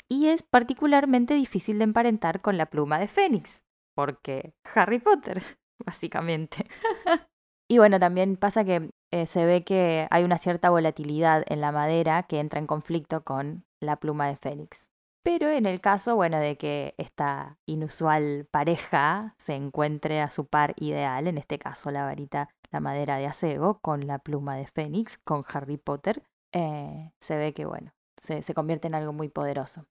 Y 0.08 0.28
es 0.28 0.42
particularmente 0.42 1.34
difícil 1.34 1.78
de 1.78 1.84
emparentar 1.84 2.40
con 2.42 2.58
la 2.58 2.66
pluma 2.66 2.98
de 2.98 3.08
Fénix, 3.08 3.62
porque 3.94 4.54
Harry 4.74 4.98
Potter, 4.98 5.42
básicamente. 5.84 6.66
y 7.68 7.78
bueno, 7.78 7.98
también 7.98 8.36
pasa 8.36 8.64
que 8.64 8.90
eh, 9.10 9.26
se 9.26 9.46
ve 9.46 9.64
que 9.64 10.06
hay 10.10 10.24
una 10.24 10.38
cierta 10.38 10.70
volatilidad 10.70 11.44
en 11.46 11.60
la 11.60 11.72
madera 11.72 12.24
que 12.24 12.40
entra 12.40 12.60
en 12.60 12.66
conflicto 12.66 13.24
con 13.24 13.64
la 13.80 13.96
pluma 13.96 14.28
de 14.28 14.36
Fénix. 14.36 14.90
Pero 15.24 15.48
en 15.48 15.66
el 15.66 15.80
caso, 15.80 16.14
bueno, 16.14 16.38
de 16.38 16.56
que 16.56 16.94
esta 16.98 17.58
inusual 17.66 18.46
pareja 18.52 19.34
se 19.38 19.54
encuentre 19.54 20.20
a 20.20 20.30
su 20.30 20.46
par 20.46 20.74
ideal, 20.76 21.26
en 21.26 21.36
este 21.36 21.58
caso 21.58 21.90
la 21.90 22.04
varita, 22.04 22.48
la 22.76 22.80
madera 22.80 23.16
de 23.16 23.26
acebo, 23.26 23.78
con 23.78 24.06
la 24.06 24.18
pluma 24.18 24.54
de 24.54 24.66
Fénix, 24.66 25.16
con 25.16 25.44
Harry 25.50 25.78
Potter, 25.78 26.22
eh, 26.52 27.10
se 27.20 27.38
ve 27.38 27.54
que, 27.54 27.64
bueno, 27.64 27.94
se, 28.18 28.42
se 28.42 28.52
convierte 28.52 28.86
en 28.86 28.94
algo 28.94 29.14
muy 29.14 29.30
poderoso. 29.30 29.86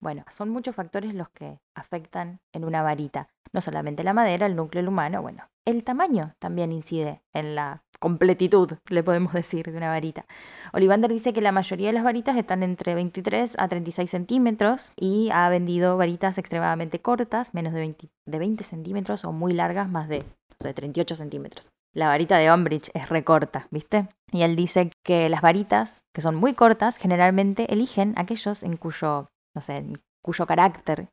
Bueno, 0.00 0.24
son 0.30 0.48
muchos 0.48 0.74
factores 0.74 1.12
los 1.12 1.28
que 1.28 1.60
afectan 1.74 2.40
en 2.54 2.64
una 2.64 2.80
varita. 2.80 3.28
No 3.52 3.60
solamente 3.60 4.02
la 4.02 4.14
madera, 4.14 4.46
el 4.46 4.56
núcleo 4.56 4.88
humano, 4.88 5.20
bueno, 5.20 5.46
el 5.66 5.84
tamaño 5.84 6.34
también 6.38 6.72
incide 6.72 7.20
en 7.34 7.54
la 7.54 7.84
completitud, 8.00 8.72
le 8.88 9.02
podemos 9.02 9.34
decir, 9.34 9.70
de 9.70 9.76
una 9.76 9.90
varita. 9.90 10.24
Olivander 10.72 11.12
dice 11.12 11.34
que 11.34 11.42
la 11.42 11.52
mayoría 11.52 11.88
de 11.88 11.92
las 11.92 12.04
varitas 12.04 12.38
están 12.38 12.62
entre 12.62 12.94
23 12.94 13.56
a 13.58 13.68
36 13.68 14.08
centímetros 14.08 14.90
y 14.96 15.28
ha 15.32 15.50
vendido 15.50 15.98
varitas 15.98 16.38
extremadamente 16.38 17.02
cortas, 17.02 17.52
menos 17.52 17.74
de 17.74 17.80
20, 17.80 18.08
de 18.24 18.38
20 18.38 18.64
centímetros, 18.64 19.26
o 19.26 19.32
muy 19.32 19.52
largas, 19.52 19.90
más 19.90 20.08
de, 20.08 20.24
de 20.60 20.72
38 20.72 21.14
centímetros. 21.14 21.70
La 21.94 22.08
varita 22.08 22.38
de 22.38 22.50
Ombridge 22.50 22.90
es 22.94 23.08
recorta, 23.08 23.68
¿viste? 23.70 24.08
Y 24.30 24.42
él 24.42 24.56
dice 24.56 24.90
que 25.04 25.28
las 25.28 25.42
varitas, 25.42 26.00
que 26.14 26.22
son 26.22 26.36
muy 26.36 26.54
cortas, 26.54 26.96
generalmente 26.96 27.72
eligen 27.72 28.14
aquellos 28.16 28.62
en 28.62 28.76
cuyo 28.76 29.28
no 29.54 29.60
sé, 29.60 29.76
en 29.76 30.02
cuyo 30.22 30.46
carácter 30.46 31.08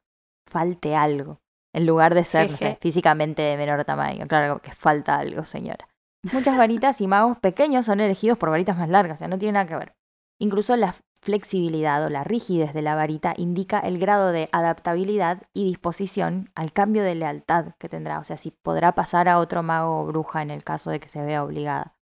falte 0.49 0.95
algo, 0.95 1.39
en 1.73 1.85
lugar 1.85 2.15
de 2.15 2.23
ser, 2.23 2.49
no 2.51 2.57
sé, 2.57 2.77
físicamente 2.81 3.41
de 3.41 3.57
menor 3.57 3.83
tamaño. 3.85 4.27
Claro 4.27 4.59
que 4.59 4.71
falta 4.71 5.17
algo, 5.17 5.45
señora. 5.45 5.87
Muchas 6.31 6.57
varitas 6.57 7.01
y 7.01 7.07
magos 7.07 7.37
pequeños 7.39 7.85
son 7.85 7.99
elegidos 7.99 8.37
por 8.37 8.49
varitas 8.49 8.77
más 8.77 8.89
largas, 8.89 9.17
o 9.17 9.19
sea, 9.19 9.27
no 9.27 9.37
tiene 9.37 9.53
nada 9.53 9.65
que 9.65 9.75
ver. 9.75 9.93
Incluso 10.39 10.75
la 10.75 10.95
flexibilidad 11.21 12.05
o 12.05 12.09
la 12.09 12.23
rigidez 12.23 12.73
de 12.73 12.81
la 12.81 12.95
varita 12.95 13.33
indica 13.37 13.79
el 13.79 13.99
grado 13.99 14.31
de 14.31 14.49
adaptabilidad 14.51 15.43
y 15.53 15.65
disposición 15.65 16.49
al 16.55 16.71
cambio 16.71 17.03
de 17.03 17.15
lealtad 17.15 17.73
que 17.77 17.89
tendrá, 17.89 18.19
o 18.19 18.23
sea, 18.23 18.37
si 18.37 18.51
podrá 18.51 18.93
pasar 18.93 19.27
a 19.29 19.39
otro 19.39 19.63
mago 19.63 20.01
o 20.01 20.05
bruja 20.05 20.41
en 20.41 20.51
el 20.51 20.63
caso 20.63 20.91
de 20.91 20.99
que 20.99 21.09
se 21.09 21.23
vea 21.23 21.43
obligada. 21.43 21.95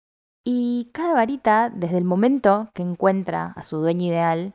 Y 0.44 0.92
cada 0.94 1.14
varita, 1.14 1.72
desde 1.74 1.98
el 1.98 2.04
momento 2.04 2.70
que 2.74 2.84
encuentra 2.84 3.54
a 3.56 3.64
su 3.64 3.78
dueño 3.78 4.06
ideal, 4.06 4.54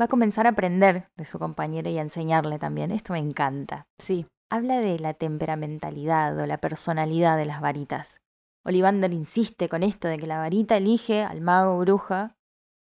va 0.00 0.04
a 0.04 0.08
comenzar 0.08 0.46
a 0.46 0.50
aprender 0.50 1.08
de 1.16 1.24
su 1.24 1.38
compañera 1.38 1.90
y 1.90 1.98
a 1.98 2.02
enseñarle 2.02 2.58
también. 2.58 2.92
Esto 2.92 3.14
me 3.14 3.18
encanta. 3.18 3.88
Sí, 3.98 4.26
habla 4.48 4.78
de 4.78 4.98
la 5.00 5.14
temperamentalidad 5.14 6.38
o 6.38 6.46
la 6.46 6.58
personalidad 6.58 7.36
de 7.36 7.46
las 7.46 7.60
varitas. 7.60 8.20
Olivander 8.64 9.12
insiste 9.12 9.68
con 9.68 9.82
esto 9.82 10.08
de 10.08 10.18
que 10.18 10.26
la 10.26 10.38
varita 10.38 10.76
elige 10.76 11.22
al 11.22 11.40
mago 11.40 11.78
bruja 11.78 12.36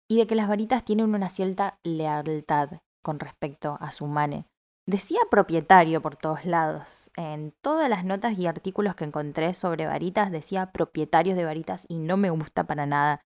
y 0.09 0.19
de 0.19 0.27
que 0.27 0.35
las 0.35 0.49
varitas 0.49 0.85
tienen 0.85 1.15
una 1.15 1.29
cierta 1.29 1.79
lealtad 1.83 2.81
con 3.03 3.21
respecto 3.21 3.77
a 3.81 3.91
su 3.93 4.07
mane. 4.07 4.47
Decía 4.87 5.21
propietario 5.31 6.03
por 6.03 6.17
todos 6.17 6.45
lados. 6.45 7.11
En 7.17 7.55
todas 7.63 7.89
las 7.89 8.05
notas 8.05 8.39
y 8.39 8.47
artículos 8.47 8.95
que 8.95 9.05
encontré 9.05 9.55
sobre 9.55 9.87
varitas 9.87 10.31
decía 10.31 10.73
propietarios 10.73 11.37
de 11.37 11.45
varitas 11.45 11.87
y 11.89 11.99
no 11.99 12.19
me 12.19 12.31
gusta 12.31 12.65
para 12.65 12.85
nada. 12.85 13.21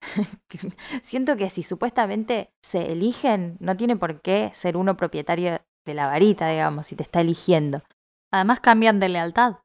Siento 1.02 1.36
que 1.36 1.50
si 1.50 1.62
supuestamente 1.62 2.50
se 2.62 2.92
eligen, 2.92 3.56
no 3.60 3.76
tiene 3.76 3.96
por 3.96 4.22
qué 4.22 4.50
ser 4.54 4.76
uno 4.76 4.96
propietario 4.96 5.60
de 5.84 5.94
la 5.94 6.06
varita, 6.06 6.48
digamos, 6.48 6.86
si 6.86 6.96
te 6.96 7.02
está 7.02 7.20
eligiendo. 7.20 7.82
Además 8.32 8.60
cambian 8.60 8.98
de 8.98 9.10
lealtad. 9.10 9.56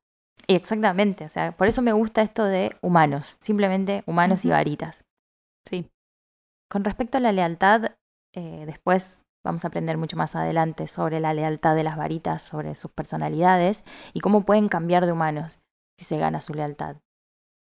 Exactamente, 0.48 1.26
o 1.26 1.30
sea, 1.30 1.52
por 1.56 1.68
eso 1.68 1.82
me 1.82 1.94
gusta 1.94 2.22
esto 2.22 2.44
de 2.44 2.76
humanos, 2.82 3.38
simplemente 3.40 4.04
humanos 4.06 4.46
y 4.46 4.50
varitas. 4.50 5.06
Sí. 5.68 5.90
Con 6.70 6.84
respecto 6.84 7.18
a 7.18 7.22
la 7.22 7.32
lealtad, 7.32 7.96
eh, 8.34 8.64
después 8.68 9.24
vamos 9.44 9.66
a 9.66 9.70
aprender 9.70 9.98
mucho 9.98 10.18
más 10.18 10.36
adelante 10.36 10.88
sobre 10.88 11.20
la 11.20 11.34
lealtad 11.34 11.76
de 11.76 11.84
las 11.84 11.98
varitas, 11.98 12.44
sobre 12.44 12.76
sus 12.76 12.92
personalidades 12.92 13.84
y 14.14 14.20
cómo 14.20 14.46
pueden 14.46 14.70
cambiar 14.70 15.08
de 15.08 15.14
humanos 15.14 15.62
si 15.98 16.06
se 16.06 16.18
gana 16.18 16.42
su 16.42 16.54
lealtad. 16.54 16.98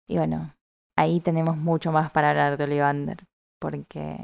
Y 0.09 0.19
bueno, 0.19 0.57
ahí 0.97 1.21
tenemos 1.21 1.57
mucho 1.57 1.93
más 1.93 2.11
para 2.11 2.31
hablar 2.31 2.57
de 2.57 2.65
Olivander, 2.65 3.19
porque 3.61 4.19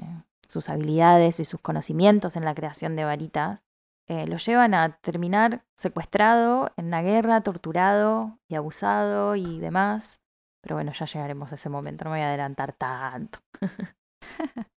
sus 0.49 0.69
habilidades 0.69 1.39
y 1.39 1.45
sus 1.45 1.61
conocimientos 1.61 2.37
en 2.37 2.45
la 2.45 2.55
creación 2.55 2.97
de 2.97 3.05
varitas 3.05 3.67
eh, 4.09 4.27
lo 4.27 4.37
llevan 4.37 4.75
a 4.75 4.97
terminar 4.99 5.65
secuestrado 5.77 6.73
en 6.77 6.91
la 6.91 7.03
guerra, 7.03 7.41
torturado 7.43 8.41
y 8.49 8.57
abusado 8.57 9.37
y 9.37 9.61
demás. 9.61 10.21
Pero 10.61 10.75
bueno, 10.75 10.91
ya 10.91 11.07
llegaremos 11.07 11.53
a 11.53 11.55
ese 11.55 11.69
momento, 11.69 12.05
no 12.05 12.11
me 12.11 12.17
voy 12.17 12.25
a 12.25 12.29
adelantar 12.31 12.73
tanto. 12.73 13.39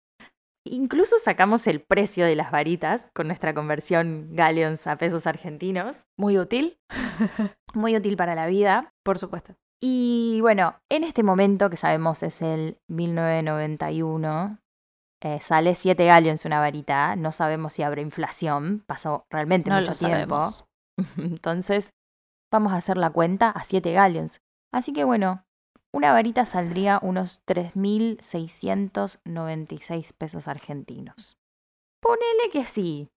Incluso 0.64 1.16
sacamos 1.18 1.66
el 1.66 1.80
precio 1.80 2.26
de 2.26 2.36
las 2.36 2.50
varitas 2.50 3.10
con 3.14 3.26
nuestra 3.26 3.54
conversión 3.54 4.28
galleons 4.32 4.86
a 4.86 4.96
pesos 4.96 5.26
argentinos. 5.26 6.06
Muy 6.16 6.38
útil. 6.38 6.78
Muy 7.74 7.96
útil 7.96 8.16
para 8.16 8.34
la 8.34 8.46
vida. 8.46 8.92
Por 9.02 9.18
supuesto. 9.18 9.54
Y 9.80 10.40
bueno, 10.42 10.80
en 10.90 11.04
este 11.04 11.22
momento, 11.22 11.70
que 11.70 11.76
sabemos 11.76 12.22
es 12.22 12.42
el 12.42 12.80
1991, 12.88 14.58
eh, 15.20 15.40
sale 15.40 15.74
7 15.74 16.04
galleons 16.04 16.44
una 16.44 16.60
varita. 16.60 17.16
No 17.16 17.32
sabemos 17.32 17.72
si 17.72 17.82
habrá 17.82 18.00
inflación. 18.00 18.84
Pasó 18.86 19.26
realmente 19.30 19.70
mucho 19.70 19.92
tiempo. 19.92 20.42
Entonces, 21.16 21.92
vamos 22.52 22.72
a 22.72 22.76
hacer 22.76 22.96
la 22.96 23.10
cuenta 23.10 23.50
a 23.50 23.64
7 23.64 23.92
galleons. 23.92 24.42
Así 24.72 24.92
que 24.92 25.04
bueno, 25.04 25.44
una 25.92 26.12
varita 26.12 26.44
saldría 26.44 27.00
unos 27.02 27.42
3.696 27.46 30.12
pesos 30.12 30.46
argentinos. 30.48 31.38
Ponele 32.00 32.50
que 32.52 32.66
sí. 32.66 33.08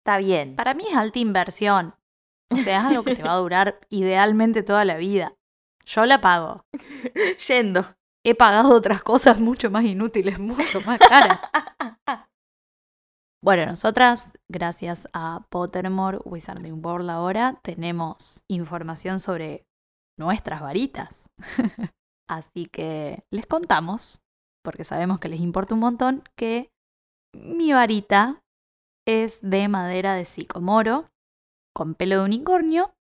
Está 0.00 0.18
bien. 0.18 0.56
Para 0.56 0.74
mí 0.74 0.84
es 0.88 0.96
alta 0.96 1.18
inversión. 1.18 1.94
O 2.50 2.56
sea, 2.56 2.78
es 2.78 2.84
algo 2.84 3.04
que 3.04 3.16
te 3.16 3.22
va 3.22 3.32
a 3.32 3.38
durar 3.38 3.80
idealmente 3.90 4.62
toda 4.62 4.84
la 4.84 4.96
vida. 4.96 5.34
Yo 5.84 6.04
la 6.04 6.20
pago. 6.20 6.64
Yendo. 7.48 7.84
He 8.24 8.34
pagado 8.34 8.74
otras 8.74 9.02
cosas 9.02 9.40
mucho 9.40 9.70
más 9.70 9.84
inútiles, 9.84 10.38
mucho 10.38 10.82
más 10.82 10.98
caras. 10.98 11.38
bueno, 13.42 13.64
nosotras, 13.64 14.30
gracias 14.48 15.08
a 15.14 15.46
Pottermore 15.48 16.18
Wizarding 16.24 16.84
World 16.84 17.08
ahora, 17.08 17.58
tenemos 17.62 18.42
información 18.46 19.20
sobre 19.20 19.64
nuestras 20.18 20.60
varitas. 20.60 21.30
Así 22.30 22.66
que 22.66 23.24
les 23.32 23.44
contamos, 23.44 24.22
porque 24.62 24.84
sabemos 24.84 25.18
que 25.18 25.28
les 25.28 25.40
importa 25.40 25.74
un 25.74 25.80
montón, 25.80 26.22
que 26.36 26.70
mi 27.32 27.72
varita 27.72 28.44
es 29.04 29.40
de 29.42 29.66
madera 29.66 30.14
de 30.14 30.24
sicomoro, 30.24 31.10
con 31.74 31.96
pelo 31.96 32.18
de 32.18 32.24
unicornio, 32.26 32.94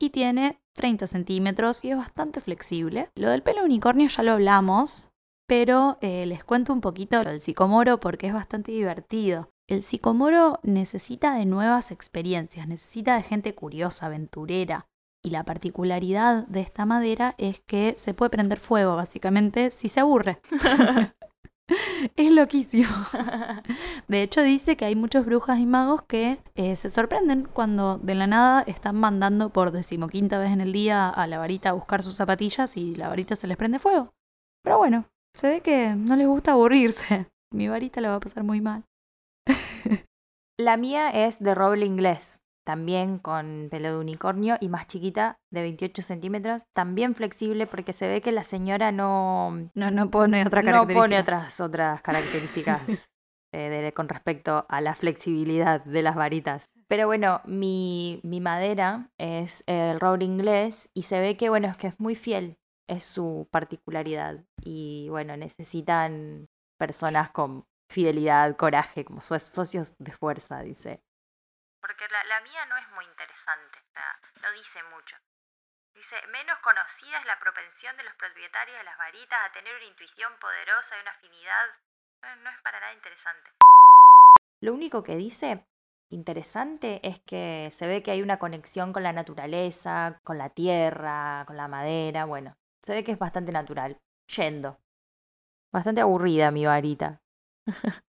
y 0.00 0.10
tiene 0.10 0.62
30 0.74 1.08
centímetros 1.08 1.84
y 1.84 1.90
es 1.90 1.96
bastante 1.96 2.40
flexible. 2.40 3.10
Lo 3.16 3.30
del 3.30 3.42
pelo 3.42 3.64
unicornio 3.64 4.06
ya 4.06 4.22
lo 4.22 4.30
hablamos, 4.30 5.10
pero 5.48 5.98
eh, 6.00 6.24
les 6.26 6.44
cuento 6.44 6.72
un 6.72 6.80
poquito 6.80 7.18
del 7.24 7.40
psicomoro 7.40 7.98
porque 7.98 8.28
es 8.28 8.32
bastante 8.32 8.70
divertido. 8.70 9.50
El 9.68 9.82
psicomoro 9.82 10.60
necesita 10.62 11.34
de 11.34 11.46
nuevas 11.46 11.90
experiencias, 11.90 12.68
necesita 12.68 13.16
de 13.16 13.24
gente 13.24 13.56
curiosa, 13.56 14.06
aventurera. 14.06 14.86
Y 15.24 15.30
la 15.30 15.44
particularidad 15.44 16.46
de 16.48 16.60
esta 16.60 16.84
madera 16.84 17.34
es 17.38 17.60
que 17.60 17.94
se 17.96 18.12
puede 18.12 18.30
prender 18.30 18.58
fuego, 18.58 18.96
básicamente, 18.96 19.70
si 19.70 19.88
se 19.88 20.00
aburre. 20.00 20.40
es 22.16 22.32
loquísimo. 22.32 22.90
De 24.08 24.22
hecho, 24.22 24.42
dice 24.42 24.76
que 24.76 24.84
hay 24.84 24.96
muchos 24.96 25.24
brujas 25.24 25.58
y 25.58 25.66
magos 25.66 26.02
que 26.02 26.38
eh, 26.54 26.76
se 26.76 26.90
sorprenden 26.90 27.48
cuando 27.52 27.98
de 27.98 28.14
la 28.14 28.26
nada 28.26 28.62
están 28.62 28.96
mandando 28.96 29.50
por 29.50 29.70
decimoquinta 29.70 30.38
vez 30.38 30.50
en 30.50 30.60
el 30.60 30.72
día 30.72 31.08
a 31.08 31.26
la 31.26 31.38
varita 31.38 31.70
a 31.70 31.72
buscar 31.72 32.02
sus 32.02 32.16
zapatillas 32.16 32.76
y 32.76 32.94
la 32.94 33.08
varita 33.08 33.36
se 33.36 33.46
les 33.46 33.56
prende 33.56 33.78
fuego. 33.78 34.12
Pero 34.62 34.78
bueno, 34.78 35.06
se 35.34 35.48
ve 35.48 35.60
que 35.60 35.94
no 35.94 36.16
les 36.16 36.26
gusta 36.26 36.52
aburrirse. 36.52 37.26
Mi 37.52 37.68
varita 37.68 38.00
la 38.00 38.10
va 38.10 38.16
a 38.16 38.20
pasar 38.20 38.44
muy 38.44 38.60
mal. 38.60 38.84
la 40.58 40.76
mía 40.76 41.10
es 41.10 41.38
de 41.38 41.54
roble 41.54 41.86
inglés 41.86 42.41
también 42.64 43.18
con 43.18 43.68
pelo 43.70 43.92
de 43.92 43.98
unicornio 43.98 44.56
y 44.60 44.68
más 44.68 44.86
chiquita, 44.86 45.38
de 45.50 45.62
28 45.62 46.02
centímetros, 46.02 46.66
también 46.72 47.14
flexible 47.14 47.66
porque 47.66 47.92
se 47.92 48.08
ve 48.08 48.20
que 48.20 48.32
la 48.32 48.44
señora 48.44 48.92
no... 48.92 49.70
No, 49.74 49.90
no 49.90 50.10
pone 50.10 50.46
otra 50.46 50.62
característica. 50.62 50.94
No 50.94 51.02
pone 51.02 51.18
otras, 51.18 51.60
otras 51.60 52.00
características 52.02 52.82
eh, 53.52 53.92
con 53.94 54.08
respecto 54.08 54.66
a 54.68 54.80
la 54.80 54.94
flexibilidad 54.94 55.84
de 55.84 56.02
las 56.02 56.14
varitas. 56.14 56.66
Pero 56.88 57.06
bueno, 57.06 57.40
mi, 57.44 58.20
mi 58.22 58.40
madera 58.40 59.10
es 59.18 59.64
el 59.66 59.98
roble 59.98 60.24
inglés 60.24 60.88
y 60.94 61.04
se 61.04 61.20
ve 61.20 61.36
que, 61.36 61.48
bueno, 61.48 61.68
es 61.68 61.76
que 61.76 61.88
es 61.88 61.98
muy 61.98 62.14
fiel, 62.14 62.58
es 62.88 63.04
su 63.04 63.48
particularidad. 63.50 64.44
Y 64.64 65.08
bueno, 65.10 65.36
necesitan 65.36 66.48
personas 66.78 67.30
con 67.30 67.64
fidelidad, 67.90 68.56
coraje, 68.56 69.04
como 69.04 69.20
socios 69.20 69.94
de 69.98 70.12
fuerza, 70.12 70.62
dice 70.62 71.02
porque 71.82 72.06
la, 72.08 72.40
mía 72.42 72.64
no 72.66 72.76
es 72.78 72.88
muy 72.90 73.04
interesante, 73.04 73.78
no 74.40 74.52
dice 74.52 74.82
mucho. 74.94 75.16
Dice, 75.92 76.16
menos 76.28 76.58
conocida 76.60 77.18
es 77.18 77.26
la 77.26 77.38
propensión 77.38 77.96
de 77.96 78.04
los 78.04 78.14
propietarios 78.14 78.78
de 78.78 78.84
las 78.84 78.96
varitas 78.96 79.38
a 79.44 79.52
tener 79.52 79.74
una 79.74 79.84
intuición 79.84 80.32
poderosa 80.40 80.96
y 80.96 81.02
una 81.02 81.10
afinidad. 81.10 81.66
No, 82.42 82.50
es 82.50 82.62
para 82.62 82.80
nada 82.80 82.94
interesante. 82.94 83.50
Lo 84.60 84.72
único 84.72 85.02
que 85.02 85.16
dice 85.16 85.66
interesante 86.08 87.00
es 87.06 87.20
que 87.20 87.68
se 87.72 87.86
ve 87.88 88.02
que 88.02 88.12
hay 88.12 88.22
una 88.22 88.38
conexión 88.38 88.92
con 88.92 89.02
la 89.02 89.12
naturaleza, 89.12 90.20
con 90.22 90.38
la 90.38 90.50
tierra, 90.50 91.44
con 91.46 91.56
la 91.56 91.68
madera. 91.68 92.26
Bueno, 92.26 92.56
se 92.80 92.94
ve 92.94 93.04
que 93.04 93.12
es 93.12 93.18
bastante 93.18 93.50
natural. 93.50 94.00
Yendo. 94.28 94.78
Bastante 95.72 96.00
aburrida 96.00 96.52
mi 96.52 96.64
varita. 96.64 97.20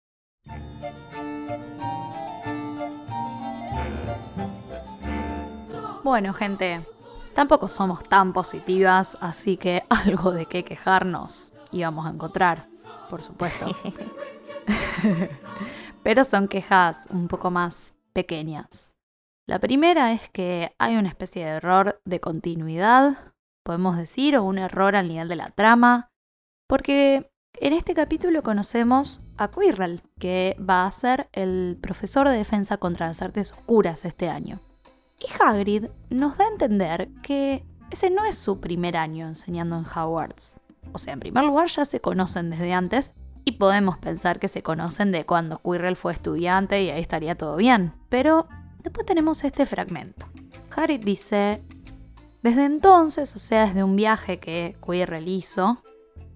Bueno, 6.02 6.32
gente, 6.32 6.84
tampoco 7.32 7.68
somos 7.68 8.02
tan 8.02 8.32
positivas, 8.32 9.16
así 9.20 9.56
que 9.56 9.84
algo 9.88 10.32
de 10.32 10.46
qué 10.46 10.64
quejarnos 10.64 11.52
íbamos 11.70 12.06
a 12.06 12.10
encontrar, 12.10 12.66
por 13.08 13.22
supuesto. 13.22 13.66
Pero 16.02 16.24
son 16.24 16.48
quejas 16.48 17.06
un 17.10 17.28
poco 17.28 17.52
más 17.52 17.94
pequeñas. 18.12 18.94
La 19.46 19.60
primera 19.60 20.12
es 20.12 20.28
que 20.30 20.74
hay 20.78 20.96
una 20.96 21.08
especie 21.08 21.44
de 21.44 21.52
error 21.52 22.00
de 22.04 22.20
continuidad, 22.20 23.16
podemos 23.64 23.96
decir, 23.96 24.36
o 24.36 24.42
un 24.42 24.58
error 24.58 24.96
al 24.96 25.08
nivel 25.08 25.28
de 25.28 25.36
la 25.36 25.50
trama, 25.50 26.10
porque 26.68 27.30
en 27.60 27.74
este 27.74 27.94
capítulo 27.94 28.42
conocemos 28.42 29.20
a 29.36 29.50
Quirrell, 29.50 30.02
que 30.18 30.56
va 30.58 30.84
a 30.84 30.90
ser 30.90 31.28
el 31.32 31.78
profesor 31.80 32.28
de 32.28 32.36
defensa 32.36 32.78
contra 32.78 33.06
las 33.06 33.22
artes 33.22 33.52
oscuras 33.52 34.04
este 34.04 34.28
año. 34.28 34.60
Y 35.22 35.42
Hagrid 35.42 35.86
nos 36.10 36.36
da 36.36 36.44
a 36.46 36.48
entender 36.48 37.08
que 37.22 37.64
ese 37.90 38.10
no 38.10 38.24
es 38.24 38.36
su 38.36 38.58
primer 38.58 38.96
año 38.96 39.26
enseñando 39.26 39.78
en 39.78 39.84
Hogwarts. 39.84 40.56
O 40.92 40.98
sea, 40.98 41.12
en 41.12 41.20
primer 41.20 41.44
lugar 41.44 41.68
ya 41.68 41.84
se 41.84 42.00
conocen 42.00 42.50
desde 42.50 42.72
antes 42.72 43.14
y 43.44 43.52
podemos 43.52 43.98
pensar 43.98 44.38
que 44.38 44.48
se 44.48 44.62
conocen 44.62 45.12
de 45.12 45.24
cuando 45.24 45.58
Quirrell 45.58 45.96
fue 45.96 46.12
estudiante 46.12 46.82
y 46.82 46.90
ahí 46.90 47.00
estaría 47.00 47.36
todo 47.36 47.56
bien. 47.56 47.92
Pero 48.08 48.48
después 48.82 49.06
tenemos 49.06 49.44
este 49.44 49.66
fragmento. 49.66 50.26
Hagrid 50.74 51.04
dice, 51.04 51.62
desde 52.42 52.64
entonces, 52.64 53.34
o 53.36 53.38
sea, 53.38 53.66
desde 53.66 53.84
un 53.84 53.94
viaje 53.94 54.38
que 54.40 54.76
Quirrell 54.84 55.28
hizo, 55.28 55.82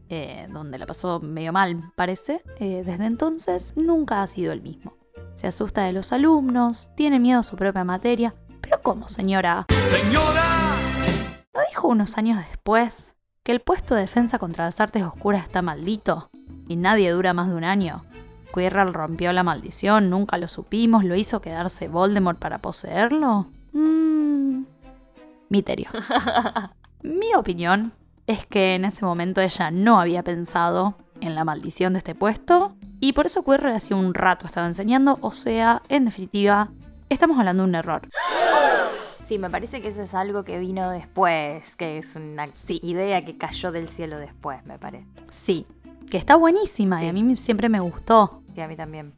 eh, 0.09 0.47
donde 0.53 0.79
la 0.79 0.87
pasó 0.87 1.21
medio 1.21 1.53
mal, 1.53 1.93
parece, 1.97 2.43
eh, 2.61 2.83
desde 2.85 3.07
entonces 3.07 3.77
nunca 3.77 4.23
ha 4.23 4.27
sido 4.27 4.53
el 4.53 4.63
mismo. 4.63 4.95
Se 5.35 5.47
asusta 5.47 5.85
de 5.85 5.93
los 5.93 6.13
alumnos, 6.13 6.91
tiene 6.97 7.19
miedo 7.19 7.41
a 7.41 7.43
su 7.43 7.57
propia 7.57 7.85
materia. 7.85 8.35
¿Pero 8.69 8.83
cómo, 8.83 9.07
señora? 9.07 9.65
¡Señora! 9.69 10.43
¿No 11.55 11.61
dijo 11.71 11.87
unos 11.87 12.19
años 12.19 12.39
después 12.49 13.15
que 13.45 13.53
el 13.53 13.61
puesto 13.61 13.95
de 13.95 14.01
defensa 14.01 14.41
contra 14.41 14.65
las 14.65 14.81
artes 14.81 15.05
oscuras 15.05 15.45
está 15.45 15.63
maldito? 15.63 16.31
Y 16.67 16.75
nadie 16.75 17.13
dura 17.13 17.33
más 17.33 17.49
de 17.49 17.55
un 17.55 17.63
año. 17.63 18.05
Quirrell 18.53 18.93
rompió 18.93 19.33
la 19.33 19.45
maldición, 19.45 20.11
nunca 20.11 20.37
lo 20.37 20.49
supimos, 20.49 21.05
lo 21.05 21.15
hizo 21.15 21.41
quedarse 21.41 21.87
Voldemort 21.87 22.41
para 22.41 22.59
poseerlo. 22.59 23.47
Mmm. 23.73 24.65
Miterio. 25.49 25.89
Mi 27.05 27.35
opinión 27.37 27.93
es 28.27 28.47
que 28.47 28.75
en 28.75 28.85
ese 28.85 29.05
momento 29.05 29.41
ella 29.41 29.71
no 29.71 30.01
había 30.01 30.25
pensado 30.25 30.97
en 31.21 31.37
la 31.37 31.45
maldición 31.45 31.93
de 31.93 31.99
este 32.01 32.17
puesto 32.17 32.75
y 32.99 33.13
por 33.13 33.27
eso 33.27 33.45
Quirrell 33.45 33.77
hacía 33.77 33.97
un 33.97 34.13
rato 34.13 34.45
estaba 34.45 34.67
enseñando, 34.67 35.19
o 35.21 35.31
sea, 35.31 35.83
en 35.89 36.07
definitiva, 36.07 36.73
estamos 37.09 37.39
hablando 37.39 37.63
de 37.63 37.69
un 37.69 37.75
error. 37.75 38.09
Sí, 39.23 39.39
me 39.39 39.51
parece 39.51 39.83
que 39.83 39.89
eso 39.89 40.03
es 40.03 40.15
algo 40.15 40.45
que 40.45 40.59
vino 40.59 40.91
después, 40.91 41.75
que 41.75 41.99
es 41.99 42.15
una 42.15 42.49
idea 42.69 43.25
que 43.25 43.37
cayó 43.37 43.73
del 43.73 43.89
cielo 43.89 44.19
después, 44.19 44.65
me 44.65 44.79
parece. 44.79 45.07
Sí, 45.31 45.67
que 46.09 46.17
está 46.17 46.37
buenísima 46.37 47.03
y 47.03 47.09
a 47.09 47.13
mí 47.13 47.35
siempre 47.35 47.69
me 47.69 47.81
gustó. 47.81 48.43
Sí, 48.55 48.61
a 48.61 48.69
mí 48.69 48.77
también. 48.77 49.15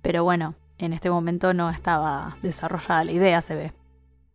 Pero 0.00 0.22
bueno, 0.22 0.54
en 0.78 0.92
este 0.92 1.10
momento 1.10 1.54
no 1.54 1.70
estaba 1.70 2.36
desarrollada 2.42 3.04
la 3.04 3.12
idea, 3.12 3.42
se 3.42 3.56
ve. 3.56 3.72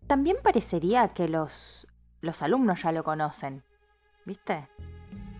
También 0.08 0.38
parecería 0.44 1.08
que 1.08 1.30
los, 1.30 1.88
los 2.20 2.42
alumnos 2.42 2.82
ya 2.82 2.92
lo 2.92 3.06
conocen, 3.06 3.64
¿viste? 4.26 4.68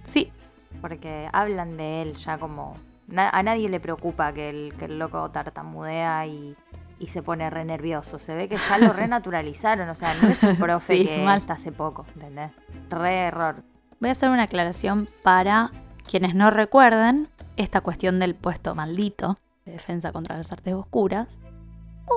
Sí. 0.06 0.32
Porque 0.80 1.30
hablan 1.34 1.76
de 1.76 2.04
él 2.04 2.14
ya 2.16 2.38
como... 2.38 2.78
a 3.16 3.44
nadie 3.44 3.68
le 3.68 3.82
preocupa 3.82 4.32
que 4.32 4.50
el, 4.50 4.74
que 4.78 4.86
el 4.86 5.00
loco 5.00 5.30
tartamudea 5.32 6.26
y, 6.26 6.56
y 7.00 7.08
se 7.08 7.22
pone 7.22 7.50
re 7.50 7.66
nervioso. 7.66 8.20
Se 8.20 8.36
ve 8.36 8.48
que 8.48 8.58
ya 8.58 8.78
lo 8.78 8.94
renaturalizaron. 8.94 9.90
O 9.90 9.96
sea, 9.96 10.14
no 10.22 10.28
es 10.28 10.42
un 10.44 10.56
profe 10.58 11.04
que 11.04 11.26
hasta 11.26 11.54
hace 11.54 11.72
poco, 11.72 12.06
¿entendés? 12.14 12.52
Re 12.90 13.28
error. 13.28 13.64
Voy 14.00 14.10
a 14.10 14.12
hacer 14.12 14.30
una 14.30 14.44
aclaración 14.44 15.10
para 15.24 15.72
quienes 16.08 16.36
no 16.36 16.50
recuerden 16.50 17.30
esta 17.56 17.82
cuestión 17.82 18.20
del 18.20 18.36
puesto 18.36 18.76
maldito 18.76 19.38
de 19.66 19.74
defensa 19.74 20.12
contra 20.12 20.38
las 20.38 20.52
artes 20.52 20.74
oscuras. 20.74 21.42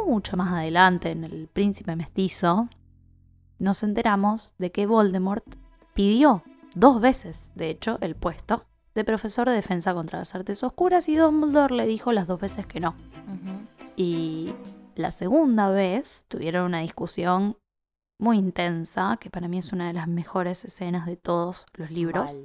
Mucho 0.06 0.36
más 0.36 0.52
adelante, 0.52 1.10
en 1.10 1.24
el 1.24 1.48
príncipe 1.52 1.96
mestizo, 1.96 2.68
nos 3.58 3.82
enteramos 3.82 4.54
de 4.58 4.70
que 4.70 4.86
Voldemort 4.86 5.44
pidió 5.94 6.42
dos 6.74 7.00
veces, 7.00 7.52
de 7.54 7.70
hecho, 7.70 7.98
el 8.00 8.14
puesto 8.14 8.66
de 9.00 9.04
profesor 9.04 9.48
de 9.48 9.54
defensa 9.54 9.94
contra 9.94 10.18
las 10.18 10.34
artes 10.34 10.62
oscuras 10.62 11.08
y 11.08 11.16
Dumbledore 11.16 11.74
le 11.74 11.86
dijo 11.86 12.12
las 12.12 12.26
dos 12.26 12.38
veces 12.38 12.66
que 12.66 12.80
no. 12.80 12.94
Y 13.96 14.54
la 14.94 15.10
segunda 15.10 15.70
vez 15.70 16.26
tuvieron 16.28 16.66
una 16.66 16.80
discusión 16.80 17.56
muy 18.18 18.36
intensa, 18.36 19.16
que 19.18 19.30
para 19.30 19.48
mí 19.48 19.56
es 19.56 19.72
una 19.72 19.86
de 19.86 19.94
las 19.94 20.06
mejores 20.06 20.66
escenas 20.66 21.06
de 21.06 21.16
todos 21.16 21.64
los 21.72 21.90
libros. 21.90 22.36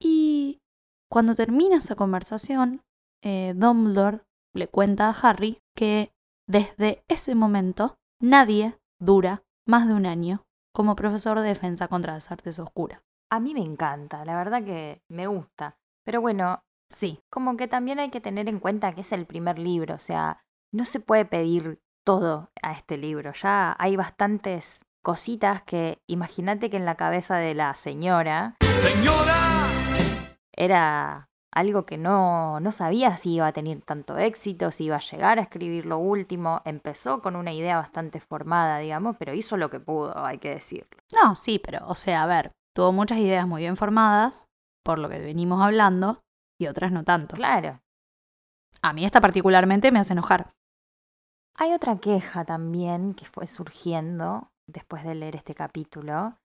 Y 0.00 0.60
cuando 1.08 1.36
termina 1.36 1.76
esa 1.76 1.94
conversación, 1.94 2.82
eh, 3.22 3.54
Dumbledore 3.54 4.22
le 4.52 4.66
cuenta 4.66 5.08
a 5.08 5.12
Harry 5.12 5.60
que 5.76 6.12
desde 6.48 7.04
ese 7.06 7.36
momento 7.36 7.96
nadie 8.20 8.76
dura 9.00 9.44
más 9.68 9.86
de 9.86 9.94
un 9.94 10.06
año 10.06 10.42
como 10.74 10.96
profesor 10.96 11.38
de 11.38 11.46
defensa 11.46 11.86
contra 11.86 12.14
las 12.14 12.32
artes 12.32 12.58
oscuras. 12.58 13.00
A 13.30 13.38
mí 13.38 13.54
me 13.54 13.60
encanta, 13.60 14.24
la 14.24 14.34
verdad 14.34 14.64
que 14.64 15.00
me 15.08 15.28
gusta. 15.28 15.78
Pero 16.04 16.20
bueno, 16.20 16.62
sí, 16.88 17.20
como 17.30 17.56
que 17.56 17.68
también 17.68 17.98
hay 17.98 18.10
que 18.10 18.20
tener 18.20 18.48
en 18.48 18.60
cuenta 18.60 18.92
que 18.92 19.02
es 19.02 19.12
el 19.12 19.26
primer 19.26 19.58
libro, 19.58 19.94
o 19.94 20.00
sea, 20.00 20.42
no 20.72 20.84
se 20.84 21.00
puede 21.00 21.24
pedir 21.24 21.80
todo 22.04 22.50
a 22.62 22.72
este 22.72 22.96
libro. 22.96 23.32
Ya 23.32 23.76
hay 23.78 23.96
bastantes 23.96 24.82
cositas 25.02 25.62
que 25.62 26.02
imagínate 26.06 26.70
que 26.70 26.76
en 26.76 26.84
la 26.84 26.96
cabeza 26.96 27.36
de 27.36 27.54
la 27.54 27.74
señora... 27.74 28.56
Era 30.54 31.28
algo 31.52 31.84
que 31.86 31.98
no, 31.98 32.60
no 32.60 32.72
sabía 32.72 33.16
si 33.16 33.34
iba 33.34 33.46
a 33.46 33.52
tener 33.52 33.82
tanto 33.82 34.16
éxito, 34.18 34.70
si 34.70 34.84
iba 34.84 34.96
a 34.96 35.00
llegar 35.00 35.38
a 35.38 35.42
escribir 35.42 35.86
lo 35.86 35.98
último. 35.98 36.62
Empezó 36.64 37.20
con 37.20 37.36
una 37.36 37.52
idea 37.52 37.76
bastante 37.76 38.20
formada, 38.20 38.78
digamos, 38.78 39.16
pero 39.18 39.34
hizo 39.34 39.56
lo 39.56 39.70
que 39.70 39.80
pudo, 39.80 40.24
hay 40.24 40.38
que 40.38 40.50
decirlo. 40.50 40.88
No, 41.22 41.36
sí, 41.36 41.58
pero, 41.58 41.86
o 41.86 41.94
sea, 41.94 42.22
a 42.22 42.26
ver, 42.26 42.52
tuvo 42.74 42.92
muchas 42.92 43.18
ideas 43.18 43.46
muy 43.46 43.62
bien 43.62 43.76
formadas, 43.76 44.46
por 44.82 44.98
lo 44.98 45.08
que 45.08 45.20
venimos 45.20 45.62
hablando, 45.62 46.22
y 46.58 46.66
otras 46.66 46.92
no 46.92 47.02
tanto. 47.02 47.36
Claro. 47.36 47.80
A 48.82 48.92
mí 48.92 49.04
esta 49.04 49.20
particularmente 49.20 49.92
me 49.92 49.98
hace 49.98 50.12
enojar. 50.12 50.54
Hay 51.56 51.72
otra 51.72 51.98
queja 51.98 52.44
también 52.44 53.14
que 53.14 53.26
fue 53.26 53.46
surgiendo 53.46 54.50
después 54.66 55.04
de 55.04 55.14
leer 55.14 55.36
este 55.36 55.54
capítulo, 55.54 56.38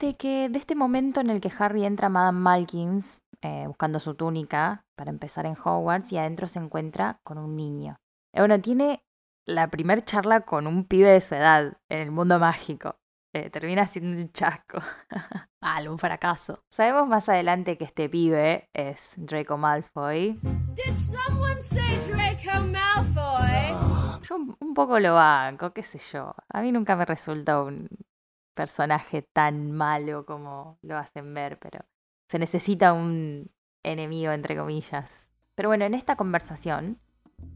de 0.00 0.16
que 0.16 0.48
de 0.48 0.58
este 0.58 0.74
momento 0.74 1.20
en 1.20 1.30
el 1.30 1.40
que 1.40 1.52
Harry 1.58 1.84
entra 1.84 2.06
a 2.06 2.10
Madame 2.10 2.40
Malkins 2.40 3.20
eh, 3.40 3.64
buscando 3.66 4.00
su 4.00 4.14
túnica 4.14 4.84
para 4.96 5.10
empezar 5.10 5.46
en 5.46 5.56
Hogwarts 5.56 6.12
y 6.12 6.18
adentro 6.18 6.46
se 6.48 6.58
encuentra 6.58 7.20
con 7.22 7.38
un 7.38 7.56
niño. 7.56 8.00
Eh, 8.34 8.40
bueno, 8.40 8.60
tiene 8.60 9.04
la 9.46 9.68
primer 9.68 10.04
charla 10.04 10.40
con 10.40 10.66
un 10.66 10.84
pibe 10.84 11.08
de 11.08 11.20
su 11.20 11.34
edad 11.34 11.78
en 11.88 12.00
el 12.00 12.10
mundo 12.10 12.38
mágico. 12.38 12.96
Eh, 13.34 13.50
termina 13.50 13.86
siendo 13.86 14.20
un 14.22 14.32
chasco. 14.32 14.78
ah, 15.60 15.80
un 15.88 15.98
fracaso. 15.98 16.64
Sabemos 16.70 17.06
más 17.08 17.28
adelante 17.28 17.76
que 17.76 17.84
este 17.84 18.08
pibe 18.08 18.68
es 18.72 19.14
Draco 19.16 19.58
Malfoy. 19.58 20.38
Did 20.74 20.96
someone 20.96 21.60
say 21.60 21.98
Draco 22.08 22.66
Malfoy? 22.66 24.22
Yo 24.22 24.36
un 24.60 24.74
poco 24.74 24.98
lo 24.98 25.14
banco, 25.14 25.72
qué 25.72 25.82
sé 25.82 25.98
yo. 25.98 26.34
A 26.48 26.62
mí 26.62 26.72
nunca 26.72 26.96
me 26.96 27.04
resulta 27.04 27.62
un 27.62 27.88
personaje 28.54 29.22
tan 29.22 29.72
malo 29.72 30.24
como 30.24 30.78
lo 30.82 30.96
hacen 30.96 31.32
ver, 31.34 31.58
pero 31.58 31.84
se 32.28 32.38
necesita 32.38 32.92
un 32.92 33.50
enemigo, 33.84 34.32
entre 34.32 34.56
comillas. 34.56 35.30
Pero 35.54 35.68
bueno, 35.68 35.84
en 35.84 35.94
esta 35.94 36.16
conversación 36.16 36.98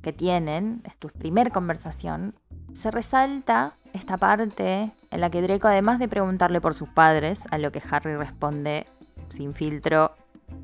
que 0.03 0.13
tienen, 0.13 0.83
es 0.85 0.97
tu 0.97 1.09
primer 1.09 1.53
conversación, 1.53 2.35
se 2.73 2.91
resalta 2.91 3.75
esta 3.93 4.17
parte 4.17 4.93
en 5.11 5.21
la 5.21 5.31
que 5.31 5.43
Draco, 5.43 5.69
además 5.69 5.99
de 5.99 6.09
preguntarle 6.09 6.61
por 6.61 6.75
sus 6.75 6.89
padres, 6.89 7.45
a 7.51 7.59
lo 7.59 7.71
que 7.71 7.83
Harry 7.91 8.17
responde 8.17 8.87
sin 9.29 9.55
filtro, 9.55 10.13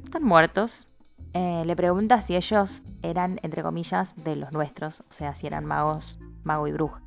están 0.05 0.25
muertos, 0.25 0.87
eh, 1.35 1.63
le 1.67 1.77
pregunta 1.77 2.21
si 2.21 2.37
ellos 2.37 2.83
eran, 3.03 3.39
entre 3.43 3.63
comillas, 3.63 4.15
de 4.17 4.37
los 4.37 4.53
nuestros, 4.53 5.01
o 5.01 5.13
sea, 5.13 5.35
si 5.35 5.47
eran 5.47 5.65
magos, 5.65 6.19
mago 6.43 6.67
y 6.67 6.73
bruja. 6.73 7.03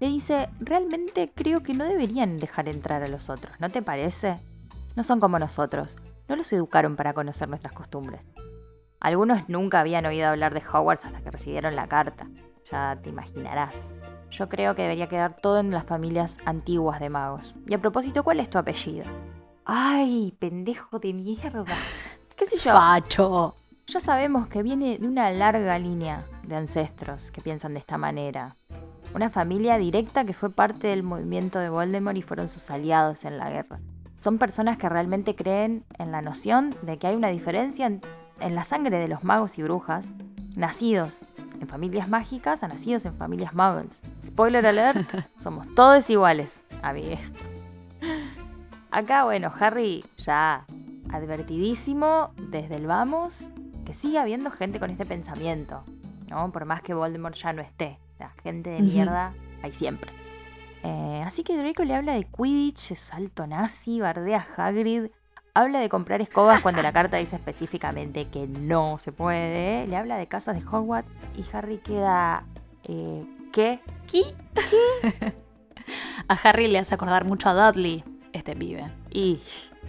Le 0.00 0.08
dice, 0.08 0.48
realmente 0.60 1.32
creo 1.34 1.62
que 1.62 1.72
no 1.72 1.84
deberían 1.84 2.36
dejar 2.36 2.68
entrar 2.68 3.02
a 3.02 3.08
los 3.08 3.30
otros, 3.30 3.54
¿no 3.60 3.70
te 3.70 3.82
parece? 3.82 4.38
No 4.94 5.04
son 5.04 5.20
como 5.20 5.38
nosotros, 5.38 5.96
no 6.28 6.36
los 6.36 6.52
educaron 6.52 6.96
para 6.96 7.14
conocer 7.14 7.48
nuestras 7.48 7.72
costumbres. 7.72 8.26
Algunos 9.06 9.48
nunca 9.48 9.78
habían 9.78 10.04
oído 10.04 10.26
hablar 10.26 10.52
de 10.52 10.60
Hogwarts 10.60 11.04
hasta 11.04 11.20
que 11.20 11.30
recibieron 11.30 11.76
la 11.76 11.86
carta, 11.86 12.26
ya 12.64 12.98
te 13.00 13.08
imaginarás. 13.08 13.92
Yo 14.30 14.48
creo 14.48 14.74
que 14.74 14.82
debería 14.82 15.06
quedar 15.06 15.36
todo 15.36 15.60
en 15.60 15.70
las 15.70 15.84
familias 15.84 16.38
antiguas 16.44 16.98
de 16.98 17.08
magos. 17.08 17.54
Y 17.68 17.74
a 17.74 17.80
propósito, 17.80 18.24
¿cuál 18.24 18.40
es 18.40 18.50
tu 18.50 18.58
apellido? 18.58 19.04
Ay, 19.64 20.34
pendejo 20.40 20.98
de 20.98 21.14
mierda. 21.14 21.76
¿Qué 22.34 22.46
sé 22.46 22.56
yo? 22.56 22.72
Facho. 22.72 23.54
Ya 23.86 24.00
sabemos 24.00 24.48
que 24.48 24.64
viene 24.64 24.98
de 24.98 25.06
una 25.06 25.30
larga 25.30 25.78
línea 25.78 26.24
de 26.42 26.56
ancestros 26.56 27.30
que 27.30 27.40
piensan 27.40 27.74
de 27.74 27.78
esta 27.78 27.98
manera. 27.98 28.56
una 29.14 29.30
familia 29.30 29.78
directa 29.78 30.24
que 30.24 30.34
fue 30.34 30.50
parte 30.50 30.88
del 30.88 31.04
movimiento 31.04 31.60
de 31.60 31.68
Voldemort 31.68 32.16
y 32.16 32.22
fueron 32.22 32.48
sus 32.48 32.72
aliados 32.72 33.24
en 33.24 33.38
la 33.38 33.50
guerra. 33.50 33.78
Son 34.16 34.38
personas 34.38 34.78
que 34.78 34.88
realmente 34.88 35.36
creen 35.36 35.84
en 35.96 36.10
la 36.10 36.22
noción 36.22 36.74
de 36.82 36.98
que 36.98 37.06
hay 37.06 37.14
una 37.14 37.28
diferencia 37.28 37.86
en, 38.40 38.54
la 38.54 38.64
sangre 38.64 38.98
de 38.98 39.08
los 39.08 39.24
magos 39.24 39.58
y 39.58 39.62
brujas, 39.62 40.14
nacidos 40.56 41.20
en 41.60 41.68
familias 41.68 42.08
mágicas 42.08 42.62
a 42.62 42.68
nacidos 42.68 43.06
en 43.06 43.14
familias 43.14 43.54
muggles. 43.54 44.02
Spoiler 44.22 44.66
alert, 44.66 45.08
somos 45.38 45.66
todos 45.74 46.08
iguales, 46.10 46.64
amigue. 46.82 47.18
Acá, 48.90 49.24
bueno, 49.24 49.52
Harry 49.58 50.04
ya 50.18 50.64
advertidísimo 51.12 52.32
desde 52.36 52.76
el 52.76 52.86
vamos 52.86 53.50
que 53.84 53.94
sigue 53.94 54.18
habiendo 54.18 54.50
gente 54.50 54.80
con 54.80 54.90
este 54.90 55.06
pensamiento, 55.06 55.84
¿no? 56.28 56.50
Por 56.50 56.64
más 56.64 56.82
que 56.82 56.92
Voldemort 56.92 57.36
ya 57.36 57.52
no 57.52 57.62
esté. 57.62 57.98
La 58.18 58.30
gente 58.42 58.70
de 58.70 58.80
mierda 58.80 59.32
hay 59.62 59.72
siempre. 59.72 60.10
Eh, 60.82 61.22
así 61.24 61.42
que 61.42 61.56
Draco 61.56 61.84
le 61.84 61.94
habla 61.94 62.14
de 62.14 62.24
Quidditch, 62.24 62.92
es 62.92 63.12
alto 63.12 63.46
nazi, 63.46 64.00
bardea 64.00 64.46
a 64.56 64.68
Hagrid, 64.68 65.06
habla 65.56 65.80
de 65.80 65.88
comprar 65.88 66.20
escobas 66.20 66.60
cuando 66.60 66.82
la 66.82 66.92
carta 66.92 67.16
dice 67.16 67.36
específicamente 67.36 68.28
que 68.28 68.46
no 68.46 68.98
se 68.98 69.10
puede, 69.10 69.86
le 69.86 69.96
habla 69.96 70.18
de 70.18 70.26
casas 70.28 70.54
de 70.62 70.68
Hogwarts 70.68 71.10
y 71.34 71.44
Harry 71.56 71.78
queda... 71.78 72.44
eh, 72.84 73.24
¿Qué? 73.52 73.80
¿Qué? 74.06 74.22
A 76.28 76.34
Harry 76.34 76.66
le 76.68 76.78
hace 76.78 76.94
acordar 76.94 77.24
mucho 77.24 77.48
a 77.48 77.54
Dudley, 77.54 78.04
este 78.32 78.54
pibe. 78.56 78.92
Y 79.10 79.40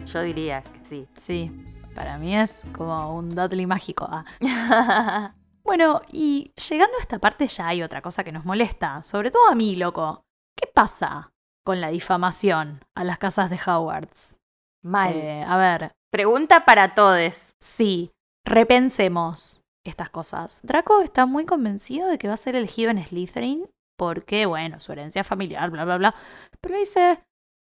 yo 0.06 0.22
diría 0.22 0.62
que 0.62 0.86
sí. 0.86 1.08
Sí, 1.16 1.52
para 1.96 2.18
mí 2.18 2.36
es 2.36 2.66
como 2.72 3.16
un 3.16 3.30
Dudley 3.36 3.66
mágico. 3.66 4.08
ah. 4.10 4.24
Bueno, 5.64 6.02
y 6.14 6.54
llegando 6.70 6.96
a 6.98 7.02
esta 7.02 7.20
parte 7.20 7.46
ya 7.48 7.68
hay 7.68 7.84
otra 7.84 8.02
cosa 8.02 8.24
que 8.24 8.32
nos 8.32 8.46
molesta, 8.46 9.04
sobre 9.04 9.32
todo 9.32 9.50
a 9.50 9.56
mí, 9.56 9.76
loco. 9.76 10.24
¿Qué 10.56 10.66
pasa 10.74 11.34
con 11.66 11.82
la 11.82 11.90
difamación 11.90 12.86
a 12.96 13.04
las 13.04 13.18
casas 13.18 13.50
de 13.50 13.60
Howards? 13.66 14.38
Mal. 14.84 15.14
Eh, 15.14 15.44
a 15.48 15.58
ver, 15.58 15.92
Pregunta 16.12 16.66
para 16.66 16.94
todos. 16.96 17.56
sí, 17.60 18.12
repensemos 18.46 19.62
estas 19.86 20.10
cosas. 20.10 20.62
Draco 20.64 21.02
está 21.02 21.26
muy 21.26 21.46
convencido 21.46 22.08
de 22.08 22.18
que 22.18 22.28
va 22.28 22.34
a 22.36 22.38
ser 22.38 22.56
elegido 22.56 22.92
en 22.92 23.06
Slytherin 23.06 23.70
porque, 23.98 24.46
bueno, 24.46 24.80
su 24.80 24.92
herencia 24.92 25.24
familiar, 25.24 25.70
bla, 25.72 25.84
bla, 25.86 25.98
bla. 25.98 26.16
Pero 26.62 26.78
dice, 26.78 27.24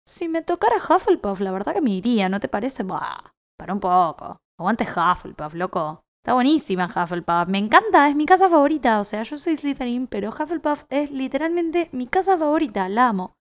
si 0.07 0.29
me 0.29 0.41
tocara 0.41 0.75
Hufflepuff, 0.77 1.39
la 1.39 1.51
verdad 1.51 1.73
que 1.73 1.81
me 1.81 1.91
iría, 1.91 2.29
¿no 2.29 2.39
te 2.39 2.47
parece? 2.47 2.83
Bah, 2.83 3.33
para 3.57 3.73
un 3.73 3.79
poco. 3.79 4.39
Aguante 4.59 4.85
Hufflepuff, 4.85 5.53
loco. 5.55 6.03
Está 6.23 6.35
buenísima 6.35 6.85
Hufflepuff. 6.85 7.47
Me 7.47 7.57
encanta, 7.57 8.07
es 8.07 8.15
mi 8.15 8.25
casa 8.27 8.47
favorita. 8.47 8.99
O 8.99 9.03
sea, 9.03 9.23
yo 9.23 9.37
soy 9.39 9.57
Slytherin, 9.57 10.07
pero 10.07 10.29
Hufflepuff 10.29 10.85
es 10.89 11.09
literalmente 11.09 11.89
mi 11.91 12.05
casa 12.07 12.37
favorita. 12.37 12.87
La 12.89 13.07
amo. 13.09 13.35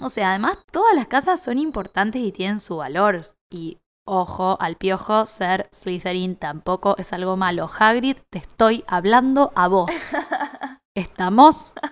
O 0.00 0.08
sea, 0.08 0.30
además, 0.30 0.58
todas 0.70 0.94
las 0.96 1.06
casas 1.06 1.42
son 1.42 1.58
importantes 1.58 2.20
y 2.20 2.32
tienen 2.32 2.58
su 2.58 2.76
valor. 2.76 3.20
Y 3.50 3.78
ojo, 4.06 4.56
al 4.60 4.76
piojo, 4.76 5.24
ser 5.26 5.68
Slytherin 5.72 6.36
tampoco 6.36 6.96
es 6.98 7.12
algo 7.12 7.36
malo. 7.36 7.70
Hagrid, 7.78 8.16
te 8.30 8.38
estoy 8.38 8.84
hablando 8.86 9.52
a 9.54 9.68
vos. 9.68 9.90
¿Estamos? 10.96 11.74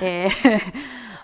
Eh, 0.00 0.28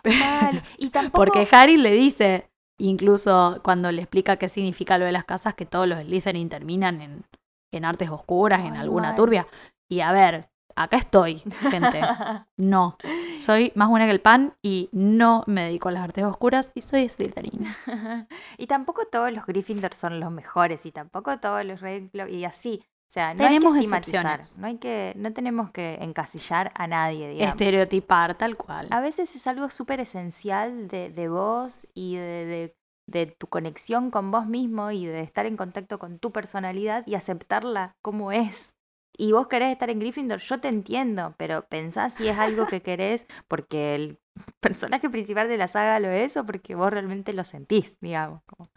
Mal. 0.05 0.63
Y 0.79 0.91
tampoco... 0.91 1.25
porque 1.25 1.49
Harry 1.53 1.77
le 1.77 1.93
dice, 1.93 2.51
incluso 2.77 3.61
cuando 3.63 3.93
le 3.93 4.03
explica 4.03 4.37
qué 4.37 4.49
significa 4.49 4.99
lo 4.99 5.05
de 5.05 5.13
las 5.13 5.25
casas, 5.25 5.55
que 5.55 5.65
todos 5.65 5.87
los 5.87 6.01
Slytherin 6.01 6.49
terminan 6.49 7.01
en, 7.01 7.25
en 7.73 7.85
artes 7.85 8.11
oscuras, 8.11 8.65
en 8.65 8.77
alguna 8.77 9.09
mal. 9.09 9.17
turbia. 9.17 9.47
Y 9.89 10.01
a 10.01 10.11
ver, 10.13 10.51
acá 10.83 10.97
estoy, 10.99 11.43
gente. 11.71 12.01
No, 12.57 12.97
soy 13.39 13.71
más 13.77 13.89
buena 13.89 14.07
que 14.07 14.11
el 14.13 14.21
pan 14.21 14.55
y 14.63 14.89
no 14.93 15.45
me 15.47 15.63
dedico 15.65 15.89
a 15.89 15.93
las 15.93 16.03
artes 16.03 16.25
oscuras 16.25 16.73
y 16.75 16.81
soy 16.81 17.09
Slytherin. 17.09 17.67
y 18.59 18.67
tampoco 18.67 19.07
todos 19.07 19.33
los 19.33 19.47
Gryffindor 19.47 19.95
son 19.95 20.19
los 20.21 20.31
mejores 20.33 20.85
y 20.87 20.91
tampoco 20.93 21.39
todos 21.39 21.65
los 21.65 21.81
Ravenclaw 21.81 22.29
y 22.29 22.45
así. 22.45 22.83
O 22.85 23.11
sea, 23.11 23.33
no 23.33 23.39
Tenemos 23.45 23.73
hay 23.73 23.73
que 23.73 23.85
estigmatizar, 23.87 24.21
excepciones. 24.41 24.59
no 24.59 24.67
hay 24.67 24.77
que, 24.79 25.15
no 25.17 25.33
tenemos 25.33 25.71
que 25.71 25.95
encasillar 26.03 26.71
a 26.75 26.87
nadie, 26.89 27.29
digamos. 27.31 27.55
Estereotipar 27.55 28.35
tal 28.37 28.57
cual. 28.57 28.87
A 28.91 29.01
veces 29.01 29.35
es 29.35 29.47
algo 29.47 29.71
súper 29.71 30.01
esencial 30.01 30.89
de, 30.89 31.09
de 31.11 31.29
vos 31.29 31.87
y 31.95 32.17
de, 32.17 32.23
de- 32.47 32.75
de 33.07 33.25
tu 33.25 33.47
conexión 33.47 34.11
con 34.11 34.31
vos 34.31 34.47
mismo 34.49 34.91
y 34.91 35.07
de 35.07 35.21
estar 35.23 35.47
en 35.47 35.57
contacto 35.57 35.99
con 35.99 36.19
tu 36.19 36.31
personalidad 36.31 37.07
y 37.07 37.15
aceptarla 37.15 37.97
como 38.03 38.33
es. 38.33 38.75
Y 39.21 39.33
vos 39.33 39.49
querés 39.49 39.73
estar 39.73 39.91
en 39.91 39.99
Gryffindor, 39.99 40.39
yo 40.39 40.61
te 40.61 40.69
entiendo, 40.69 41.35
pero 41.37 41.67
pensá 41.69 42.09
si 42.09 42.29
es 42.29 42.39
algo 42.39 42.67
que 42.67 42.83
querés 42.83 43.27
porque 43.49 43.95
el 43.97 44.19
personaje 44.61 45.11
principal 45.11 45.49
de 45.49 45.57
la 45.57 45.67
saga 45.69 45.99
lo 46.01 46.09
es 46.09 46.37
o 46.37 46.47
porque 46.47 46.75
vos 46.77 46.91
realmente 46.93 47.33
lo 47.33 47.43
sentís, 47.45 47.99
digamos. 48.01 48.43
como- 48.47 48.71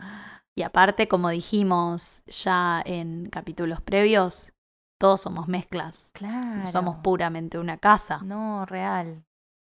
Y 0.56 0.64
aparte, 0.64 1.08
como 1.08 1.30
dijimos 1.30 2.24
ya 2.26 2.82
en 2.86 3.30
capítulos 3.30 3.82
previos, 3.82 4.52
todos 5.00 5.22
somos 5.22 5.48
mezclas. 5.48 6.10
Claro. 6.14 6.58
No 6.62 6.68
somos 6.68 6.98
puramente 6.98 7.58
una 7.60 7.78
casa. 7.78 8.20
No, 8.24 8.66
real. 8.66 9.24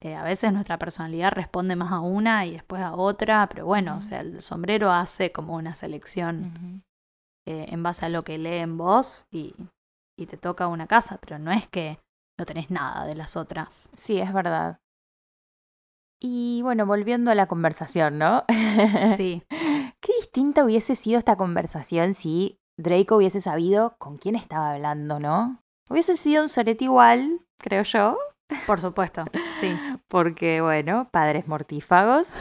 Eh, 0.03 0.15
a 0.15 0.23
veces 0.23 0.51
nuestra 0.51 0.79
personalidad 0.79 1.31
responde 1.33 1.75
más 1.75 1.91
a 1.91 1.99
una 1.99 2.45
y 2.45 2.51
después 2.53 2.81
a 2.81 2.95
otra, 2.95 3.47
pero 3.49 3.65
bueno, 3.65 3.97
o 3.97 4.01
sea, 4.01 4.21
el 4.21 4.41
sombrero 4.41 4.89
hace 4.91 5.31
como 5.31 5.55
una 5.55 5.75
selección 5.75 6.81
eh, 7.45 7.65
en 7.69 7.83
base 7.83 8.05
a 8.05 8.09
lo 8.09 8.23
que 8.23 8.37
lee 8.37 8.57
en 8.57 8.77
vos 8.77 9.25
y, 9.31 9.53
y 10.21 10.25
te 10.27 10.37
toca 10.37 10.67
una 10.67 10.87
casa, 10.87 11.17
pero 11.21 11.39
no 11.39 11.51
es 11.51 11.67
que 11.67 11.99
no 12.39 12.45
tenés 12.45 12.69
nada 12.71 13.05
de 13.05 13.15
las 13.15 13.35
otras. 13.35 13.91
Sí, 13.95 14.19
es 14.19 14.31
verdad. 14.33 14.79
Y 16.19 16.61
bueno, 16.61 16.85
volviendo 16.85 17.31
a 17.31 17.35
la 17.35 17.47
conversación, 17.47 18.17
¿no? 18.17 18.43
Sí, 19.17 19.43
Qué 20.01 20.13
distinta 20.15 20.63
hubiese 20.63 20.95
sido 20.95 21.19
esta 21.19 21.35
conversación 21.35 22.15
si 22.15 22.59
Draco 22.75 23.17
hubiese 23.17 23.39
sabido 23.39 23.95
con 23.99 24.17
quién 24.17 24.35
estaba 24.35 24.71
hablando, 24.71 25.19
¿no? 25.19 25.61
Hubiese 25.89 26.17
sido 26.17 26.41
un 26.41 26.49
sorete 26.49 26.85
igual, 26.85 27.45
creo 27.59 27.83
yo, 27.83 28.17
por 28.65 28.81
supuesto, 28.81 29.25
sí. 29.53 29.71
porque, 30.07 30.61
bueno, 30.61 31.09
padres 31.11 31.47
mortífagos, 31.47 32.33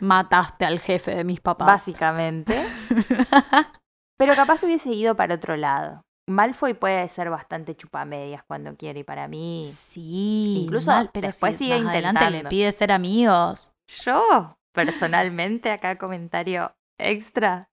Mataste 0.00 0.64
al 0.64 0.80
jefe 0.80 1.14
de 1.14 1.24
mis 1.24 1.40
papás. 1.40 1.66
básicamente. 1.66 2.66
Pero 4.18 4.34
capaz 4.34 4.62
hubiese 4.64 4.90
ido 4.90 5.14
para 5.14 5.36
otro 5.36 5.56
lado. 5.56 6.02
Malfoy 6.26 6.74
puede 6.74 7.08
ser 7.08 7.28
bastante 7.28 7.76
chupamedias 7.76 8.42
cuando 8.44 8.76
quiere 8.76 9.00
y 9.00 9.04
para 9.04 9.28
mí... 9.28 9.70
Sí, 9.70 10.62
Incluso 10.64 10.90
mal, 10.90 11.10
pero 11.12 11.26
después 11.28 11.54
si 11.56 11.64
sigue 11.64 11.78
más 11.80 11.92
adelante 11.92 12.20
le 12.20 12.26
intentando. 12.28 12.48
pide 12.48 12.72
ser 12.72 12.92
amigos. 12.92 13.72
Yo, 13.86 14.58
personalmente, 14.72 15.70
acá 15.70 15.98
comentario 15.98 16.74
extra. 16.98 17.68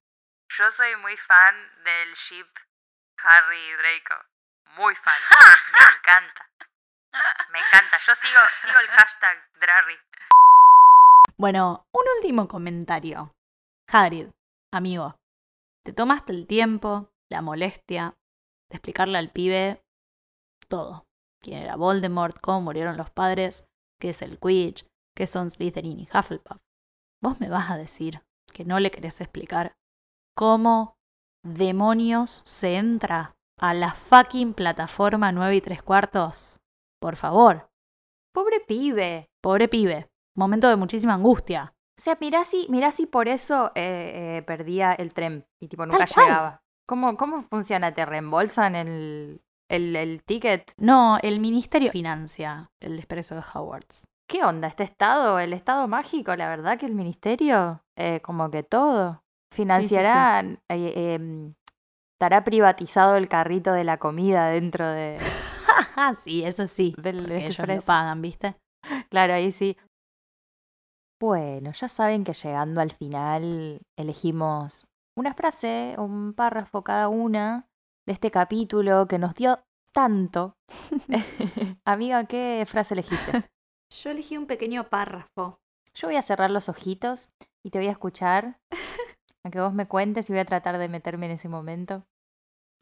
Yo 0.49 0.69
soy 0.69 0.95
muy 1.01 1.15
fan 1.15 1.55
del 1.85 2.13
ship 2.13 2.47
Harry 3.23 3.57
y 3.57 3.71
Draco. 3.73 4.21
Muy 4.75 4.95
fan. 4.95 5.13
Me 5.73 5.97
encanta. 5.97 6.49
Me 7.53 7.59
encanta. 7.59 7.97
Yo 8.05 8.15
sigo, 8.15 8.39
sigo 8.55 8.79
el 8.79 8.87
hashtag 8.87 9.37
Drarry. 9.61 9.97
Bueno, 11.37 11.87
un 11.93 12.03
último 12.17 12.47
comentario. 12.47 13.33
Hagrid, 13.91 14.27
amigo, 14.73 15.15
te 15.83 15.91
tomaste 15.93 16.31
el 16.33 16.47
tiempo, 16.47 17.09
la 17.29 17.41
molestia 17.41 18.13
de 18.72 18.78
explicarle 18.78 19.17
al 19.17 19.30
pibe 19.32 19.84
todo. 20.67 21.05
Quién 21.41 21.59
era 21.63 21.76
Voldemort, 21.76 22.38
cómo 22.39 22.61
murieron 22.61 22.97
los 22.97 23.09
padres, 23.09 23.65
qué 23.99 24.09
es 24.09 24.22
el 24.22 24.39
Quidditch, 24.39 24.86
qué 25.15 25.28
son 25.28 25.49
Slytherin 25.49 25.99
y 25.99 26.07
Hufflepuff. 26.13 26.61
Vos 27.22 27.39
me 27.39 27.49
vas 27.49 27.69
a 27.69 27.78
decir 27.78 28.22
que 28.53 28.63
no 28.65 28.80
le 28.80 28.91
querés 28.91 29.22
explicar 29.22 29.74
cómo 30.36 30.95
demonios 31.43 32.41
se 32.45 32.76
entra 32.78 33.36
a 33.59 33.74
la 33.74 33.93
fucking 33.93 34.53
plataforma 34.53 35.32
9 35.32 35.55
y 35.55 35.61
3 35.61 35.84
cuartos. 35.84 36.59
Por 36.99 37.15
favor, 37.15 37.69
Pobre 38.34 38.59
pibe. 38.61 39.26
pobre 39.41 39.67
pibe. 39.67 40.07
Momento 40.38 40.69
de 40.69 40.78
muchísima 40.78 41.15
angustia. 41.15 41.74
O 41.99 42.01
sea, 42.01 42.17
mirá 42.22 42.45
si, 42.45 42.67
mirá 42.69 42.91
si 42.91 43.05
por 43.05 43.28
eso 43.28 43.72
eh, 43.76 44.38
eh, 44.38 44.43
perdía 44.43 44.93
el 44.93 45.13
tren 45.13 45.45
y 45.59 45.67
tipo 45.67 45.86
nunca 45.86 46.05
Tal 46.05 46.07
llegaba. 46.26 46.61
¿Cómo, 46.91 47.15
¿Cómo 47.15 47.41
funciona? 47.43 47.93
¿Te 47.93 48.05
reembolsan 48.05 48.75
el, 48.75 49.41
el, 49.69 49.95
el 49.95 50.21
ticket? 50.25 50.73
No, 50.75 51.17
el 51.21 51.39
ministerio 51.39 51.89
financia 51.89 52.69
el 52.81 52.97
desprecio 52.97 53.37
de 53.37 53.43
Howards. 53.53 54.03
¿Qué 54.27 54.43
onda? 54.43 54.67
¿Este 54.67 54.83
estado? 54.83 55.39
¿El 55.39 55.53
estado 55.53 55.87
mágico? 55.87 56.35
La 56.35 56.49
verdad 56.49 56.77
que 56.77 56.85
el 56.85 56.93
ministerio, 56.93 57.81
eh, 57.97 58.19
como 58.19 58.51
que 58.51 58.63
todo. 58.63 59.23
Financiará, 59.55 60.41
eh, 60.41 61.13
em, 61.15 61.53
estará 62.19 62.43
privatizado 62.43 63.15
el 63.15 63.29
carrito 63.29 63.71
de 63.71 63.85
la 63.85 63.97
comida 63.97 64.47
dentro 64.47 64.85
de, 64.85 65.17
sí, 66.21 66.43
eso 66.43 66.67
sí. 66.67 66.93
del 67.01 67.19
Porque 67.19 67.45
ellos 67.45 67.67
lo 67.69 67.81
pagan, 67.83 68.21
¿viste? 68.21 68.57
Claro, 69.09 69.35
ahí 69.35 69.53
sí. 69.53 69.77
Bueno, 71.21 71.71
ya 71.71 71.87
saben 71.87 72.25
que 72.25 72.33
llegando 72.33 72.81
al 72.81 72.91
final 72.91 73.79
elegimos 73.97 74.90
una 75.16 75.34
frase, 75.34 75.95
un 75.97 76.34
párrafo 76.34 76.84
cada 76.84 77.09
una 77.09 77.68
de 78.05 78.14
este 78.14 78.32
capítulo 78.32 79.07
que 79.07 79.20
nos 79.20 79.36
dio 79.36 79.64
tanto. 79.93 80.57
Amiga, 81.86 82.26
¿qué 82.26 82.66
frase 82.68 82.93
elegiste? 82.93 83.32
Yo 83.91 84.12
elegí 84.12 84.38
un 84.38 84.47
pequeño 84.47 84.89
párrafo. 84.89 85.59
Yo 85.93 86.07
voy 86.07 86.16
a 86.16 86.22
cerrar 86.22 86.49
los 86.49 86.70
ojitos 86.70 87.30
y 87.64 87.72
te 87.72 87.80
voy 87.80 87.88
a 87.88 87.91
escuchar. 87.91 88.59
a 89.43 89.49
que 89.49 89.59
vos 89.59 89.74
me 89.74 89.88
cuentes 89.88 90.30
y 90.30 90.34
voy 90.34 90.39
a 90.39 90.45
tratar 90.45 90.78
de 90.78 90.88
meterme 90.88 91.26
en 91.26 91.34
ese 91.34 91.49
momento. 91.49 92.05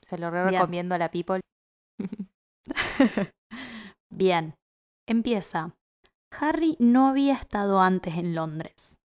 Se 0.01 0.17
lo 0.17 0.29
re 0.29 0.43
Bien. 0.43 0.53
recomiendo 0.53 0.93
a 0.93 0.99
la 0.99 1.09
people. 1.09 1.41
Bien, 4.11 4.55
empieza. 5.07 5.75
Harry 6.31 6.77
no 6.79 7.07
había 7.07 7.33
estado 7.33 7.81
antes 7.81 8.15
en 8.15 8.35
Londres. 8.35 8.99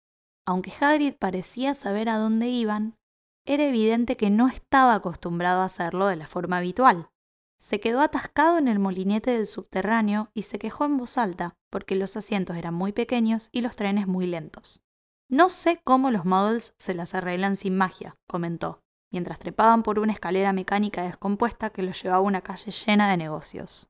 Aunque 0.48 0.74
Hagrid 0.80 1.14
parecía 1.20 1.76
saber 1.76 2.10
a 2.10 2.18
dónde 2.18 2.48
iban, 2.48 2.98
era 3.46 3.66
evidente 3.66 4.18
que 4.18 4.30
no 4.30 4.48
estaba 4.48 4.94
acostumbrado 4.94 5.62
a 5.62 5.66
hacerlo 5.66 6.08
de 6.08 6.16
la 6.16 6.28
forma 6.28 6.58
habitual. 6.58 7.10
Se 7.58 7.80
quedó 7.80 8.02
atascado 8.02 8.58
en 8.58 8.68
el 8.68 8.80
molinete 8.80 9.32
del 9.32 9.46
subterráneo 9.46 10.32
y 10.34 10.44
se 10.44 10.60
quejó 10.60 10.86
en 10.86 10.98
voz 10.98 11.18
alta 11.18 11.58
porque 11.70 11.96
los 11.96 12.18
asientos 12.18 12.58
eran 12.58 12.74
muy 12.74 12.92
pequeños 12.92 13.50
y 13.52 13.62
los 13.62 13.76
trenes 13.76 14.08
muy 14.08 14.26
lentos. 14.26 14.84
No 15.30 15.50
sé 15.50 15.80
cómo 15.84 16.12
los 16.12 16.26
Muggles 16.26 16.76
se 16.78 16.94
las 16.94 17.14
arreglan 17.16 17.56
sin 17.56 17.78
magia, 17.78 18.18
comentó, 18.28 18.84
mientras 19.12 19.40
trepaban 19.40 19.84
por 19.84 20.00
una 20.00 20.12
escalera 20.12 20.54
mecánica 20.54 21.04
descompuesta 21.04 21.70
que 21.70 21.84
los 21.84 22.02
llevaba 22.02 22.20
a 22.20 22.28
una 22.28 22.42
calle 22.42 22.72
llena 22.72 23.10
de 23.10 23.18
negocios. 23.18 23.90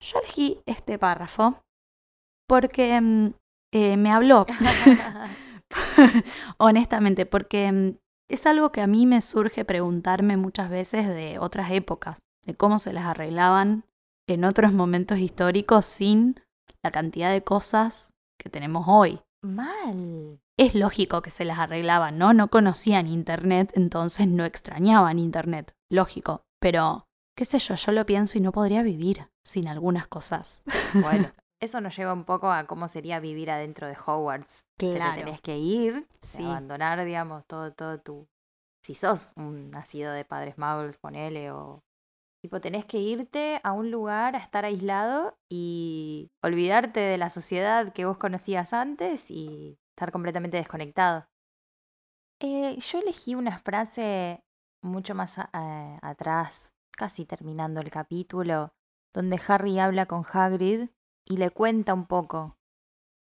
Yo 0.00 0.18
elegí 0.20 0.62
este 0.66 0.98
párrafo 0.98 1.62
porque 2.48 3.00
mm, 3.00 3.34
eh, 3.72 3.96
me 3.96 4.10
habló, 4.12 4.46
honestamente, 6.58 7.26
porque 7.26 7.70
mm, 7.70 8.01
es 8.32 8.46
algo 8.46 8.72
que 8.72 8.80
a 8.80 8.86
mí 8.86 9.04
me 9.04 9.20
surge 9.20 9.66
preguntarme 9.66 10.38
muchas 10.38 10.70
veces 10.70 11.06
de 11.06 11.38
otras 11.38 11.70
épocas, 11.70 12.18
de 12.46 12.54
cómo 12.54 12.78
se 12.78 12.94
las 12.94 13.04
arreglaban 13.04 13.84
en 14.26 14.44
otros 14.44 14.72
momentos 14.72 15.18
históricos 15.18 15.84
sin 15.84 16.40
la 16.82 16.90
cantidad 16.90 17.30
de 17.30 17.44
cosas 17.44 18.14
que 18.38 18.48
tenemos 18.48 18.86
hoy. 18.88 19.20
Mal. 19.42 20.40
Es 20.56 20.74
lógico 20.74 21.20
que 21.20 21.30
se 21.30 21.44
las 21.44 21.58
arreglaban, 21.58 22.16
¿no? 22.16 22.32
No 22.32 22.48
conocían 22.48 23.06
Internet, 23.06 23.70
entonces 23.74 24.26
no 24.28 24.46
extrañaban 24.46 25.18
Internet. 25.18 25.74
Lógico. 25.90 26.42
Pero, 26.58 27.06
qué 27.36 27.44
sé 27.44 27.58
yo, 27.58 27.74
yo 27.74 27.92
lo 27.92 28.06
pienso 28.06 28.38
y 28.38 28.40
no 28.40 28.52
podría 28.52 28.82
vivir 28.82 29.28
sin 29.44 29.68
algunas 29.68 30.06
cosas. 30.06 30.64
Bueno, 30.94 31.32
eso 31.62 31.80
nos 31.80 31.96
lleva 31.96 32.12
un 32.12 32.24
poco 32.24 32.50
a 32.50 32.66
cómo 32.66 32.88
sería 32.88 33.20
vivir 33.20 33.50
adentro 33.50 33.86
de 33.86 33.96
Hogwarts. 33.96 34.66
Que 34.76 34.94
te 34.94 35.12
tenés 35.14 35.40
que 35.40 35.56
ir, 35.58 36.06
Sí. 36.20 36.44
abandonar, 36.44 37.04
digamos, 37.04 37.46
todo, 37.46 37.72
todo 37.72 37.98
tu... 38.00 38.28
Si 38.84 38.94
sos 38.94 39.32
un 39.36 39.70
nacido 39.70 40.12
de 40.12 40.24
padres 40.24 40.58
muggles, 40.58 40.98
ponele, 40.98 41.50
o... 41.52 41.82
Tipo, 42.42 42.60
tenés 42.60 42.84
que 42.84 42.98
irte 42.98 43.60
a 43.62 43.70
un 43.72 43.92
lugar 43.92 44.34
a 44.34 44.38
estar 44.40 44.64
aislado 44.64 45.38
y 45.48 46.32
olvidarte 46.42 46.98
de 46.98 47.16
la 47.16 47.30
sociedad 47.30 47.92
que 47.92 48.04
vos 48.04 48.18
conocías 48.18 48.72
antes 48.72 49.30
y 49.30 49.78
estar 49.94 50.10
completamente 50.10 50.56
desconectado. 50.56 51.28
Eh, 52.40 52.76
yo 52.80 52.98
elegí 52.98 53.36
una 53.36 53.58
frase 53.60 54.42
mucho 54.82 55.14
más 55.14 55.38
a- 55.38 55.50
eh, 55.54 55.98
atrás, 56.02 56.74
casi 56.90 57.24
terminando 57.24 57.80
el 57.80 57.90
capítulo, 57.90 58.74
donde 59.14 59.40
Harry 59.46 59.78
habla 59.78 60.06
con 60.06 60.24
Hagrid 60.30 60.88
y 61.26 61.36
le 61.36 61.50
cuenta 61.50 61.94
un 61.94 62.06
poco 62.06 62.56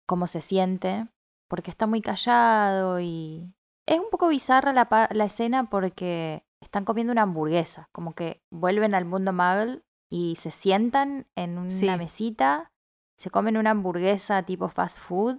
cómo 0.07 0.27
se 0.27 0.41
siente, 0.41 1.09
porque 1.49 1.71
está 1.71 1.87
muy 1.87 2.01
callado 2.01 3.01
y 3.01 3.53
es 3.87 3.99
un 3.99 4.11
poco 4.11 4.29
bizarra 4.29 4.73
la, 4.73 5.09
la 5.11 5.25
escena 5.25 5.69
porque 5.71 6.45
están 6.63 6.85
comiendo 6.85 7.13
una 7.13 7.23
hamburguesa, 7.23 7.89
como 7.93 8.15
que 8.15 8.43
vuelven 8.51 8.95
al 8.95 9.05
mundo 9.05 9.33
muggle 9.33 9.83
y 10.11 10.37
se 10.37 10.51
sientan 10.51 11.27
en 11.37 11.59
una 11.59 11.71
Sí. 11.71 11.87
mesita, 11.99 12.73
se 13.19 13.31
comen 13.31 13.57
una 13.57 13.71
hamburguesa 13.71 14.43
tipo 14.43 14.69
fast 14.69 14.99
food 14.99 15.39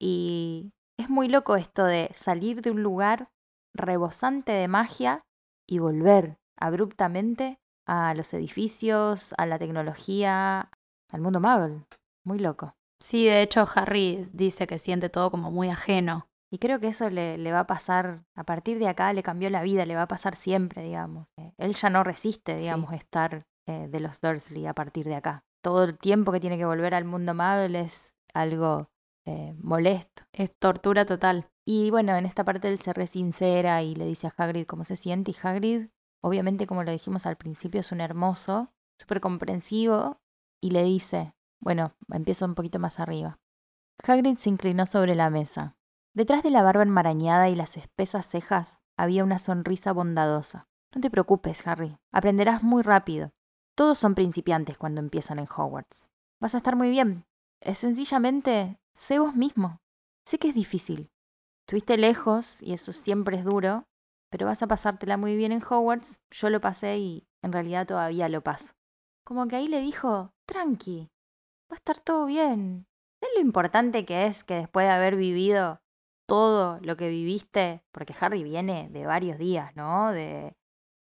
y 0.00 0.72
es 0.98 1.08
muy 1.08 1.28
loco 1.28 1.56
esto 1.56 1.84
de 1.84 2.10
salir 2.14 2.60
de 2.62 2.70
un 2.70 2.82
lugar 2.82 3.30
rebosante 3.74 4.52
de 4.52 4.68
magia 4.68 5.22
y 5.66 5.78
volver 5.78 6.38
abruptamente 6.58 7.58
a 7.86 8.14
los 8.14 8.32
edificios, 8.34 9.34
a 9.38 9.46
la 9.46 9.58
tecnología, 9.58 10.70
al 11.12 11.20
mundo 11.20 11.40
muggle. 11.40 11.84
Muy 12.24 12.38
loco. 12.38 12.74
Sí, 13.00 13.26
de 13.26 13.42
hecho, 13.42 13.66
Harry 13.74 14.28
dice 14.32 14.66
que 14.66 14.78
siente 14.78 15.08
todo 15.08 15.30
como 15.30 15.50
muy 15.50 15.68
ajeno. 15.68 16.28
Y 16.50 16.58
creo 16.58 16.80
que 16.80 16.88
eso 16.88 17.10
le, 17.10 17.36
le 17.38 17.52
va 17.52 17.60
a 17.60 17.66
pasar, 17.66 18.24
a 18.34 18.44
partir 18.44 18.78
de 18.78 18.88
acá 18.88 19.12
le 19.12 19.22
cambió 19.22 19.50
la 19.50 19.62
vida, 19.62 19.84
le 19.84 19.96
va 19.96 20.02
a 20.02 20.08
pasar 20.08 20.34
siempre, 20.36 20.82
digamos. 20.82 21.28
Eh, 21.36 21.52
Él 21.58 21.74
ya 21.74 21.90
no 21.90 22.04
resiste, 22.04 22.54
Sí. 22.58 22.64
digamos, 22.64 22.92
estar 22.92 23.44
eh, 23.66 23.88
de 23.88 24.00
los 24.00 24.20
Dursley 24.20 24.66
a 24.66 24.72
partir 24.74 25.06
de 25.06 25.16
acá. 25.16 25.44
Todo 25.62 25.82
el 25.84 25.98
tiempo 25.98 26.30
que 26.32 26.40
tiene 26.40 26.56
que 26.56 26.64
volver 26.64 26.94
al 26.94 27.04
mundo 27.04 27.34
Muggle 27.34 27.80
es 27.80 28.14
algo 28.32 28.88
eh, 29.26 29.54
molesto. 29.58 30.22
Es 30.32 30.54
tortura 30.56 31.04
total. 31.04 31.48
Y 31.66 31.90
bueno, 31.90 32.14
en 32.16 32.26
esta 32.26 32.44
parte 32.44 32.68
él 32.68 32.78
se 32.78 32.92
re 32.92 33.08
sincera 33.08 33.82
y 33.82 33.96
le 33.96 34.04
dice 34.06 34.28
a 34.28 34.34
Hagrid 34.36 34.66
cómo 34.66 34.84
se 34.84 34.94
siente. 34.94 35.32
Y 35.32 35.36
Hagrid, 35.42 35.88
obviamente, 36.22 36.68
como 36.68 36.84
lo 36.84 36.92
dijimos 36.92 37.26
al 37.26 37.36
principio, 37.36 37.80
es 37.80 37.90
un 37.90 38.00
hermoso, 38.00 38.70
súper 39.00 39.20
comprensivo. 39.20 40.20
Y 40.66 40.70
le 40.70 40.82
dice, 40.82 41.32
bueno, 41.60 41.94
empieza 42.10 42.44
un 42.44 42.56
poquito 42.56 42.80
más 42.80 42.98
arriba. 42.98 43.38
Hagrid 44.02 44.36
se 44.36 44.48
inclinó 44.48 44.84
sobre 44.86 45.14
la 45.14 45.30
mesa. 45.30 45.76
Detrás 46.12 46.42
de 46.42 46.50
la 46.50 46.64
barba 46.64 46.82
enmarañada 46.82 47.48
y 47.48 47.54
las 47.54 47.76
espesas 47.76 48.26
cejas 48.28 48.80
había 48.96 49.22
una 49.22 49.38
sonrisa 49.38 49.92
bondadosa. 49.92 50.66
No 50.92 51.00
te 51.00 51.08
preocupes, 51.08 51.64
Harry. 51.68 51.96
Aprenderás 52.10 52.64
muy 52.64 52.82
rápido. 52.82 53.30
Todos 53.76 53.96
son 53.96 54.16
principiantes 54.16 54.76
cuando 54.76 55.00
empiezan 55.00 55.38
en 55.38 55.46
Hogwarts. 55.46 56.08
Vas 56.40 56.56
a 56.56 56.58
estar 56.58 56.74
muy 56.74 56.90
bien. 56.90 57.26
Es 57.60 57.78
sencillamente, 57.78 58.80
sé 58.92 59.20
vos 59.20 59.36
mismo. 59.36 59.78
Sé 60.24 60.40
que 60.40 60.48
es 60.48 60.54
difícil. 60.56 61.12
Estuviste 61.60 61.96
lejos 61.96 62.60
y 62.60 62.72
eso 62.72 62.90
siempre 62.90 63.36
es 63.36 63.44
duro, 63.44 63.86
pero 64.32 64.46
vas 64.46 64.64
a 64.64 64.66
pasártela 64.66 65.16
muy 65.16 65.36
bien 65.36 65.52
en 65.52 65.62
Hogwarts. 65.62 66.22
Yo 66.32 66.50
lo 66.50 66.60
pasé 66.60 66.96
y 66.96 67.28
en 67.40 67.52
realidad 67.52 67.86
todavía 67.86 68.28
lo 68.28 68.42
paso. 68.42 68.72
Como 69.22 69.46
que 69.46 69.54
ahí 69.54 69.68
le 69.68 69.80
dijo, 69.80 70.32
tranqui, 70.46 71.10
va 71.70 71.74
a 71.74 71.76
estar 71.76 72.00
todo 72.00 72.26
bien. 72.26 72.86
¿Sabes 73.20 73.34
lo 73.36 73.40
importante 73.40 74.04
que 74.04 74.26
es 74.26 74.44
que 74.44 74.54
después 74.54 74.86
de 74.86 74.92
haber 74.92 75.16
vivido 75.16 75.80
todo 76.28 76.78
lo 76.80 76.96
que 76.96 77.08
viviste? 77.08 77.82
Porque 77.92 78.14
Harry 78.20 78.42
viene 78.44 78.88
de 78.90 79.06
varios 79.06 79.38
días, 79.38 79.74
¿no? 79.76 80.12
De 80.12 80.56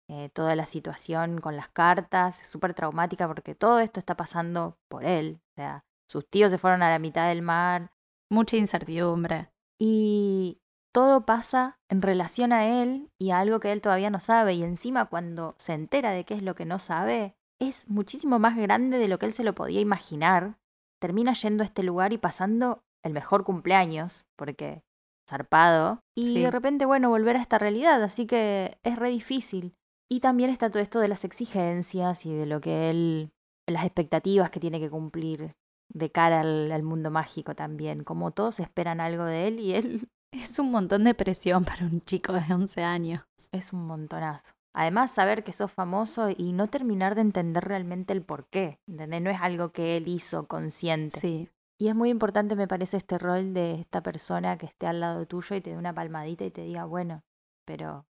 eh, 0.09 0.29
toda 0.33 0.55
la 0.55 0.65
situación 0.65 1.39
con 1.39 1.55
las 1.55 1.69
cartas, 1.69 2.41
es 2.41 2.47
súper 2.47 2.73
traumática 2.73 3.27
porque 3.27 3.55
todo 3.55 3.79
esto 3.79 3.99
está 3.99 4.15
pasando 4.15 4.77
por 4.89 5.05
él. 5.05 5.41
O 5.51 5.53
sea, 5.55 5.85
sus 6.07 6.29
tíos 6.29 6.51
se 6.51 6.57
fueron 6.57 6.83
a 6.83 6.89
la 6.89 6.99
mitad 6.99 7.29
del 7.29 7.41
mar, 7.41 7.91
Mucha 8.29 8.57
incertidumbre. 8.57 9.49
y 9.79 10.61
todo 10.93 11.25
pasa 11.25 11.79
en 11.89 12.01
relación 12.01 12.51
a 12.51 12.81
él 12.81 13.09
y 13.17 13.31
a 13.31 13.39
algo 13.39 13.61
que 13.61 13.71
él 13.71 13.81
todavía 13.81 14.09
no 14.09 14.19
sabe. 14.19 14.53
Y 14.53 14.63
encima 14.63 15.05
cuando 15.05 15.55
se 15.57 15.73
entera 15.73 16.11
de 16.11 16.25
qué 16.25 16.33
es 16.33 16.43
lo 16.43 16.55
que 16.55 16.65
no 16.65 16.79
sabe, 16.79 17.37
es 17.61 17.89
muchísimo 17.89 18.39
más 18.39 18.57
grande 18.57 18.97
de 18.97 19.07
lo 19.07 19.19
que 19.19 19.25
él 19.27 19.33
se 19.33 19.43
lo 19.43 19.53
podía 19.55 19.79
imaginar. 19.81 20.57
Termina 20.99 21.33
yendo 21.33 21.63
a 21.63 21.65
este 21.65 21.83
lugar 21.83 22.11
y 22.13 22.17
pasando 22.17 22.83
el 23.03 23.13
mejor 23.13 23.43
cumpleaños, 23.43 24.25
porque 24.35 24.83
zarpado. 25.29 25.99
Y 26.15 26.25
Sí. 26.27 26.41
de 26.41 26.51
repente, 26.51 26.85
bueno, 26.85 27.09
volver 27.09 27.35
a 27.37 27.41
esta 27.41 27.57
realidad. 27.57 28.03
Así 28.03 28.25
que 28.27 28.77
es 28.83 28.97
re 28.97 29.09
difícil. 29.09 29.73
Y 30.09 30.19
también 30.19 30.49
está 30.49 30.69
todo 30.69 30.81
esto 30.83 30.99
de 30.99 31.07
las 31.07 31.23
exigencias 31.23 32.25
y 32.25 32.33
de 32.33 32.45
lo 32.45 32.59
que 32.61 32.89
él, 32.89 33.31
las 33.67 33.85
expectativas 33.85 34.49
que 34.49 34.59
tiene 34.59 34.79
que 34.79 34.89
cumplir 34.89 35.53
de 35.93 36.09
cara 36.11 36.41
al, 36.41 36.71
al 36.71 36.83
mundo 36.83 37.11
mágico 37.11 37.55
también. 37.55 38.03
Como 38.03 38.31
todos 38.31 38.59
esperan 38.59 38.99
algo 38.99 39.23
de 39.25 39.47
él 39.47 39.59
y 39.59 39.73
él 39.75 40.07
Es 40.33 40.59
un 40.59 40.71
montón 40.71 41.03
de 41.03 41.13
presión 41.13 41.63
para 41.65 41.85
un 41.85 42.01
chico 42.01 42.33
de 42.33 42.53
11 42.53 42.83
años. 42.83 43.21
es 43.51 43.73
un 43.73 43.85
montonazo. 43.85 44.53
Además, 44.73 45.11
saber 45.11 45.43
que 45.43 45.51
sos 45.51 45.71
famoso 45.71 46.29
y 46.35 46.53
no 46.53 46.67
terminar 46.67 47.15
de 47.15 47.21
entender 47.21 47.63
realmente 47.65 48.13
el 48.13 48.23
por 48.23 48.47
qué. 48.47 48.79
No 48.87 49.29
es 49.29 49.41
algo 49.41 49.71
que 49.71 49.97
él 49.97 50.07
hizo 50.07 50.47
consciente. 50.47 51.19
Sí. 51.19 51.49
Y 51.77 51.89
es 51.89 51.95
muy 51.95 52.09
importante, 52.09 52.55
me 52.55 52.67
parece, 52.67 52.97
este 52.97 53.17
rol 53.17 53.53
de 53.53 53.73
esta 53.73 54.01
persona 54.03 54.57
que 54.57 54.67
esté 54.67 54.87
al 54.87 54.99
lado 54.99 55.25
tuyo 55.25 55.55
y 55.55 55.61
te 55.61 55.71
dé 55.71 55.77
una 55.77 55.93
palmadita 55.93 56.45
y 56.45 56.51
te 56.51 56.61
diga, 56.61 56.85
bueno, 56.85 57.23
pero 57.65 58.05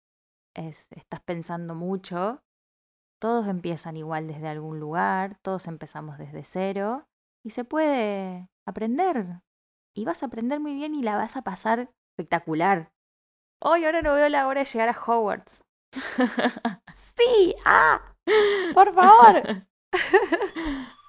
es, 0.55 0.87
estás 0.91 1.21
pensando 1.21 1.75
mucho. 1.75 2.41
Todos 3.19 3.47
empiezan 3.47 3.95
igual 3.95 4.27
desde 4.27 4.47
algún 4.47 4.79
lugar, 4.79 5.37
todos 5.41 5.67
empezamos 5.67 6.17
desde 6.17 6.43
cero 6.43 7.07
y 7.43 7.51
se 7.51 7.63
puede 7.63 8.49
aprender. 8.65 9.41
Y 9.93 10.05
vas 10.05 10.23
a 10.23 10.27
aprender 10.27 10.59
muy 10.59 10.73
bien 10.73 10.95
y 10.95 11.03
la 11.03 11.15
vas 11.15 11.37
a 11.37 11.43
pasar 11.43 11.91
espectacular. 12.13 12.91
Hoy 13.61 13.85
ahora 13.85 14.01
no 14.01 14.13
veo 14.13 14.29
la 14.29 14.47
hora 14.47 14.61
de 14.61 14.65
llegar 14.65 14.89
a 14.89 14.97
Hogwarts. 14.99 15.61
Sí, 16.93 17.55
ah, 17.65 18.01
Por 18.73 18.93
favor. 18.93 19.65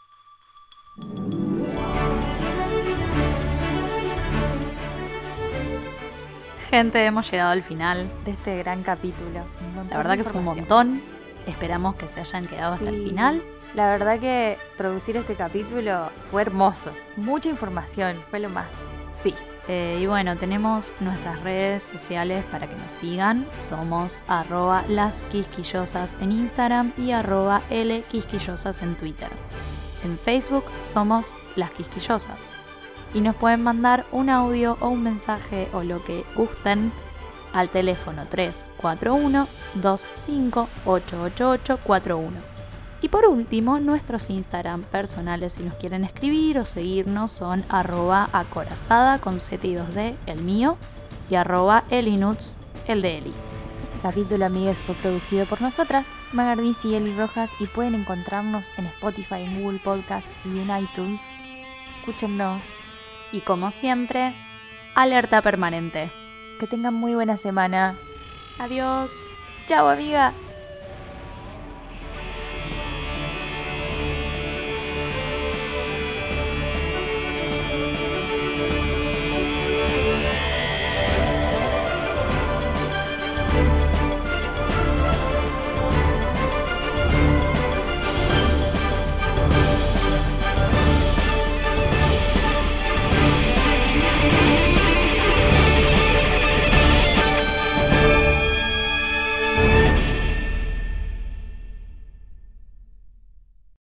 gente, 6.71 7.05
hemos 7.05 7.31
llegado 7.31 7.51
al 7.51 7.63
final. 7.63 8.11
de 8.25 8.31
este 8.31 8.57
gran 8.59 8.83
capítulo. 8.83 9.45
La 9.91 9.97
verdad 9.97 10.17
que 10.17 10.25
fue 10.25 10.39
un 10.39 10.45
montón. 10.45 11.03
Esperamos 11.47 11.97
que 11.97 12.07
se 12.07 12.21
hayan 12.21 12.47
quedado 12.47 12.75
hasta 12.75 12.91
el 12.91 13.03
final. 13.03 13.43
La 13.75 13.91
verdad 13.91 14.19
que 14.19 14.59
producir 14.77 15.17
este 15.17 15.35
capítulo 15.35 16.11
fue 16.31 16.43
hermoso. 16.43 16.93
Mucha 17.17 17.49
información, 17.49 18.23
fue 18.31 18.41
lo 18.41 18.49
más. 18.49 18.69
Sí. 19.13 19.35
Eh, 19.69 19.99
y 20.01 20.07
bueno, 20.07 20.37
tenemos 20.37 20.95
nuestras 21.01 21.43
redes 21.43 21.83
sociales 21.83 22.45
para 22.51 22.67
que 22.67 22.77
nos 22.77 22.93
sigan. 22.93 23.47
Somos 23.59 24.23
arroba 24.27 24.85
quisquillosas 25.31 26.17
en 26.21 26.33
Instagram 26.33 26.93
y 26.97 27.13
arroba 27.13 27.63
lquisquillosas 27.71 28.83
en 28.83 28.97
Twitter. 28.97 29.31
En 30.05 30.19
Facebook 30.19 30.65
somos 30.79 31.37
las 31.57 31.71
quisquillosas. 31.71 32.49
Y 33.13 33.21
nos 33.21 33.37
pueden 33.37 33.63
mandar 33.63 34.07
un 34.13 34.31
audio 34.31 34.77
o 34.81 34.89
un 34.89 35.03
mensaje 35.03 35.69
o 35.73 35.83
lo 35.83 36.03
que 36.05 36.25
gusten 36.37 36.93
al 37.53 37.69
teléfono 37.69 38.27
341 38.27 39.49
25 39.75 40.69
88841. 40.85 42.50
Y 43.03 43.09
por 43.09 43.27
último, 43.27 43.81
nuestros 43.81 44.29
Instagram 44.29 44.83
personales, 44.83 45.55
si 45.55 45.63
nos 45.63 45.75
quieren 45.77 46.05
escribir 46.05 46.59
o 46.59 46.67
seguirnos, 46.67 47.31
son 47.31 47.65
arroba 47.71 48.29
acorazada 48.33 49.19
con 49.19 49.41
Z 49.41 49.67
y 49.67 49.75
2D, 49.75 50.17
el 50.27 50.43
mío, 50.43 50.77
y 51.31 51.37
arroba 51.37 51.85
elinuts, 51.91 52.59
el 52.87 53.01
de 53.01 53.19
Eli. 53.19 53.33
Este 53.85 53.99
capítulo, 54.03 54.45
amigues, 54.45 54.83
fue 54.83 54.95
producido 54.97 55.47
por 55.47 55.63
nosotras, 55.63 56.11
Magardis 56.33 56.85
y 56.85 56.95
Eli 56.95 57.15
Rojas, 57.15 57.53
y 57.59 57.67
pueden 57.67 57.95
encontrarnos 57.95 58.71
en 58.77 58.87
Spotify, 58.87 59.45
en 59.45 59.63
Google 59.63 59.79
Podcast 59.79 60.29
y 60.45 60.59
en 60.59 60.71
iTunes. 60.77 61.35
Escúchennos. 61.99 62.67
Y 63.33 63.41
como 63.41 63.71
siempre, 63.71 64.35
alerta 64.95 65.41
permanente. 65.41 66.11
Que 66.59 66.67
tengan 66.67 66.95
muy 66.95 67.15
buena 67.15 67.39
semana. 67.39 67.97
Adiós. 68.59 69.29
Chao, 69.67 69.89
amiga. 69.89 70.35